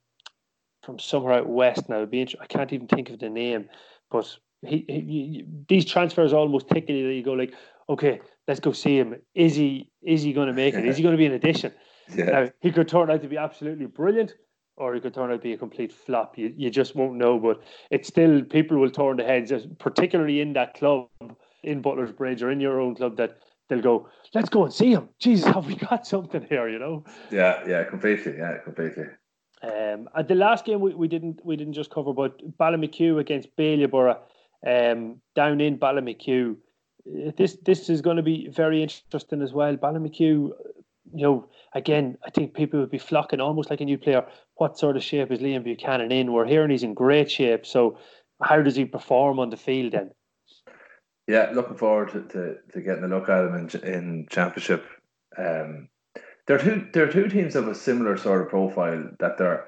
from 0.83 0.99
somewhere 0.99 1.33
out 1.33 1.49
west 1.49 1.89
now. 1.89 2.05
Be 2.05 2.27
I 2.39 2.45
can't 2.45 2.71
even 2.73 2.87
think 2.87 3.09
of 3.09 3.19
the 3.19 3.29
name, 3.29 3.69
but 4.09 4.37
he, 4.61 4.85
he, 4.87 5.45
these 5.67 5.85
transfers 5.85 6.33
almost 6.33 6.69
tickle 6.69 6.95
you. 6.95 7.07
You 7.07 7.23
go 7.23 7.33
like, 7.33 7.53
okay, 7.89 8.21
let's 8.47 8.59
go 8.59 8.71
see 8.71 8.97
him. 8.97 9.15
Is 9.33 9.55
he 9.55 9.91
is 10.01 10.23
he 10.23 10.33
going 10.33 10.47
to 10.47 10.53
make 10.53 10.73
it? 10.75 10.85
Is 10.85 10.97
he 10.97 11.03
going 11.03 11.13
to 11.13 11.17
be 11.17 11.25
an 11.25 11.33
addition? 11.33 11.71
Yeah. 12.15 12.25
Now 12.25 12.49
he 12.61 12.71
could 12.71 12.87
turn 12.87 13.09
out 13.09 13.23
to 13.23 13.27
be 13.27 13.37
absolutely 13.37 13.87
brilliant, 13.87 14.35
or 14.77 14.93
he 14.93 15.01
could 15.01 15.15
turn 15.15 15.31
out 15.31 15.37
to 15.37 15.41
be 15.41 15.53
a 15.53 15.57
complete 15.57 15.91
flop. 15.91 16.37
You 16.37 16.53
you 16.55 16.69
just 16.69 16.95
won't 16.95 17.15
know. 17.15 17.39
But 17.39 17.63
it's 17.89 18.07
still 18.07 18.43
people 18.43 18.77
will 18.77 18.91
turn 18.91 19.17
their 19.17 19.25
heads, 19.25 19.51
particularly 19.79 20.39
in 20.39 20.53
that 20.53 20.75
club. 20.75 21.07
In 21.65 21.81
Butler's 21.81 22.11
Bridge 22.11 22.41
or 22.43 22.51
in 22.51 22.59
your 22.59 22.79
own 22.79 22.95
club 22.95 23.17
that 23.17 23.37
they'll 23.67 23.81
go, 23.81 24.07
let's 24.33 24.49
go 24.49 24.63
and 24.63 24.73
see 24.73 24.91
him. 24.91 25.09
Jesus, 25.19 25.45
have 25.53 25.65
we 25.65 25.75
got 25.75 26.05
something 26.05 26.45
here? 26.49 26.69
You 26.69 26.79
know? 26.79 27.03
Yeah, 27.31 27.63
yeah, 27.67 27.83
completely, 27.83 28.35
yeah, 28.37 28.57
completely. 28.63 29.05
Um, 29.63 30.09
at 30.15 30.27
the 30.27 30.35
last 30.35 30.65
game 30.65 30.79
we, 30.79 30.93
we 30.93 31.07
didn't 31.07 31.39
we 31.43 31.55
didn't 31.55 31.73
just 31.73 31.89
cover, 31.89 32.13
but 32.13 32.39
Ballymachugh 32.57 33.19
against 33.19 33.55
Bailieborough, 33.57 34.19
um, 34.65 35.21
down 35.35 35.61
in 35.61 35.77
Ballymachugh. 35.79 36.55
Uh, 37.07 37.31
this 37.37 37.57
this 37.65 37.89
is 37.89 38.01
going 38.01 38.17
to 38.17 38.23
be 38.23 38.47
very 38.49 38.83
interesting 38.83 39.41
as 39.41 39.53
well. 39.53 39.75
Ballymachugh, 39.75 40.19
you 40.19 40.51
know, 41.13 41.49
again, 41.73 42.17
I 42.25 42.29
think 42.29 42.53
people 42.53 42.79
would 42.79 42.91
be 42.91 42.97
flocking 42.97 43.39
almost 43.39 43.69
like 43.69 43.81
a 43.81 43.85
new 43.85 43.97
player. 43.97 44.25
What 44.55 44.77
sort 44.77 44.97
of 44.97 45.03
shape 45.03 45.31
is 45.31 45.39
Liam 45.39 45.63
Buchanan 45.63 46.11
in? 46.11 46.33
We're 46.33 46.45
hearing 46.45 46.71
he's 46.71 46.83
in 46.83 46.93
great 46.93 47.31
shape. 47.31 47.65
So, 47.65 47.97
how 48.43 48.61
does 48.61 48.75
he 48.75 48.85
perform 48.85 49.39
on 49.39 49.49
the 49.49 49.57
field 49.57 49.93
then? 49.93 50.11
Yeah, 51.27 51.51
looking 51.53 51.77
forward 51.77 52.11
to, 52.11 52.21
to, 52.21 52.57
to 52.73 52.81
getting 52.81 53.03
a 53.03 53.07
look 53.07 53.29
at 53.29 53.41
them 53.41 53.55
in 53.55 53.83
in 53.83 54.27
championship. 54.29 54.85
Um, 55.37 55.89
there 56.45 56.57
are 56.57 56.59
two 56.59 56.87
there 56.93 57.07
are 57.07 57.11
two 57.11 57.27
teams 57.27 57.55
of 57.55 57.67
a 57.67 57.75
similar 57.75 58.17
sort 58.17 58.41
of 58.41 58.49
profile 58.49 59.09
that 59.19 59.37
they're 59.37 59.65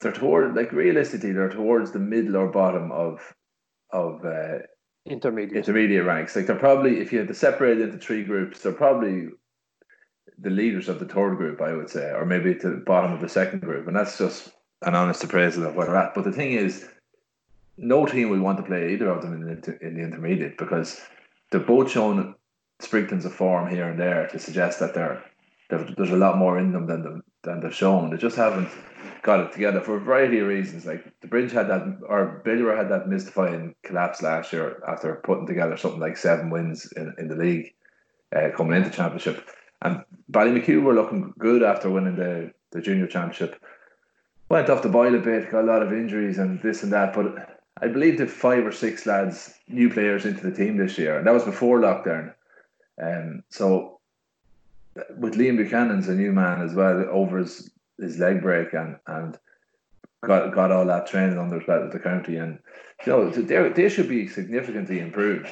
they're 0.00 0.12
toward 0.12 0.54
like 0.56 0.72
realistically 0.72 1.32
they're 1.32 1.50
towards 1.50 1.92
the 1.92 1.98
middle 1.98 2.36
or 2.36 2.48
bottom 2.48 2.90
of 2.92 3.34
of 3.90 4.24
uh, 4.24 4.58
intermediate 5.04 5.56
intermediate 5.56 6.04
ranks. 6.04 6.34
Like 6.34 6.46
they're 6.46 6.56
probably 6.56 7.00
if 7.00 7.12
you 7.12 7.18
had 7.18 7.28
to 7.28 7.34
separate 7.34 7.80
into 7.80 7.98
three 7.98 8.24
groups, 8.24 8.60
they're 8.60 8.72
probably 8.72 9.28
the 10.38 10.50
leaders 10.50 10.88
of 10.88 10.98
the 10.98 11.06
third 11.06 11.36
group, 11.36 11.60
I 11.60 11.72
would 11.72 11.88
say, 11.88 12.10
or 12.10 12.26
maybe 12.26 12.54
to 12.54 12.70
the 12.70 12.76
bottom 12.76 13.12
of 13.12 13.20
the 13.20 13.28
second 13.28 13.60
group, 13.60 13.86
and 13.86 13.96
that's 13.96 14.18
just 14.18 14.50
an 14.82 14.94
honest 14.94 15.24
appraisal 15.24 15.66
of 15.66 15.74
where 15.74 15.86
they're 15.86 15.96
at. 15.96 16.14
But 16.14 16.24
the 16.24 16.32
thing 16.32 16.52
is, 16.52 16.86
no 17.78 18.06
team 18.06 18.30
will 18.30 18.40
want 18.40 18.58
to 18.58 18.64
play 18.64 18.92
either 18.92 19.08
of 19.08 19.22
them 19.22 19.34
in 19.34 19.60
the, 19.60 19.86
in 19.86 19.94
the 19.94 20.02
intermediate 20.02 20.58
because 20.58 21.00
they've 21.50 21.66
both 21.66 21.90
shown 21.90 22.34
sprinkles 22.80 23.24
of 23.24 23.34
form 23.34 23.68
here 23.70 23.88
and 23.88 23.98
there 23.98 24.26
to 24.28 24.38
suggest 24.38 24.80
that 24.80 24.94
they're 24.94 25.22
there's 25.68 26.10
a 26.10 26.16
lot 26.16 26.38
more 26.38 26.58
in 26.58 26.72
them 26.72 26.86
than 26.86 27.22
than 27.42 27.60
they've 27.60 27.74
shown. 27.74 28.10
They 28.10 28.16
just 28.16 28.36
haven't 28.36 28.68
got 29.22 29.40
it 29.40 29.52
together 29.52 29.80
for 29.80 29.96
a 29.96 30.00
variety 30.00 30.38
of 30.38 30.48
reasons. 30.48 30.86
Like 30.86 31.04
the 31.20 31.28
bridge 31.28 31.52
had 31.52 31.68
that, 31.68 31.98
or 32.08 32.42
Billyer 32.44 32.76
had 32.76 32.90
that 32.90 33.08
mystifying 33.08 33.74
collapse 33.82 34.22
last 34.22 34.52
year 34.52 34.82
after 34.86 35.16
putting 35.24 35.46
together 35.46 35.76
something 35.76 36.00
like 36.00 36.16
seven 36.16 36.50
wins 36.50 36.92
in, 36.92 37.14
in 37.18 37.28
the 37.28 37.36
league 37.36 37.74
uh, 38.34 38.50
coming 38.56 38.76
into 38.76 38.90
championship. 38.90 39.48
And 39.82 40.04
Ballymachugh 40.30 40.82
were 40.82 40.94
looking 40.94 41.32
good 41.38 41.62
after 41.62 41.90
winning 41.90 42.16
the, 42.16 42.52
the 42.72 42.80
junior 42.80 43.06
championship. 43.06 43.60
Went 44.48 44.70
off 44.70 44.82
the 44.82 44.88
boil 44.88 45.14
a 45.14 45.18
bit, 45.18 45.50
got 45.50 45.64
a 45.64 45.66
lot 45.66 45.82
of 45.82 45.92
injuries 45.92 46.38
and 46.38 46.60
this 46.62 46.82
and 46.82 46.92
that. 46.92 47.14
But 47.14 47.55
I 47.80 47.88
believe 47.88 48.18
the 48.18 48.26
five 48.26 48.64
or 48.64 48.72
six 48.72 49.04
lads, 49.04 49.54
new 49.68 49.90
players 49.90 50.24
into 50.24 50.48
the 50.48 50.56
team 50.56 50.76
this 50.76 50.96
year, 50.96 51.18
and 51.18 51.26
that 51.26 51.34
was 51.34 51.44
before 51.44 51.78
lockdown. 51.78 52.32
Um, 53.02 53.42
so 53.50 54.00
with 55.18 55.34
Liam 55.34 55.56
Buchanan's 55.56 56.08
a 56.08 56.14
new 56.14 56.32
man 56.32 56.62
as 56.62 56.74
well 56.74 57.04
over 57.10 57.38
his, 57.38 57.70
his 57.98 58.18
leg 58.18 58.40
break 58.40 58.72
and 58.72 58.96
and 59.06 59.38
got 60.24 60.54
got 60.54 60.72
all 60.72 60.86
that 60.86 61.06
training 61.06 61.38
under 61.38 61.58
his 61.58 61.66
belt 61.66 61.84
at 61.84 61.92
the 61.92 61.98
county 61.98 62.36
and 62.36 62.58
you 63.04 63.12
know 63.12 63.30
they 63.30 63.68
they 63.68 63.88
should 63.88 64.08
be 64.08 64.26
significantly 64.26 65.00
improved. 65.00 65.48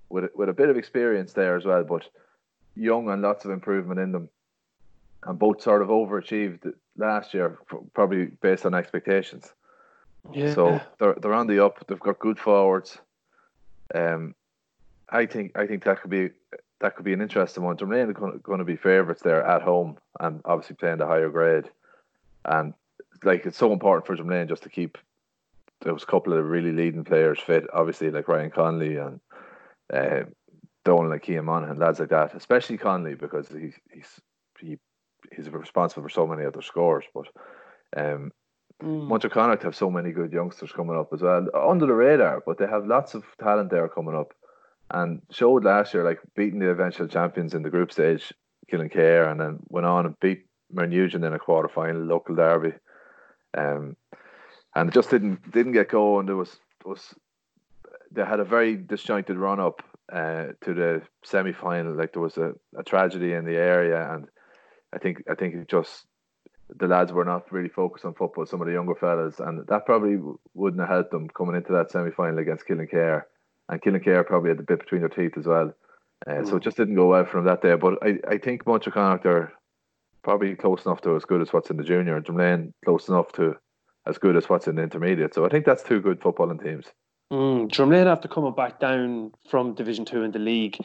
with 0.10 0.30
with 0.36 0.50
a 0.50 0.54
bit 0.54 0.70
of 0.70 0.78
experience 0.78 1.34
there 1.34 1.56
as 1.56 1.66
well, 1.66 1.84
but 1.84 2.08
young 2.76 3.10
and 3.10 3.22
lots 3.22 3.46
of 3.46 3.52
improvement 3.52 4.00
in 4.00 4.12
them, 4.12 4.30
and 5.24 5.40
both 5.40 5.62
sort 5.62 5.82
of 5.82 5.88
overachieved 5.88 6.72
last 6.98 7.34
year, 7.34 7.58
probably 7.94 8.26
based 8.26 8.66
on 8.66 8.76
expectations. 8.76 9.52
Yeah. 10.32 10.54
So 10.54 10.82
they're 11.00 11.16
they're 11.16 11.34
on 11.34 11.48
the 11.48 11.66
up. 11.66 11.88
They've 11.88 12.00
got 12.00 12.20
good 12.20 12.38
forwards. 12.38 13.00
Um, 13.96 14.36
I 15.12 15.26
think 15.26 15.58
I 15.58 15.66
think 15.68 15.84
that 15.84 16.02
could 16.02 16.12
be 16.12 16.30
that 16.82 16.96
could 16.96 17.06
be 17.06 17.14
an 17.14 17.22
interesting 17.22 17.64
one. 17.64 17.78
Drumlane 17.78 18.10
are 18.10 18.38
going 18.38 18.60
to 18.60 18.66
be 18.66 18.76
favourites 18.76 19.22
there 19.22 19.46
at 19.46 19.62
home, 19.62 19.98
and 20.20 20.42
obviously 20.46 20.76
playing 20.76 20.98
the 20.98 21.08
higher 21.08 21.30
grade. 21.30 21.70
And 22.46 22.74
like 23.24 23.46
it's 23.46 23.58
so 23.58 23.74
important 23.74 24.06
for 24.06 24.16
Drumlane 24.16 24.48
just 24.48 24.64
to 24.64 24.70
keep 24.70 24.98
those 25.82 26.06
couple 26.06 26.34
of 26.34 26.46
really 26.46 26.72
leading 26.72 27.04
players 27.04 27.40
fit. 27.40 27.66
Obviously, 27.74 28.12
like 28.12 28.28
Ryan 28.28 28.52
Conley 28.52 28.98
and 28.98 29.20
uh, 29.94 30.22
Dolan 30.86 31.10
like 31.10 31.24
Kean 31.24 31.46
Monaghan, 31.46 31.78
lads 31.78 32.00
like 32.00 32.10
that. 32.10 32.36
Especially 32.36 32.78
Conley 32.78 33.16
because 33.16 33.50
he's 33.50 33.76
he's 33.92 34.22
he, 34.60 34.78
he's 35.36 35.50
responsible 35.50 36.04
for 36.04 36.10
so 36.10 36.28
many 36.28 36.46
other 36.46 36.62
scores. 36.62 37.06
But 37.14 37.28
um, 37.98 38.32
mm. 38.82 39.08
Munterconnaught 39.08 39.64
have 39.64 39.76
so 39.76 39.90
many 39.90 40.12
good 40.12 40.32
youngsters 40.32 40.72
coming 40.72 40.98
up 40.98 41.12
as 41.14 41.22
well 41.22 41.48
under 41.54 41.86
the 41.86 41.94
radar, 41.94 42.42
but 42.46 42.58
they 42.58 42.68
have 42.68 42.86
lots 42.86 43.14
of 43.14 43.24
talent 43.42 43.70
there 43.70 43.88
coming 43.88 44.16
up. 44.16 44.34
And 44.92 45.22
showed 45.30 45.66
last 45.66 45.94
year, 45.94 46.04
like 46.04 46.20
beating 46.36 46.60
the 46.60 46.70
eventual 46.70 47.08
champions 47.08 47.54
in 47.54 47.62
the 47.62 47.70
group 47.70 47.92
stage, 47.92 48.34
Killinkere, 48.72 49.30
and 49.30 49.40
then 49.40 49.60
went 49.70 49.86
on 49.86 50.06
and 50.06 50.20
beat 50.20 50.46
Nugent 50.72 51.26
in 51.26 51.34
a 51.34 51.40
quarter 51.40 51.70
final 51.70 52.02
local 52.02 52.36
derby. 52.36 52.74
Um, 53.58 53.96
and 54.76 54.90
it 54.90 54.94
just 54.94 55.10
didn't 55.10 55.52
didn't 55.52 55.74
get 55.74 55.90
going. 55.90 56.26
There 56.26 56.36
was 56.36 56.58
was 56.86 57.14
they 58.12 58.26
had 58.26 58.40
a 58.40 58.46
very 58.46 58.76
disjointed 58.76 59.38
run 59.38 59.60
up 59.60 59.84
uh, 60.12 60.48
to 60.62 60.74
the 60.74 61.02
semi 61.24 61.54
final. 61.54 61.96
Like 61.96 62.14
there 62.14 62.22
was 62.22 62.38
a, 62.38 62.54
a 62.78 62.84
tragedy 62.84 63.34
in 63.34 63.46
the 63.46 63.58
area, 63.58 64.12
and 64.14 64.28
I 64.94 64.98
think 64.98 65.24
I 65.30 65.36
think 65.36 65.56
it 65.56 65.68
just 65.68 66.06
the 66.70 66.88
lads 66.88 67.12
were 67.12 67.26
not 67.26 67.52
really 67.52 67.70
focused 67.70 68.06
on 68.06 68.14
football. 68.14 68.46
Some 68.46 68.62
of 68.62 68.68
the 68.68 68.74
younger 68.74 68.96
fellas, 68.96 69.40
and 69.40 69.66
that 69.68 69.86
probably 69.86 70.18
wouldn't 70.54 70.82
have 70.82 70.90
helped 70.90 71.12
them 71.12 71.28
coming 71.30 71.56
into 71.56 71.74
that 71.74 71.92
semi 71.92 72.12
final 72.12 72.40
against 72.40 72.68
Killinkere. 72.68 73.24
And 73.70 73.82
Killinkere 73.82 74.26
probably 74.26 74.50
had 74.50 74.58
the 74.58 74.64
bit 74.64 74.80
between 74.80 75.02
their 75.02 75.10
teeth 75.10 75.38
as 75.38 75.46
well. 75.46 75.74
Uh, 76.28 76.32
mm. 76.32 76.50
So 76.50 76.58
it 76.58 76.64
just 76.64 76.78
didn't 76.78 76.96
go 76.96 77.08
well 77.08 77.26
from 77.26 77.46
that 77.46 77.62
day. 77.62 77.76
But 77.76 78.00
I, 78.02 78.18
I 78.28 78.38
think 78.38 78.66
Munterconnaught 78.66 79.26
are 79.26 79.54
probably 80.24 80.56
close 80.56 80.86
enough 80.86 81.02
to 81.02 81.16
as 81.16 81.26
good 81.26 81.42
as 81.42 81.54
what's 81.54 81.70
in 81.70 81.78
the 81.78 81.84
junior. 81.84 82.20
Drumlane 82.20 82.74
close 82.84 83.08
enough 83.08 83.32
to 83.34 83.56
as 84.06 84.18
good 84.18 84.36
as 84.36 84.50
what's 84.50 84.68
in 84.68 84.76
the 84.76 84.84
intermediate. 84.84 85.34
So 85.34 85.46
I 85.46 85.50
think 85.50 85.66
that's 85.66 85.84
two 85.84 86.02
good 86.02 86.20
footballing 86.20 86.64
teams. 86.64 86.88
Mm, 87.32 87.70
Drumlane 87.70 88.08
after 88.08 88.28
coming 88.28 88.56
back 88.56 88.80
down 88.80 89.32
from 89.50 89.76
Division 89.76 90.04
Two 90.04 90.24
in 90.24 90.32
the 90.32 90.40
league, 90.40 90.78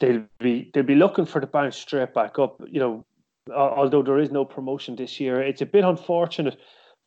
they'll 0.00 0.24
be 0.38 0.70
they'll 0.72 0.82
be 0.82 0.94
looking 0.94 1.26
for 1.26 1.40
the 1.40 1.46
bounce 1.46 1.76
straight 1.76 2.14
back 2.14 2.38
up. 2.38 2.60
You 2.66 2.80
know, 2.80 3.06
although 3.54 4.02
there 4.02 4.18
is 4.18 4.30
no 4.30 4.46
promotion 4.46 4.96
this 4.96 5.20
year, 5.20 5.42
it's 5.42 5.60
a 5.60 5.66
bit 5.66 5.84
unfortunate 5.84 6.56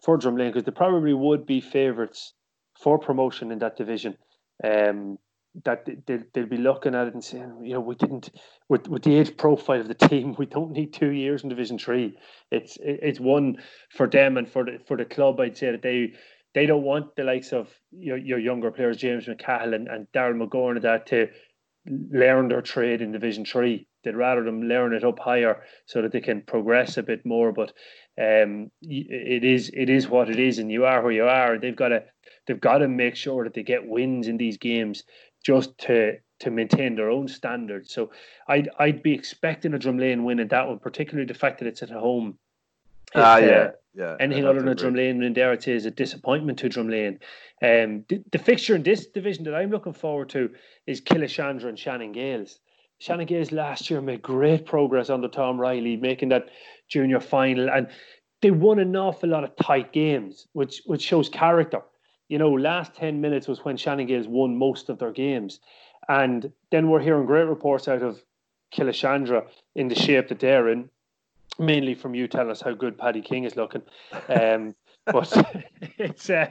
for 0.04 0.18
Drumlane 0.20 0.50
because 0.50 0.64
they 0.64 0.72
probably 0.72 1.14
would 1.14 1.46
be 1.46 1.60
favourites 1.60 2.34
for 2.80 3.00
promotion 3.00 3.52
in 3.52 3.60
that 3.60 3.78
division. 3.78 4.16
Um, 4.64 5.18
that 5.66 5.88
they'll, 6.08 6.24
they'll 6.34 6.46
be 6.46 6.58
looking 6.58 6.96
at 6.96 7.08
it 7.08 7.14
and 7.14 7.24
saying, 7.24 7.60
you 7.64 7.74
know, 7.74 7.80
we 7.80 7.96
didn't 7.96 8.32
with 8.70 8.88
with 8.88 9.04
the 9.04 9.16
age 9.16 9.38
profile 9.38 9.82
of 9.82 9.88
the 9.88 9.94
team, 9.94 10.36
we 10.38 10.46
don't 10.46 10.72
need 10.72 10.94
two 10.94 11.12
years 11.12 11.44
in 11.44 11.50
Division 11.50 11.78
Three. 11.78 12.18
It's 12.52 12.78
it's 12.82 13.20
one 13.20 13.58
for 13.92 14.08
them 14.08 14.38
and 14.38 14.50
for 14.50 14.66
the 14.66 14.80
for 14.88 14.98
the 14.98 15.06
club. 15.06 15.40
I'd 15.40 15.58
say 15.58 15.72
that 15.72 15.82
they 15.82 16.14
they 16.54 16.66
don't 16.66 16.84
want 16.84 17.16
the 17.16 17.24
likes 17.24 17.52
of 17.52 17.70
your, 17.92 18.18
your 18.18 18.40
younger 18.40 18.72
players, 18.72 18.98
James 18.98 19.26
McCahill 19.26 19.74
and, 19.74 19.88
and 19.88 20.08
Daryl 20.14 20.48
McGorn, 20.48 20.80
that 20.84 21.08
to 21.08 21.28
learn 21.88 22.48
their 22.48 22.62
trade 22.62 23.02
in 23.02 23.12
Division 23.12 23.46
Three. 23.46 23.88
They'd 24.04 24.16
rather 24.16 24.44
them 24.44 24.64
learn 24.64 24.94
it 24.94 25.04
up 25.04 25.20
higher 25.20 25.64
so 25.86 26.02
that 26.02 26.12
they 26.12 26.20
can 26.20 26.42
progress 26.42 26.98
a 26.98 27.04
bit 27.04 27.26
more. 27.26 27.54
But 27.54 27.74
um, 28.20 28.70
it 28.82 29.44
is 29.44 29.70
it 29.74 29.90
is 29.90 30.08
what 30.08 30.30
it 30.30 30.40
is, 30.40 30.58
and 30.60 30.72
you 30.72 30.86
are 30.86 31.02
where 31.02 31.12
you 31.12 31.26
are. 31.26 31.58
They've 31.58 31.76
got 31.76 31.90
to 31.90 32.04
they've 32.48 32.60
got 32.60 32.80
to 32.80 32.88
make 32.88 33.16
sure 33.16 33.44
that 33.44 33.54
they 33.54 33.64
get 33.64 33.88
wins 33.88 34.28
in 34.28 34.38
these 34.38 34.58
games 34.58 35.04
just 35.44 35.78
to 35.78 36.18
to 36.40 36.52
maintain 36.52 36.96
their 36.96 37.10
own 37.10 37.28
standards. 37.28 37.94
So 37.94 38.12
I'd 38.48 38.70
I'd 38.80 39.04
be 39.04 39.14
expecting 39.14 39.74
a 39.74 39.80
Drumlane 39.80 40.24
win 40.24 40.40
in 40.40 40.48
that 40.50 40.68
one, 40.68 40.80
particularly 40.80 41.28
the 41.28 41.34
fact 41.34 41.60
that 41.60 41.68
it's 41.68 41.84
at 41.84 41.90
home. 41.90 42.38
Ah, 43.16 43.36
uh, 43.36 43.38
yeah, 43.38 43.72
yeah. 43.94 44.16
Anything 44.20 44.46
other 44.46 44.60
than 44.60 44.70
a 44.70 44.76
Drumlane 44.76 45.24
in 45.24 45.34
there, 45.34 45.54
it 45.54 45.68
is 45.68 45.86
a 45.86 45.92
disappointment 45.92 46.60
to 46.60 46.70
Drumlane. 46.70 47.20
Um, 47.62 48.04
the, 48.10 48.24
the, 48.32 48.40
fixture 48.40 48.76
in 48.76 48.84
this 48.84 49.06
division 49.06 49.44
that 49.46 49.56
I'm 49.56 49.70
looking 49.70 49.94
forward 49.94 50.30
to 50.30 50.50
is 50.88 51.00
Killeshandra 51.00 51.70
and 51.70 51.80
Shannon 51.80 52.12
Gaels. 52.12 52.60
Shannon 53.00 53.28
Gaels 53.28 53.52
last 53.52 53.90
year 53.90 54.02
made 54.02 54.22
great 54.22 54.66
progress 54.66 55.10
under 55.10 55.28
Tom 55.28 55.60
Riley, 55.60 55.96
making 55.96 56.30
that 56.30 56.50
junior 56.90 57.20
final, 57.20 57.70
and 57.70 57.88
they 58.42 58.52
won 58.52 58.80
an 58.80 58.96
awful 58.96 59.30
lot 59.30 59.44
of 59.44 59.56
tight 59.56 59.94
games, 59.94 60.48
which 60.54 60.82
which 60.86 61.02
shows 61.02 61.30
character 61.30 61.82
you 62.30 62.38
know, 62.38 62.52
last 62.52 62.94
10 62.96 63.22
minutes 63.22 63.48
was 63.48 63.64
when 63.64 63.78
Shannon 63.78 64.08
Gaels 64.08 64.28
won 64.28 64.58
most 64.58 64.90
of 64.90 65.00
their 65.00 65.12
games. 65.12 65.60
And 66.10 66.52
then 66.72 66.90
we're 66.90 67.00
hearing 67.00 67.26
great 67.26 67.48
reports 67.48 67.88
out 67.88 68.02
of 68.02 68.24
Killeshandra 68.74 69.48
in 69.76 69.88
the 69.88 69.96
shape 69.96 70.30
that 70.30 70.40
they're 70.40 70.70
in, 70.70 70.90
mainly 71.60 71.96
from 71.96 72.16
you 72.16 72.28
telling 72.28 72.52
us 72.52 72.62
how 72.62 72.74
good 72.74 72.98
Paddy 72.98 73.22
King 73.22 73.44
is 73.44 73.56
looking. 73.56 73.84
Um, 74.30 74.76
but 75.06 75.32
it's 75.98 76.30
uh, 76.30 76.50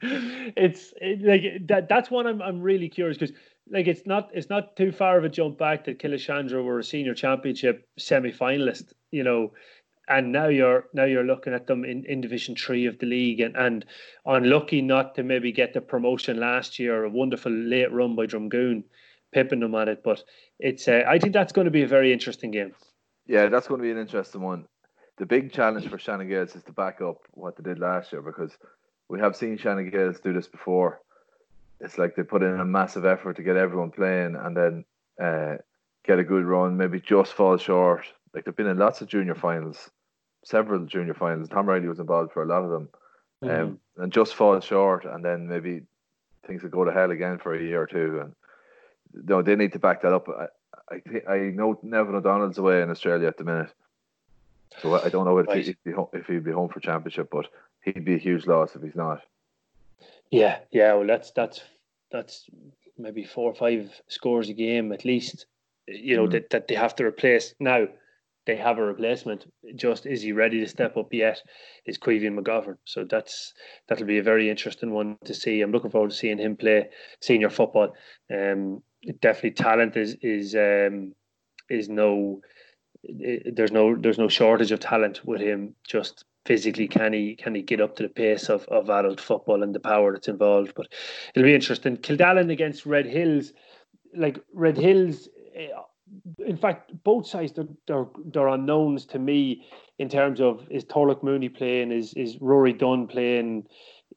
it's 0.00 0.92
it, 1.00 1.22
like 1.22 1.66
that. 1.68 1.88
That's 1.88 2.10
one 2.10 2.26
I'm 2.26 2.42
I'm 2.42 2.60
really 2.60 2.88
curious 2.88 3.16
because 3.16 3.34
like 3.70 3.86
it's 3.86 4.06
not 4.06 4.30
it's 4.34 4.50
not 4.50 4.76
too 4.76 4.90
far 4.90 5.18
of 5.18 5.24
a 5.24 5.28
jump 5.28 5.56
back 5.56 5.84
that 5.84 6.00
Killeshandra 6.00 6.64
were 6.64 6.80
a 6.80 6.84
senior 6.84 7.14
championship 7.14 7.86
semi 7.98 8.32
finalist. 8.32 8.92
You 9.12 9.22
know, 9.22 9.52
and 10.08 10.32
now 10.32 10.48
you're 10.48 10.86
now 10.92 11.04
you're 11.04 11.24
looking 11.24 11.54
at 11.54 11.66
them 11.66 11.84
in, 11.84 12.04
in 12.06 12.20
Division 12.20 12.56
Three 12.56 12.86
of 12.86 12.98
the 12.98 13.06
league, 13.06 13.40
and, 13.40 13.56
and 13.56 13.84
unlucky 14.26 14.82
not 14.82 15.14
to 15.14 15.22
maybe 15.22 15.52
get 15.52 15.74
the 15.74 15.80
promotion 15.80 16.40
last 16.40 16.78
year. 16.78 17.04
A 17.04 17.10
wonderful 17.10 17.52
late 17.52 17.92
run 17.92 18.16
by 18.16 18.26
Drumgoon, 18.26 18.84
pipping 19.32 19.60
them 19.60 19.74
at 19.74 19.88
it. 19.88 20.02
But 20.02 20.22
it's 20.58 20.88
uh, 20.88 21.04
I 21.06 21.18
think 21.18 21.32
that's 21.32 21.52
going 21.52 21.66
to 21.66 21.70
be 21.70 21.82
a 21.82 21.88
very 21.88 22.12
interesting 22.12 22.50
game. 22.50 22.74
Yeah, 23.26 23.46
that's 23.46 23.68
going 23.68 23.80
to 23.80 23.84
be 23.84 23.92
an 23.92 23.98
interesting 23.98 24.42
one. 24.42 24.66
The 25.18 25.26
big 25.26 25.52
challenge 25.52 25.88
for 25.88 25.98
Shannon 25.98 26.28
Gaels 26.28 26.56
is 26.56 26.64
to 26.64 26.72
back 26.72 27.00
up 27.00 27.18
what 27.32 27.56
they 27.56 27.62
did 27.62 27.78
last 27.78 28.12
year 28.12 28.22
because 28.22 28.50
we 29.08 29.20
have 29.20 29.36
seen 29.36 29.56
Shannon 29.56 29.90
Gaels 29.90 30.20
do 30.20 30.32
this 30.32 30.48
before. 30.48 31.00
It's 31.80 31.98
like 31.98 32.16
they 32.16 32.22
put 32.22 32.42
in 32.42 32.58
a 32.58 32.64
massive 32.64 33.04
effort 33.04 33.36
to 33.36 33.42
get 33.42 33.56
everyone 33.56 33.90
playing, 33.90 34.34
and 34.36 34.56
then 34.56 34.84
uh, 35.22 35.56
get 36.04 36.18
a 36.18 36.24
good 36.24 36.44
run, 36.44 36.76
maybe 36.76 36.98
just 36.98 37.34
fall 37.34 37.56
short 37.56 38.04
like 38.34 38.44
they've 38.44 38.56
been 38.56 38.66
in 38.66 38.78
lots 38.78 39.00
of 39.00 39.08
junior 39.08 39.34
finals, 39.34 39.90
several 40.44 40.84
junior 40.86 41.14
finals. 41.14 41.48
Tom 41.48 41.66
Riley 41.66 41.88
was 41.88 41.98
involved 42.00 42.32
for 42.32 42.42
a 42.42 42.46
lot 42.46 42.64
of 42.64 42.70
them, 42.70 42.88
mm-hmm. 43.42 43.62
um, 43.62 43.78
and 43.98 44.12
just 44.12 44.34
fall 44.34 44.60
short, 44.60 45.04
and 45.04 45.24
then 45.24 45.48
maybe 45.48 45.82
things 46.46 46.62
will 46.62 46.70
go 46.70 46.84
to 46.84 46.92
hell 46.92 47.10
again 47.10 47.38
for 47.38 47.54
a 47.54 47.62
year 47.62 47.82
or 47.82 47.86
two. 47.86 48.20
And 48.20 48.34
no, 49.28 49.42
they 49.42 49.56
need 49.56 49.72
to 49.72 49.78
back 49.78 50.02
that 50.02 50.12
up. 50.12 50.28
I 50.28 50.46
I, 50.90 51.32
I 51.32 51.38
know 51.50 51.78
Nevin 51.82 52.14
O'Donnell's 52.14 52.58
away 52.58 52.82
in 52.82 52.90
Australia 52.90 53.28
at 53.28 53.36
the 53.36 53.44
minute, 53.44 53.72
so 54.80 55.00
I 55.00 55.08
don't 55.08 55.24
know 55.24 55.38
if, 55.38 55.46
right. 55.46 55.64
he'd 55.64 55.76
be 55.84 55.92
home, 55.92 56.08
if 56.12 56.26
he'd 56.26 56.44
be 56.44 56.52
home 56.52 56.68
for 56.68 56.80
championship, 56.80 57.28
but 57.30 57.46
he'd 57.82 58.04
be 58.04 58.14
a 58.14 58.18
huge 58.18 58.46
loss 58.46 58.74
if 58.74 58.82
he's 58.82 58.96
not. 58.96 59.22
Yeah, 60.30 60.58
yeah. 60.70 60.94
Well, 60.94 61.06
that's 61.06 61.30
that's 61.32 61.62
that's 62.10 62.46
maybe 62.98 63.24
four 63.24 63.50
or 63.50 63.54
five 63.54 63.90
scores 64.08 64.48
a 64.48 64.54
game 64.54 64.92
at 64.92 65.04
least. 65.04 65.46
You 65.86 66.16
know 66.16 66.26
mm. 66.26 66.32
that 66.32 66.50
that 66.50 66.68
they 66.68 66.74
have 66.74 66.94
to 66.96 67.04
replace 67.04 67.54
now 67.60 67.86
they 68.46 68.56
have 68.56 68.78
a 68.78 68.82
replacement. 68.82 69.46
Just 69.76 70.06
is 70.06 70.22
he 70.22 70.32
ready 70.32 70.60
to 70.60 70.68
step 70.68 70.96
up 70.96 71.12
yet? 71.12 71.40
Is 71.86 71.98
Quevian 71.98 72.38
McGovern? 72.38 72.76
So 72.84 73.04
that's 73.08 73.52
that'll 73.88 74.06
be 74.06 74.18
a 74.18 74.22
very 74.22 74.50
interesting 74.50 74.92
one 74.92 75.16
to 75.24 75.34
see. 75.34 75.60
I'm 75.60 75.72
looking 75.72 75.90
forward 75.90 76.10
to 76.10 76.16
seeing 76.16 76.38
him 76.38 76.56
play 76.56 76.88
senior 77.20 77.50
football. 77.50 77.94
Um, 78.32 78.82
definitely 79.20 79.52
talent 79.52 79.96
is 79.96 80.16
is 80.22 80.54
um, 80.54 81.14
is 81.70 81.88
no 81.88 82.40
there's 83.04 83.72
no 83.72 83.96
there's 83.96 84.18
no 84.18 84.28
shortage 84.28 84.72
of 84.72 84.80
talent 84.80 85.24
with 85.24 85.40
him. 85.40 85.74
Just 85.86 86.24
physically, 86.44 86.88
can 86.88 87.12
he 87.12 87.36
can 87.36 87.54
he 87.54 87.62
get 87.62 87.80
up 87.80 87.96
to 87.96 88.02
the 88.04 88.08
pace 88.08 88.48
of, 88.48 88.64
of 88.66 88.90
adult 88.90 89.20
football 89.20 89.62
and 89.62 89.74
the 89.74 89.80
power 89.80 90.12
that's 90.12 90.28
involved? 90.28 90.72
But 90.74 90.88
it'll 91.34 91.46
be 91.46 91.54
interesting. 91.54 91.96
Kildallan 91.96 92.50
against 92.50 92.86
Red 92.86 93.06
Hills, 93.06 93.52
like 94.16 94.38
Red 94.52 94.76
Hills 94.76 95.28
eh, 95.54 95.68
in 96.38 96.56
fact, 96.56 96.92
both 97.04 97.26
sides 97.26 97.52
they're, 97.52 97.68
they're, 97.86 98.06
they're 98.26 98.48
unknowns 98.48 99.06
to 99.06 99.18
me 99.18 99.66
in 99.98 100.08
terms 100.08 100.40
of 100.40 100.66
is 100.70 100.84
Turlough 100.84 101.22
Mooney 101.22 101.48
playing, 101.48 101.92
is 101.92 102.12
is 102.14 102.38
Rory 102.40 102.72
Dunn 102.72 103.06
playing, 103.06 103.66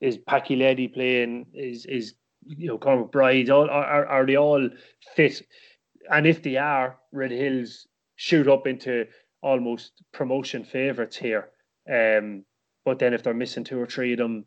is 0.02 0.18
Packy 0.18 0.56
Leddy 0.56 0.88
playing, 0.88 1.48
is 1.54 1.86
is 1.86 2.16
you 2.46 2.68
know 2.68 2.78
Cormac 2.78 3.12
Bride, 3.12 3.50
all 3.50 3.70
are, 3.70 4.06
are 4.06 4.26
they 4.26 4.36
all 4.36 4.70
fit? 5.16 5.42
And 6.12 6.28
if 6.28 6.44
they 6.44 6.58
are, 6.58 6.98
Red 7.12 7.32
Hills 7.32 7.88
shoot 8.16 8.48
up 8.48 8.68
into 8.68 9.06
almost 9.42 9.92
promotion 10.12 10.64
favourites 10.64 11.18
here. 11.18 11.50
Um, 11.92 12.44
but 12.84 13.00
then 13.00 13.14
if 13.14 13.24
they're 13.24 13.34
missing 13.34 13.64
two 13.64 13.80
or 13.80 13.86
three 13.86 14.14
of 14.14 14.20
them, 14.20 14.46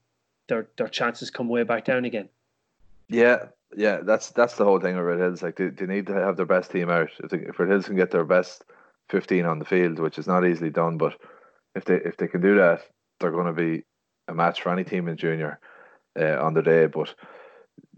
their 0.49 0.69
their 0.77 0.89
chances 0.89 1.31
come 1.31 1.49
way 1.49 1.63
back 1.63 1.85
down 1.85 2.05
again. 2.05 2.29
Yeah, 3.09 3.47
yeah, 3.77 3.99
that's 4.03 4.31
that's 4.31 4.57
the 4.57 4.65
whole 4.65 4.81
thing 4.81 4.97
with 4.97 5.05
Red 5.05 5.19
Hills. 5.19 5.43
Like 5.43 5.57
they, 5.57 5.69
they 5.69 5.87
need 5.87 6.07
to 6.07 6.15
have 6.15 6.37
their 6.37 6.47
best 6.47 6.71
team 6.71 6.91
out. 6.91 7.11
If, 7.23 7.31
they, 7.31 7.39
if 7.39 7.59
Red 7.59 7.69
Hills 7.69 7.87
can 7.87 7.97
get 7.97 8.11
their 8.11 8.25
best 8.25 8.65
fifteen 9.09 9.45
on 9.45 9.59
the 9.59 9.65
field, 9.65 9.99
which 9.99 10.19
is 10.19 10.27
not 10.27 10.47
easily 10.47 10.71
done, 10.71 10.97
but 10.99 11.17
if 11.75 11.85
they 11.85 11.97
if 11.97 12.17
they 12.17 12.29
can 12.29 12.41
do 12.41 12.57
that, 12.57 12.83
they're 13.21 13.31
going 13.31 13.47
to 13.47 13.53
be 13.53 13.85
a 14.27 14.35
match 14.35 14.63
for 14.63 14.73
any 14.73 14.85
team 14.85 15.09
in 15.09 15.17
junior 15.17 15.61
uh, 16.19 16.43
on 16.43 16.55
the 16.55 16.63
day. 16.63 16.87
But 16.87 17.15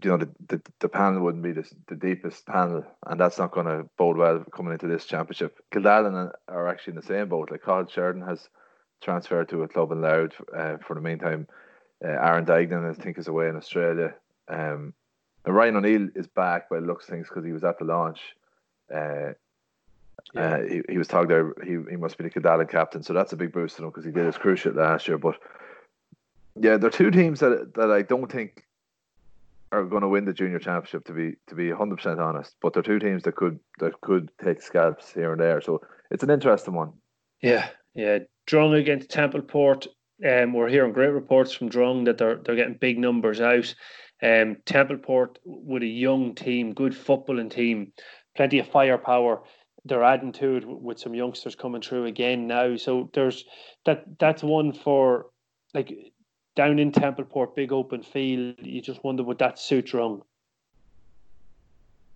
you 0.03 0.09
know 0.09 0.17
the, 0.17 0.29
the, 0.47 0.61
the 0.79 0.89
panel 0.89 1.23
wouldn't 1.23 1.43
be 1.43 1.53
the, 1.53 1.69
the 1.87 1.95
deepest 1.95 2.45
panel, 2.45 2.83
and 3.05 3.19
that's 3.19 3.37
not 3.37 3.51
going 3.51 3.67
to 3.67 3.89
bode 3.97 4.17
well 4.17 4.43
coming 4.53 4.73
into 4.73 4.87
this 4.87 5.05
championship. 5.05 5.57
Kildallan 5.73 6.31
are 6.47 6.67
actually 6.67 6.91
in 6.91 6.99
the 6.99 7.05
same 7.05 7.29
boat. 7.29 7.51
Like 7.51 7.61
Carl 7.61 7.87
Sheridan 7.87 8.23
has 8.23 8.49
transferred 9.01 9.49
to 9.49 9.63
a 9.63 9.67
club 9.67 9.91
in 9.91 10.01
Louth 10.01 10.33
uh, 10.55 10.77
for 10.85 10.95
the 10.95 11.01
meantime. 11.01 11.47
Uh, 12.03 12.09
Aaron 12.09 12.45
Dignan, 12.45 12.89
I 12.89 12.93
think, 12.93 13.17
is 13.17 13.27
away 13.27 13.47
in 13.47 13.55
Australia. 13.55 14.15
Um, 14.47 14.93
and 15.45 15.55
Ryan 15.55 15.77
O'Neill 15.77 16.09
is 16.15 16.27
back 16.27 16.69
by 16.69 16.79
looks 16.79 17.05
things 17.05 17.27
because 17.27 17.45
he 17.45 17.51
was 17.51 17.63
at 17.63 17.79
the 17.79 17.85
launch. 17.85 18.19
Uh, 18.93 19.33
yeah. 20.33 20.41
uh, 20.41 20.61
he, 20.61 20.81
he 20.89 20.97
was 20.97 21.07
talking 21.07 21.29
there. 21.29 21.53
He, 21.63 21.77
he 21.89 21.95
must 21.95 22.17
be 22.17 22.23
the 22.23 22.29
Kildallan 22.29 22.69
captain, 22.69 23.03
so 23.03 23.13
that's 23.13 23.33
a 23.33 23.37
big 23.37 23.51
boost 23.51 23.77
to 23.77 23.83
him 23.83 23.89
because 23.89 24.05
he 24.05 24.11
did 24.11 24.25
his 24.25 24.35
cruciate 24.35 24.75
last 24.75 25.07
year. 25.07 25.17
But 25.17 25.37
yeah, 26.55 26.77
there 26.77 26.87
are 26.87 26.91
two 26.91 27.11
teams 27.11 27.39
that 27.39 27.73
that 27.75 27.91
I 27.91 28.01
don't 28.01 28.31
think 28.31 28.65
are 29.71 29.83
going 29.83 30.01
to 30.01 30.09
win 30.09 30.25
the 30.25 30.33
junior 30.33 30.59
championship. 30.59 31.05
To 31.05 31.13
be 31.13 31.35
to 31.47 31.55
be 31.55 31.71
hundred 31.71 31.97
percent 31.97 32.19
honest, 32.19 32.55
but 32.61 32.73
they're 32.73 32.83
two 32.83 32.99
teams 32.99 33.23
that 33.23 33.35
could 33.35 33.59
that 33.79 33.99
could 34.01 34.29
take 34.43 34.61
scalps 34.61 35.11
here 35.11 35.31
and 35.31 35.41
there. 35.41 35.61
So 35.61 35.81
it's 36.11 36.23
an 36.23 36.29
interesting 36.29 36.73
one. 36.73 36.93
Yeah, 37.41 37.69
yeah. 37.95 38.19
Drung 38.47 38.77
against 38.77 39.09
Templeport. 39.09 39.87
Um, 40.23 40.53
we're 40.53 40.69
hearing 40.69 40.93
great 40.93 41.13
reports 41.13 41.51
from 41.51 41.69
Drung 41.69 42.05
that 42.05 42.17
they're 42.17 42.35
they're 42.35 42.55
getting 42.55 42.75
big 42.75 42.99
numbers 42.99 43.41
out. 43.41 43.73
Um, 44.23 44.57
Templeport 44.65 45.37
with 45.43 45.83
a 45.83 45.87
young 45.87 46.35
team, 46.35 46.73
good 46.73 46.93
footballing 46.93 47.49
team, 47.51 47.91
plenty 48.35 48.59
of 48.59 48.67
firepower. 48.67 49.41
They're 49.83 50.03
adding 50.03 50.31
to 50.33 50.57
it 50.57 50.63
with 50.67 50.99
some 50.99 51.15
youngsters 51.15 51.55
coming 51.55 51.81
through 51.81 52.05
again 52.05 52.45
now. 52.45 52.75
So 52.75 53.09
there's 53.13 53.45
that. 53.85 54.19
That's 54.19 54.43
one 54.43 54.73
for 54.73 55.27
like 55.73 56.13
down 56.55 56.77
in 56.77 56.91
Templeport, 56.91 57.55
big 57.55 57.71
open 57.71 58.03
field. 58.03 58.55
You 58.59 58.81
just 58.81 59.03
wonder 59.03 59.23
would 59.23 59.39
that 59.39 59.57
suit 59.57 59.87
Drung. 59.87 60.21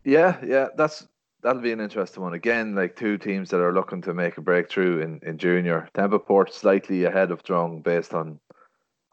Yeah, 0.03 0.37
yeah, 0.45 0.67
that's 0.77 1.07
that'll 1.41 1.61
be 1.61 1.71
an 1.71 1.79
interesting 1.79 2.23
one 2.23 2.33
again. 2.33 2.75
Like 2.75 2.95
two 2.95 3.17
teams 3.17 3.49
that 3.49 3.61
are 3.61 3.73
looking 3.73 4.01
to 4.03 4.13
make 4.13 4.37
a 4.37 4.41
breakthrough 4.41 4.99
in, 4.99 5.19
in 5.23 5.37
junior. 5.37 5.89
Templeport 5.93 6.51
slightly 6.51 7.05
ahead 7.05 7.31
of 7.31 7.43
Drung 7.43 7.83
based 7.83 8.13
on 8.13 8.39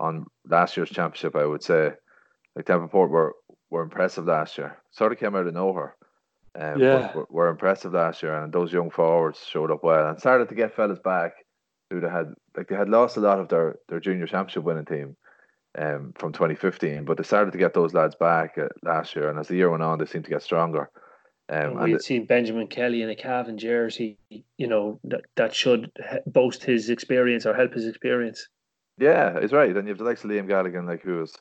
on 0.01 0.26
last 0.47 0.76
year's 0.76 0.90
championship. 0.90 1.36
I 1.36 1.47
would 1.47 1.62
say, 1.62 1.93
like 2.57 2.66
Templeport 2.66 3.09
were 3.09 3.34
were 3.70 3.82
impressive 3.82 4.26
last 4.26 4.59
year. 4.59 4.76
Sort 4.90 5.12
of 5.12 5.18
came 5.18 5.34
out 5.34 5.46
of 5.46 5.55
nowhere. 5.55 5.96
Um, 6.55 6.80
yeah, 6.80 7.14
were, 7.14 7.26
were 7.30 7.48
impressive 7.48 7.92
last 7.94 8.22
year, 8.22 8.34
and 8.42 8.53
those 8.53 8.72
young 8.72 8.90
forwards 8.90 9.44
showed 9.48 9.70
up 9.70 9.82
well 9.82 10.09
and 10.09 10.18
started 10.18 10.48
to 10.50 10.55
get 10.55 10.74
fellas 10.74 10.98
back 10.98 11.32
who 11.90 12.00
they 12.00 12.09
had 12.09 12.34
like 12.57 12.68
they 12.68 12.76
had 12.76 12.88
lost 12.88 13.16
a 13.16 13.20
lot 13.20 13.38
of 13.38 13.48
their 13.48 13.76
their 13.88 14.00
junior 14.00 14.26
championship 14.26 14.64
winning 14.64 14.84
team 14.84 15.16
um, 15.78 16.12
from 16.16 16.32
2015, 16.32 17.05
but 17.05 17.16
they 17.16 17.22
started 17.22 17.53
to 17.53 17.59
get 17.59 17.72
those 17.72 17.94
lads 17.94 18.14
back 18.14 18.59
uh, 18.59 18.68
last 18.82 19.16
year, 19.16 19.30
and 19.30 19.38
as 19.38 19.48
the 19.48 19.57
year 19.57 19.70
went 19.70 19.82
on, 19.82 19.98
they 19.98 20.07
seemed 20.07 20.24
to 20.24 20.30
get 20.30 20.42
stronger. 20.42 20.90
Um, 21.48 21.82
we 21.82 21.92
had 21.92 22.03
seen 22.03 22.24
Benjamin 22.24 22.66
Kelly 22.66 23.03
in 23.03 23.11
a 23.11 23.16
Cavan 23.16 23.59
jersey, 23.59 24.16
you 24.30 24.66
know, 24.66 25.00
that, 25.05 25.22
that 25.36 25.55
should 25.55 25.90
boast 26.24 26.64
his 26.64 26.88
experience 26.88 27.44
or 27.44 27.55
help 27.55 27.74
his 27.74 27.86
experience. 27.86 28.48
Yeah, 28.98 29.38
he's 29.40 29.53
right. 29.53 29.76
And 29.76 29.86
you 29.86 29.92
have 29.92 29.98
the 29.98 30.05
likes 30.05 30.24
of 30.24 30.30
Liam 30.30 30.48
Gallagher, 30.48 30.82
like 30.82 31.03
who 31.03 31.22
is 31.22 31.34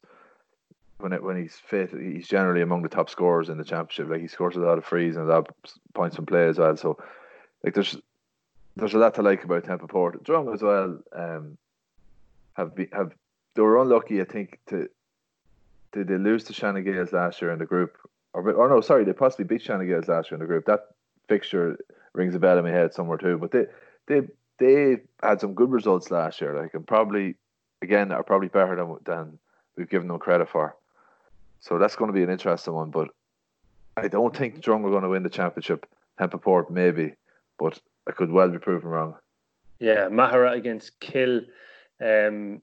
when 1.01 1.13
it 1.13 1.23
when 1.23 1.41
he's 1.41 1.55
fit, 1.55 1.91
he's 1.91 2.27
generally 2.27 2.61
among 2.61 2.81
the 2.83 2.89
top 2.89 3.09
scorers 3.09 3.49
in 3.49 3.57
the 3.57 3.63
championship. 3.63 4.09
Like 4.09 4.21
he 4.21 4.27
scores 4.27 4.55
a 4.55 4.59
lot 4.59 4.77
of 4.77 4.85
frees 4.85 5.15
and 5.15 5.25
a 5.25 5.33
lot 5.33 5.49
of 5.49 5.55
points 5.93 6.15
from 6.15 6.25
play 6.25 6.47
as 6.47 6.57
well. 6.57 6.77
So 6.77 6.97
like 7.63 7.73
there's 7.73 7.97
there's 8.75 8.93
a 8.93 8.97
lot 8.97 9.15
to 9.15 9.21
like 9.21 9.43
about 9.43 9.63
Templeport. 9.63 10.23
Drung 10.23 10.53
as 10.53 10.61
well. 10.61 10.99
Um, 11.13 11.57
have 12.53 12.75
be, 12.75 12.87
have 12.93 13.13
they 13.55 13.61
were 13.61 13.81
unlucky, 13.81 14.21
I 14.21 14.25
think, 14.25 14.59
to 14.67 14.89
did 15.91 16.07
they 16.07 16.17
lose 16.17 16.43
to 16.45 16.53
Shannon 16.53 16.83
Gaels 16.83 17.11
last 17.11 17.41
year 17.41 17.51
in 17.51 17.59
the 17.59 17.65
group? 17.65 17.97
Or, 18.33 18.49
or 18.51 18.69
no, 18.69 18.79
sorry, 18.79 19.03
they 19.03 19.13
possibly 19.13 19.45
beat 19.45 19.61
Shannon 19.61 19.87
Gaels 19.87 20.07
last 20.07 20.31
year 20.31 20.35
in 20.35 20.39
the 20.39 20.47
group. 20.47 20.65
That 20.65 20.87
fixture 21.27 21.77
rings 22.13 22.35
a 22.35 22.39
bell 22.39 22.57
in 22.57 22.63
my 22.63 22.71
head 22.71 22.93
somewhere 22.93 23.17
too. 23.17 23.37
But 23.37 23.51
they 23.51 23.65
they 24.07 24.27
they 24.57 25.01
had 25.21 25.41
some 25.41 25.53
good 25.53 25.71
results 25.71 26.11
last 26.11 26.39
year. 26.41 26.59
Like 26.59 26.73
and 26.73 26.87
probably 26.87 27.35
again 27.81 28.11
are 28.11 28.23
probably 28.23 28.47
better 28.47 28.75
than 28.75 28.97
than 29.03 29.39
we've 29.75 29.89
given 29.89 30.07
them 30.07 30.19
credit 30.19 30.49
for. 30.49 30.75
So 31.61 31.77
that's 31.77 31.95
going 31.95 32.09
to 32.09 32.13
be 32.13 32.23
an 32.23 32.29
interesting 32.29 32.73
one. 32.73 32.89
But 32.89 33.09
I 33.95 34.07
don't 34.07 34.35
think 34.35 34.61
Drung 34.61 34.83
are 34.83 34.89
going 34.89 35.03
to 35.03 35.09
win 35.09 35.23
the 35.23 35.29
championship. 35.29 35.85
Templeport 36.19 36.69
maybe, 36.69 37.13
but 37.57 37.79
I 38.07 38.11
could 38.11 38.31
well 38.31 38.49
be 38.49 38.59
proven 38.59 38.89
wrong. 38.89 39.15
Yeah, 39.79 40.09
Maghera 40.09 40.55
against 40.55 40.99
Kill. 40.99 41.41
Um, 41.99 42.61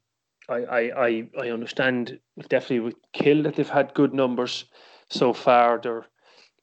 I, 0.49 0.57
I, 0.57 1.07
I, 1.07 1.29
I 1.41 1.51
understand 1.51 2.19
definitely 2.49 2.81
with 2.81 2.95
Kill 3.13 3.43
that 3.43 3.57
they've 3.57 3.69
had 3.69 3.95
good 3.95 4.15
numbers 4.15 4.67
so 5.09 5.33
far. 5.33 5.81
They're 5.83 6.07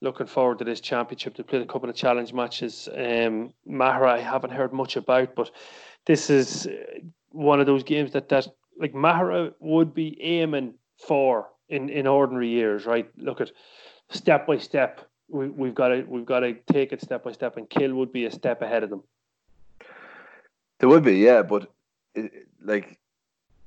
looking 0.02 0.28
forward 0.28 0.60
to 0.60 0.66
this 0.66 0.80
championship. 0.80 1.36
They 1.36 1.44
played 1.44 1.62
a 1.62 1.66
couple 1.68 1.90
of 1.90 1.96
challenge 1.96 2.32
matches. 2.34 2.88
Um, 2.94 3.54
Maghera, 3.68 4.10
I 4.10 4.22
haven't 4.22 4.54
heard 4.54 4.72
much 4.72 4.96
about, 4.96 5.36
but 5.36 5.52
this 6.06 6.30
is 6.30 6.68
uh, 6.68 6.72
one 7.32 7.60
of 7.60 7.66
those 7.66 7.84
games 7.84 8.12
that 8.14 8.30
that 8.30 8.48
like 8.80 8.94
Maghera 8.94 9.54
would 9.60 9.94
be 9.94 10.18
aiming 10.22 10.76
for 10.98 11.48
in 11.70 11.90
in 11.90 12.08
ordinary 12.08 12.50
years, 12.50 12.86
right? 12.86 13.10
Look 13.18 13.42
at 13.42 13.52
step 14.10 14.48
by 14.48 14.58
step. 14.58 15.02
We, 15.30 15.50
we've 15.50 15.76
got 15.76 15.90
to 15.90 16.04
we've 16.08 16.26
got 16.26 16.42
to 16.42 16.54
take 16.72 16.94
it 16.94 17.02
step 17.02 17.24
by 17.24 17.32
step, 17.32 17.58
and 17.58 17.70
Kill 17.70 17.94
would 17.96 18.12
be 18.12 18.26
a 18.26 18.32
step 18.32 18.62
ahead 18.62 18.84
of 18.84 18.90
them. 18.90 19.04
There 20.80 20.90
would 20.90 21.04
be, 21.04 21.18
yeah, 21.18 21.42
but 21.42 21.72
it, 22.14 22.48
like 22.62 23.00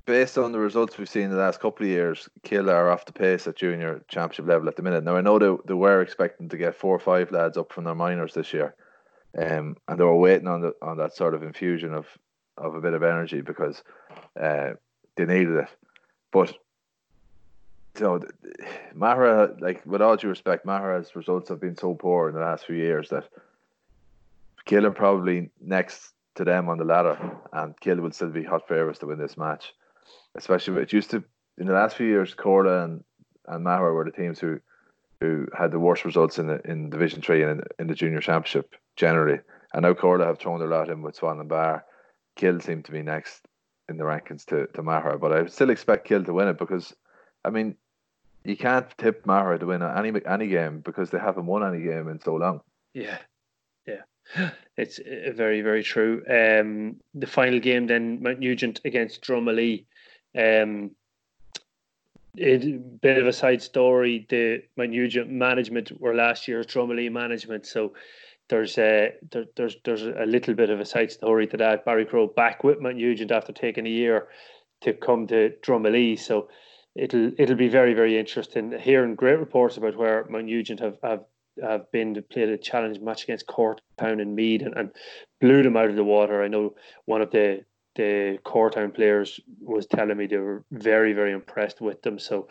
based 0.04 0.38
on 0.38 0.52
the 0.52 0.58
results 0.58 0.96
we've 0.96 1.08
seen 1.08 1.24
in 1.24 1.30
the 1.30 1.36
last 1.36 1.60
couple 1.60 1.84
of 1.84 1.90
years, 1.90 2.28
Kill 2.42 2.70
are 2.70 2.90
off 2.90 3.04
the 3.04 3.12
pace 3.12 3.46
at 3.46 3.56
junior 3.56 4.02
championship 4.08 4.46
level 4.46 4.68
at 4.68 4.76
the 4.76 4.82
minute. 4.82 5.04
Now 5.04 5.16
I 5.16 5.20
know 5.20 5.38
they, 5.38 5.54
they 5.66 5.74
were 5.74 6.00
expecting 6.00 6.48
to 6.48 6.56
get 6.56 6.74
four 6.74 6.94
or 6.94 7.00
five 7.00 7.30
lads 7.30 7.56
up 7.56 7.72
from 7.72 7.84
their 7.84 7.94
minors 7.94 8.34
this 8.34 8.52
year, 8.52 8.74
um, 9.36 9.76
and 9.88 9.98
they 9.98 10.04
were 10.04 10.16
waiting 10.16 10.48
on 10.48 10.60
the 10.60 10.74
on 10.80 10.96
that 10.98 11.14
sort 11.14 11.34
of 11.34 11.42
infusion 11.42 11.92
of 11.92 12.06
of 12.56 12.74
a 12.74 12.80
bit 12.80 12.94
of 12.94 13.02
energy 13.02 13.40
because 13.40 13.82
uh, 14.40 14.70
they 15.16 15.24
needed 15.24 15.56
it. 15.56 15.68
But 16.32 16.54
you 18.00 18.20
know, 18.94 19.56
like 19.60 19.84
with 19.86 20.02
all 20.02 20.16
due 20.16 20.28
respect, 20.28 20.66
Maghera's 20.66 21.16
results 21.16 21.48
have 21.48 21.60
been 21.60 21.76
so 21.76 21.94
poor 21.94 22.28
in 22.28 22.34
the 22.34 22.40
last 22.40 22.66
few 22.66 22.76
years 22.76 23.08
that 23.10 23.28
Kill 24.64 24.86
are 24.86 24.90
probably 24.90 25.50
next 25.60 26.12
to 26.36 26.44
them 26.44 26.68
on 26.68 26.78
the 26.78 26.84
ladder, 26.84 27.18
and 27.52 27.78
Kill 27.80 27.96
will 27.96 28.12
still 28.12 28.28
be 28.28 28.44
hot 28.44 28.68
favourites 28.68 29.00
to 29.00 29.06
win 29.06 29.18
this 29.18 29.36
match 29.36 29.74
especially 30.34 30.82
it 30.82 30.92
used 30.92 31.10
to 31.10 31.22
in 31.58 31.66
the 31.66 31.72
last 31.72 31.96
few 31.96 32.06
years, 32.06 32.34
Corlough 32.34 32.84
and 32.84 33.04
and 33.46 33.64
Maghera 33.64 33.94
were 33.94 34.04
the 34.04 34.12
teams 34.12 34.38
who 34.38 34.60
who 35.20 35.46
had 35.56 35.72
the 35.72 35.78
worst 35.78 36.04
results 36.04 36.38
in 36.38 36.46
the 36.46 36.60
in 36.64 36.90
Division 36.90 37.20
Three 37.20 37.42
and 37.42 37.60
in, 37.60 37.62
in 37.80 37.86
the 37.88 37.94
Junior 37.94 38.20
Championship 38.20 38.74
generally. 38.96 39.40
And 39.72 39.82
now 39.82 39.94
Corlough 39.94 40.26
have 40.26 40.38
thrown 40.38 40.60
their 40.60 40.68
lot 40.68 40.88
in 40.88 41.02
with 41.02 41.18
Swanlinbar. 41.18 41.82
Kill 42.36 42.60
seem 42.60 42.82
to 42.84 42.92
be 42.92 43.02
next 43.02 43.46
in 43.88 43.96
the 43.96 44.04
rankings 44.04 44.44
to 44.46 44.66
to 44.68 44.82
Maghera, 44.82 45.20
but 45.20 45.32
I 45.32 45.46
still 45.46 45.70
expect 45.70 46.06
Kill 46.06 46.24
to 46.24 46.32
win 46.32 46.48
it 46.48 46.58
because, 46.58 46.94
I 47.44 47.50
mean, 47.50 47.76
you 48.48 48.56
can't 48.56 48.86
tip 48.96 49.26
Mara 49.26 49.58
to 49.58 49.66
win 49.66 49.82
any 49.82 50.12
any 50.26 50.48
game 50.48 50.80
because 50.80 51.10
they 51.10 51.18
haven't 51.18 51.46
won 51.46 51.62
any 51.62 51.84
game 51.84 52.08
in 52.08 52.20
so 52.20 52.34
long. 52.34 52.60
Yeah, 52.94 53.18
yeah, 53.86 54.02
it's 54.76 54.98
uh, 54.98 55.32
very 55.34 55.60
very 55.60 55.82
true. 55.82 56.22
Um, 56.28 56.96
the 57.14 57.26
final 57.26 57.60
game 57.60 57.86
then 57.86 58.22
Mount 58.22 58.40
Nugent 58.40 58.80
against 58.84 59.22
Drumalee. 59.22 59.84
Um, 60.36 60.92
it, 62.36 63.00
bit 63.00 63.18
of 63.18 63.26
a 63.26 63.32
side 63.32 63.62
story. 63.62 64.26
The 64.28 64.62
Mount 64.76 64.90
Nugent 64.90 65.30
management 65.30 66.00
were 66.00 66.14
last 66.14 66.48
year's 66.48 66.66
Drumalee 66.66 67.10
management, 67.12 67.66
so 67.66 67.92
there's 68.48 68.78
a 68.78 69.12
there, 69.30 69.44
there's 69.56 69.76
there's 69.84 70.02
a 70.02 70.24
little 70.26 70.54
bit 70.54 70.70
of 70.70 70.80
a 70.80 70.86
side 70.86 71.12
story 71.12 71.46
to 71.48 71.56
that. 71.58 71.84
Barry 71.84 72.06
Crow 72.06 72.26
back 72.26 72.64
with 72.64 72.80
Mount 72.80 72.96
Nugent 72.96 73.30
after 73.30 73.52
taking 73.52 73.86
a 73.86 73.90
year 73.90 74.28
to 74.80 74.94
come 74.94 75.26
to 75.26 75.52
Drumalee, 75.62 76.18
so 76.18 76.48
it'll 76.94 77.30
it'll 77.38 77.56
be 77.56 77.68
very 77.68 77.94
very 77.94 78.18
interesting 78.18 78.72
hearing 78.78 79.14
great 79.14 79.38
reports 79.38 79.76
about 79.76 79.96
where 79.96 80.26
Mount 80.28 80.80
have 80.80 80.98
have 81.02 81.24
have 81.62 81.90
been 81.90 82.14
to 82.14 82.22
play 82.22 82.42
a 82.42 82.58
challenge 82.58 83.00
match 83.00 83.24
against 83.24 83.50
Town 83.98 84.20
and 84.20 84.36
Mead 84.36 84.62
and, 84.62 84.76
and 84.76 84.90
blew 85.40 85.62
them 85.62 85.76
out 85.76 85.90
of 85.90 85.96
the 85.96 86.04
water. 86.04 86.42
I 86.42 86.48
know 86.48 86.74
one 87.06 87.22
of 87.22 87.30
the 87.30 87.64
the 87.98 88.38
Town 88.44 88.92
players 88.92 89.40
was 89.60 89.86
telling 89.86 90.16
me 90.16 90.26
they 90.26 90.36
were 90.36 90.64
very, 90.70 91.12
very 91.12 91.32
impressed 91.32 91.80
with 91.80 92.00
them. 92.02 92.18
So, 92.18 92.48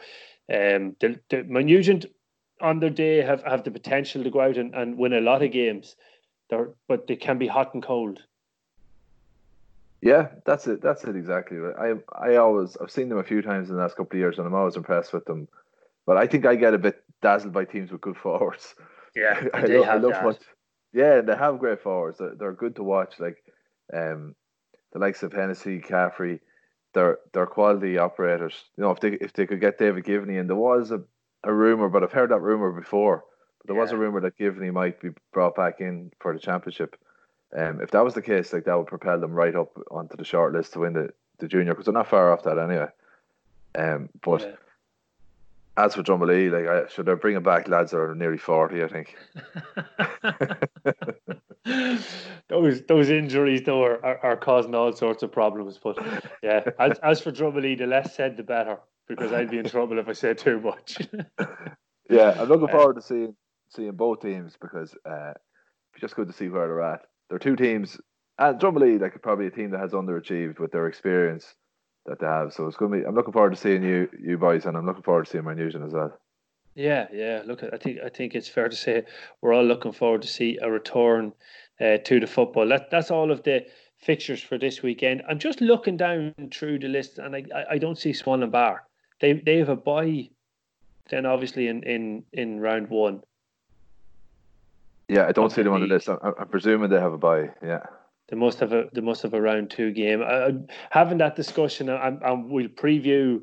um, 0.54 0.96
the, 1.00 1.20
the 1.30 1.44
Nugent 1.44 2.06
on 2.62 2.80
their 2.80 2.90
day 2.90 3.22
have, 3.22 3.44
have 3.44 3.64
the 3.64 3.72
potential 3.72 4.24
to 4.24 4.30
go 4.30 4.42
out 4.42 4.58
and, 4.58 4.76
and 4.76 4.98
win 4.98 5.14
a 5.14 5.22
lot 5.22 5.44
of 5.44 5.52
games. 5.52 5.96
They're, 6.50 6.72
but 6.90 7.08
they 7.08 7.16
can 7.16 7.38
be 7.38 7.48
hot 7.48 7.74
and 7.74 7.82
cold. 7.82 8.20
Yeah, 10.02 10.30
that's 10.46 10.68
it. 10.68 10.82
That's 10.82 11.04
it 11.04 11.16
exactly. 11.16 11.58
I 11.58 11.96
I 12.12 12.36
always 12.36 12.78
I've 12.78 12.92
seen 12.92 13.10
them 13.10 13.18
a 13.18 13.24
few 13.24 13.42
times 13.42 13.70
in 13.70 13.76
the 13.76 13.82
last 13.82 13.98
couple 13.98 14.16
of 14.16 14.20
years, 14.20 14.38
and 14.38 14.46
I'm 14.46 14.54
always 14.54 14.76
impressed 14.76 15.14
with 15.14 15.26
them. 15.26 15.48
But 16.06 16.18
I 16.18 16.28
think 16.28 16.46
I 16.46 16.56
get 16.56 16.74
a 16.74 16.78
bit 16.78 17.04
dazzled 17.22 17.54
by 17.54 17.66
teams 17.66 17.92
with 17.92 18.02
good 18.02 18.18
forwards. 18.24 18.76
Yeah, 19.16 19.40
they 19.66 19.80
I 19.80 19.86
have 19.86 20.06
I 20.06 20.10
that. 20.10 20.40
yeah, 20.94 21.22
they 21.22 21.36
have 21.36 21.60
great 21.60 21.82
forwards. 21.82 22.20
They're, 22.20 22.36
they're 22.36 22.54
good 22.54 22.76
to 22.76 22.84
watch. 22.84 23.20
Like, 23.20 23.44
um, 23.94 24.36
the 24.94 25.00
likes 25.00 25.24
of 25.24 25.34
Hennessy, 25.34 25.80
Caffrey, 25.80 26.42
they're 26.94 27.18
they're 27.34 27.48
quality 27.48 27.98
operators. 27.98 28.66
You 28.78 28.84
know, 28.84 28.92
if 28.92 29.00
they 29.00 29.14
if 29.14 29.34
they 29.34 29.48
could 29.48 29.62
get 29.62 29.80
David 29.80 30.06
Givney, 30.06 30.40
and 30.40 30.48
there 30.48 30.56
was 30.56 30.92
a, 30.92 31.02
a 31.44 31.54
rumor, 31.54 31.90
but 31.90 32.04
I've 32.04 32.12
heard 32.12 32.32
that 32.32 32.42
rumor 32.42 32.72
before. 32.72 33.24
But 33.60 33.68
there 33.68 33.76
yeah. 33.76 33.82
was 33.82 33.92
a 33.92 33.98
rumor 33.98 34.22
that 34.22 34.38
Givney 34.38 34.72
might 34.72 35.02
be 35.02 35.10
brought 35.34 35.56
back 35.56 35.82
in 35.82 36.12
for 36.20 36.34
the 36.34 36.40
championship. 36.40 36.96
Um, 37.56 37.82
if 37.82 37.92
that 37.92 38.04
was 38.04 38.14
the 38.14 38.22
case, 38.22 38.52
like 38.52 38.66
that 38.66 38.78
would 38.78 38.88
propel 38.88 39.20
them 39.20 39.34
right 39.34 39.56
up 39.56 39.72
onto 39.90 40.18
the 40.18 40.26
short 40.26 40.54
list 40.54 40.74
to 40.74 40.80
win 40.80 40.94
the, 40.94 41.10
the 41.40 41.48
junior 41.48 41.74
because 41.74 41.86
they're 41.86 41.94
not 41.94 42.10
far 42.10 42.34
off 42.34 42.44
that 42.44 42.58
anyway. 42.60 42.88
Um, 43.76 44.10
but 44.22 44.42
yeah 44.42 44.56
as 45.78 45.94
for 45.94 46.02
Drumalee, 46.02 46.52
like 46.52 46.68
I 46.68 46.90
should 46.90 47.08
I 47.08 47.14
bring 47.14 47.36
him 47.36 47.44
back 47.44 47.68
lads 47.68 47.92
that 47.92 48.00
are 48.00 48.16
nearly 48.16 48.40
forty, 48.40 48.84
I 48.84 48.88
think. 48.88 49.16
those 52.50 52.82
those 52.88 53.10
injuries 53.10 53.62
though 53.64 53.84
are, 53.84 54.04
are, 54.04 54.18
are, 54.24 54.38
causing 54.38 54.74
all 54.74 54.92
sorts 54.94 55.22
of 55.22 55.32
problems. 55.32 55.80
But 55.82 56.00
yeah, 56.42 56.64
as 56.80 56.98
as 57.00 57.22
for 57.22 57.32
Drumalee, 57.32 57.78
the 57.78 57.86
less 57.86 58.16
said 58.16 58.38
the 58.38 58.44
better, 58.44 58.80
because 59.08 59.32
I'd 59.32 59.52
be 59.52 59.60
in 59.60 59.70
trouble 59.70 60.00
if 60.00 60.10
I 60.10 60.14
said 60.14 60.40
too 60.40 60.60
much. 60.60 60.98
yeah, 62.10 62.36
I'm 62.40 62.50
looking 62.50 62.70
forward 62.70 62.96
to 62.96 63.02
seeing 63.02 63.36
seeing 63.70 63.92
both 63.92 64.22
teams 64.22 64.58
because 64.60 64.96
uh, 65.06 65.34
it's 65.94 66.02
just 66.02 66.16
good 66.16 66.28
to 66.28 66.34
see 66.34 66.50
where 66.50 66.68
they're 66.68 66.82
at. 66.82 67.06
They're 67.30 67.40
two 67.40 67.56
teams, 67.56 68.00
and 68.40 68.60
Drumalee, 68.60 69.02
like 69.02 69.22
probably 69.22 69.48
a 69.48 69.52
team 69.52 69.72
that 69.72 69.80
has 69.80 69.92
underachieved 69.92 70.60
with 70.60 70.72
their 70.72 70.88
experience 70.88 71.56
that 72.06 72.20
they 72.20 72.26
have. 72.26 72.54
So 72.54 72.68
it's 72.68 72.78
going 72.78 72.92
to 72.92 72.98
be. 73.00 73.06
I'm 73.06 73.16
looking 73.16 73.34
forward 73.34 73.52
to 73.52 73.60
seeing 73.60 73.84
you, 73.84 74.10
you 74.20 74.38
boys, 74.38 74.66
and 74.66 74.78
I'm 74.78 74.86
looking 74.86 75.04
forward 75.04 75.26
to 75.26 75.32
seeing 75.32 75.44
my 75.44 75.54
Nugent 75.54 75.86
as 75.86 75.94
well. 75.94 76.18
Yeah, 76.76 77.08
yeah. 77.12 77.42
Look, 77.46 77.64
I 77.64 77.78
think 77.78 78.00
I 78.06 78.10
think 78.10 78.36
it's 78.36 78.48
fair 78.48 78.70
to 78.70 78.76
say 78.76 79.04
we're 79.42 79.54
all 79.54 79.66
looking 79.66 79.92
forward 79.92 80.22
to 80.22 80.28
see 80.28 80.60
a 80.62 80.70
return 80.70 81.34
uh, 81.82 81.98
to 81.98 82.20
the 82.20 82.28
football. 82.28 82.68
That 82.68 82.92
that's 82.92 83.10
all 83.10 83.32
of 83.32 83.44
the 83.44 83.66
fixtures 83.98 84.44
for 84.44 84.58
this 84.60 84.84
weekend. 84.84 85.24
I'm 85.28 85.40
just 85.40 85.60
looking 85.60 85.98
down 85.98 86.36
through 86.54 86.80
the 86.80 86.88
list, 86.88 87.18
and 87.18 87.36
I 87.36 87.44
I, 87.54 87.64
I 87.72 87.78
don't 87.80 87.98
see 87.98 88.12
Swanlinbar. 88.12 88.80
They 89.20 89.34
they 89.34 89.58
have 89.58 89.70
a 89.70 89.76
bye, 89.76 90.30
then 91.10 91.26
obviously 91.26 91.68
in 91.68 91.82
in 91.82 92.24
in 92.32 92.60
round 92.60 92.90
one. 92.90 93.24
Yeah, 95.10 95.28
I 95.28 95.32
don't 95.32 95.52
see 95.52 95.62
them 95.62 95.74
on 95.74 95.82
the 95.82 95.88
list. 95.88 96.10
I'm, 96.10 96.20
I'm, 96.22 96.48
presuming 96.48 96.90
they 96.90 97.00
have 97.00 97.14
a 97.14 97.18
bye. 97.18 97.50
Yeah. 97.64 97.84
They 98.30 98.36
must 98.36 98.60
have 98.60 98.74
a 98.74 98.86
they 98.94 99.02
must 99.02 99.22
have 99.22 99.34
a 99.34 99.42
round 99.42 99.70
two 99.70 99.92
game. 99.94 100.22
Uh, 100.26 100.50
having 100.90 101.18
that 101.20 101.36
discussion, 101.36 101.88
and, 101.88 102.22
and 102.22 102.50
we'll 102.50 102.68
preview 102.68 103.42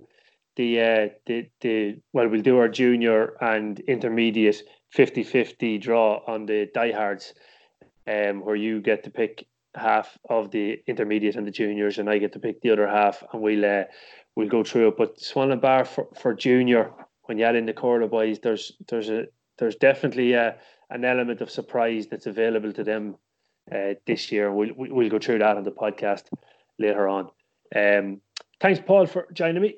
the 0.57 0.81
uh, 0.81 1.09
the 1.27 1.49
the 1.63 1.97
well, 2.13 2.29
we'll 2.29 2.43
do 2.43 2.59
our 2.59 2.69
junior 2.69 3.35
and 3.41 3.81
intermediate 3.81 4.63
50-50 4.97 5.81
draw 5.81 6.21
on 6.27 6.47
the 6.47 6.69
diehards, 6.75 7.35
um, 8.07 8.45
where 8.45 8.57
you 8.57 8.81
get 8.81 9.05
to 9.05 9.11
pick 9.11 9.47
half 9.75 10.17
of 10.31 10.51
the 10.51 10.79
intermediate 10.87 11.37
and 11.37 11.47
the 11.47 11.51
juniors, 11.51 11.99
and 11.99 12.09
I 12.09 12.19
get 12.19 12.33
to 12.35 12.39
pick 12.39 12.61
the 12.61 12.71
other 12.71 12.87
half, 12.87 13.25
and 13.33 13.43
we'll 13.43 13.65
uh, 13.65 13.85
we'll 14.37 14.49
go 14.49 14.63
through 14.63 14.89
it. 14.89 14.97
But 14.97 15.19
Swanlinbar 15.19 15.87
for, 15.87 16.09
for 16.21 16.35
junior, 16.35 16.93
when 17.25 17.39
you 17.39 17.45
add 17.45 17.57
in 17.57 17.67
the 17.67 17.73
Corlough 17.73 18.11
boys, 18.11 18.39
there's 18.41 18.73
there's 18.89 19.09
a 19.09 19.25
there's 19.59 19.77
definitely 19.77 20.33
a, 20.33 20.57
an 20.91 21.05
element 21.05 21.41
of 21.41 21.51
surprise 21.51 22.07
that's 22.07 22.27
available 22.27 22.73
to 22.73 22.85
them 22.85 23.17
uh, 23.73 23.95
this 24.07 24.31
year. 24.31 24.53
We'll 24.53 24.71
we'll 24.77 25.09
go 25.09 25.19
through 25.19 25.39
that 25.39 25.57
on 25.57 25.65
the 25.65 25.73
podcast 25.73 26.25
later 26.79 27.09
on. 27.09 27.31
Um, 27.75 28.21
thanks, 28.61 28.81
Paul, 28.85 29.07
for 29.07 29.27
joining 29.33 29.63
me. 29.63 29.77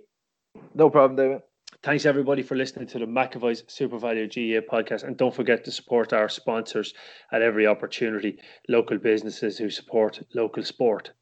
No 0.75 0.91
problem, 0.91 1.17
David. 1.17 1.43
Thanks 1.83 2.07
everybody 2.07 2.43
for 2.43 2.57
listening 2.57 2.89
to 2.89 2.99
the 2.99 3.05
McAvoy's 3.07 3.63
SuperValu 3.63 4.29
GAA 4.29 4.77
podcast, 4.77 5.05
and 5.05 5.17
don't 5.17 5.35
forget 5.35 5.65
to 5.65 5.71
support 5.71 6.13
our 6.13 6.29
sponsors 6.29 6.95
at 7.33 7.43
every 7.43 7.67
opportunity. 7.67 8.39
Local 8.69 8.99
businesses 8.99 9.59
who 9.59 9.71
support 9.71 10.21
local 10.35 10.65
sport. 10.65 11.13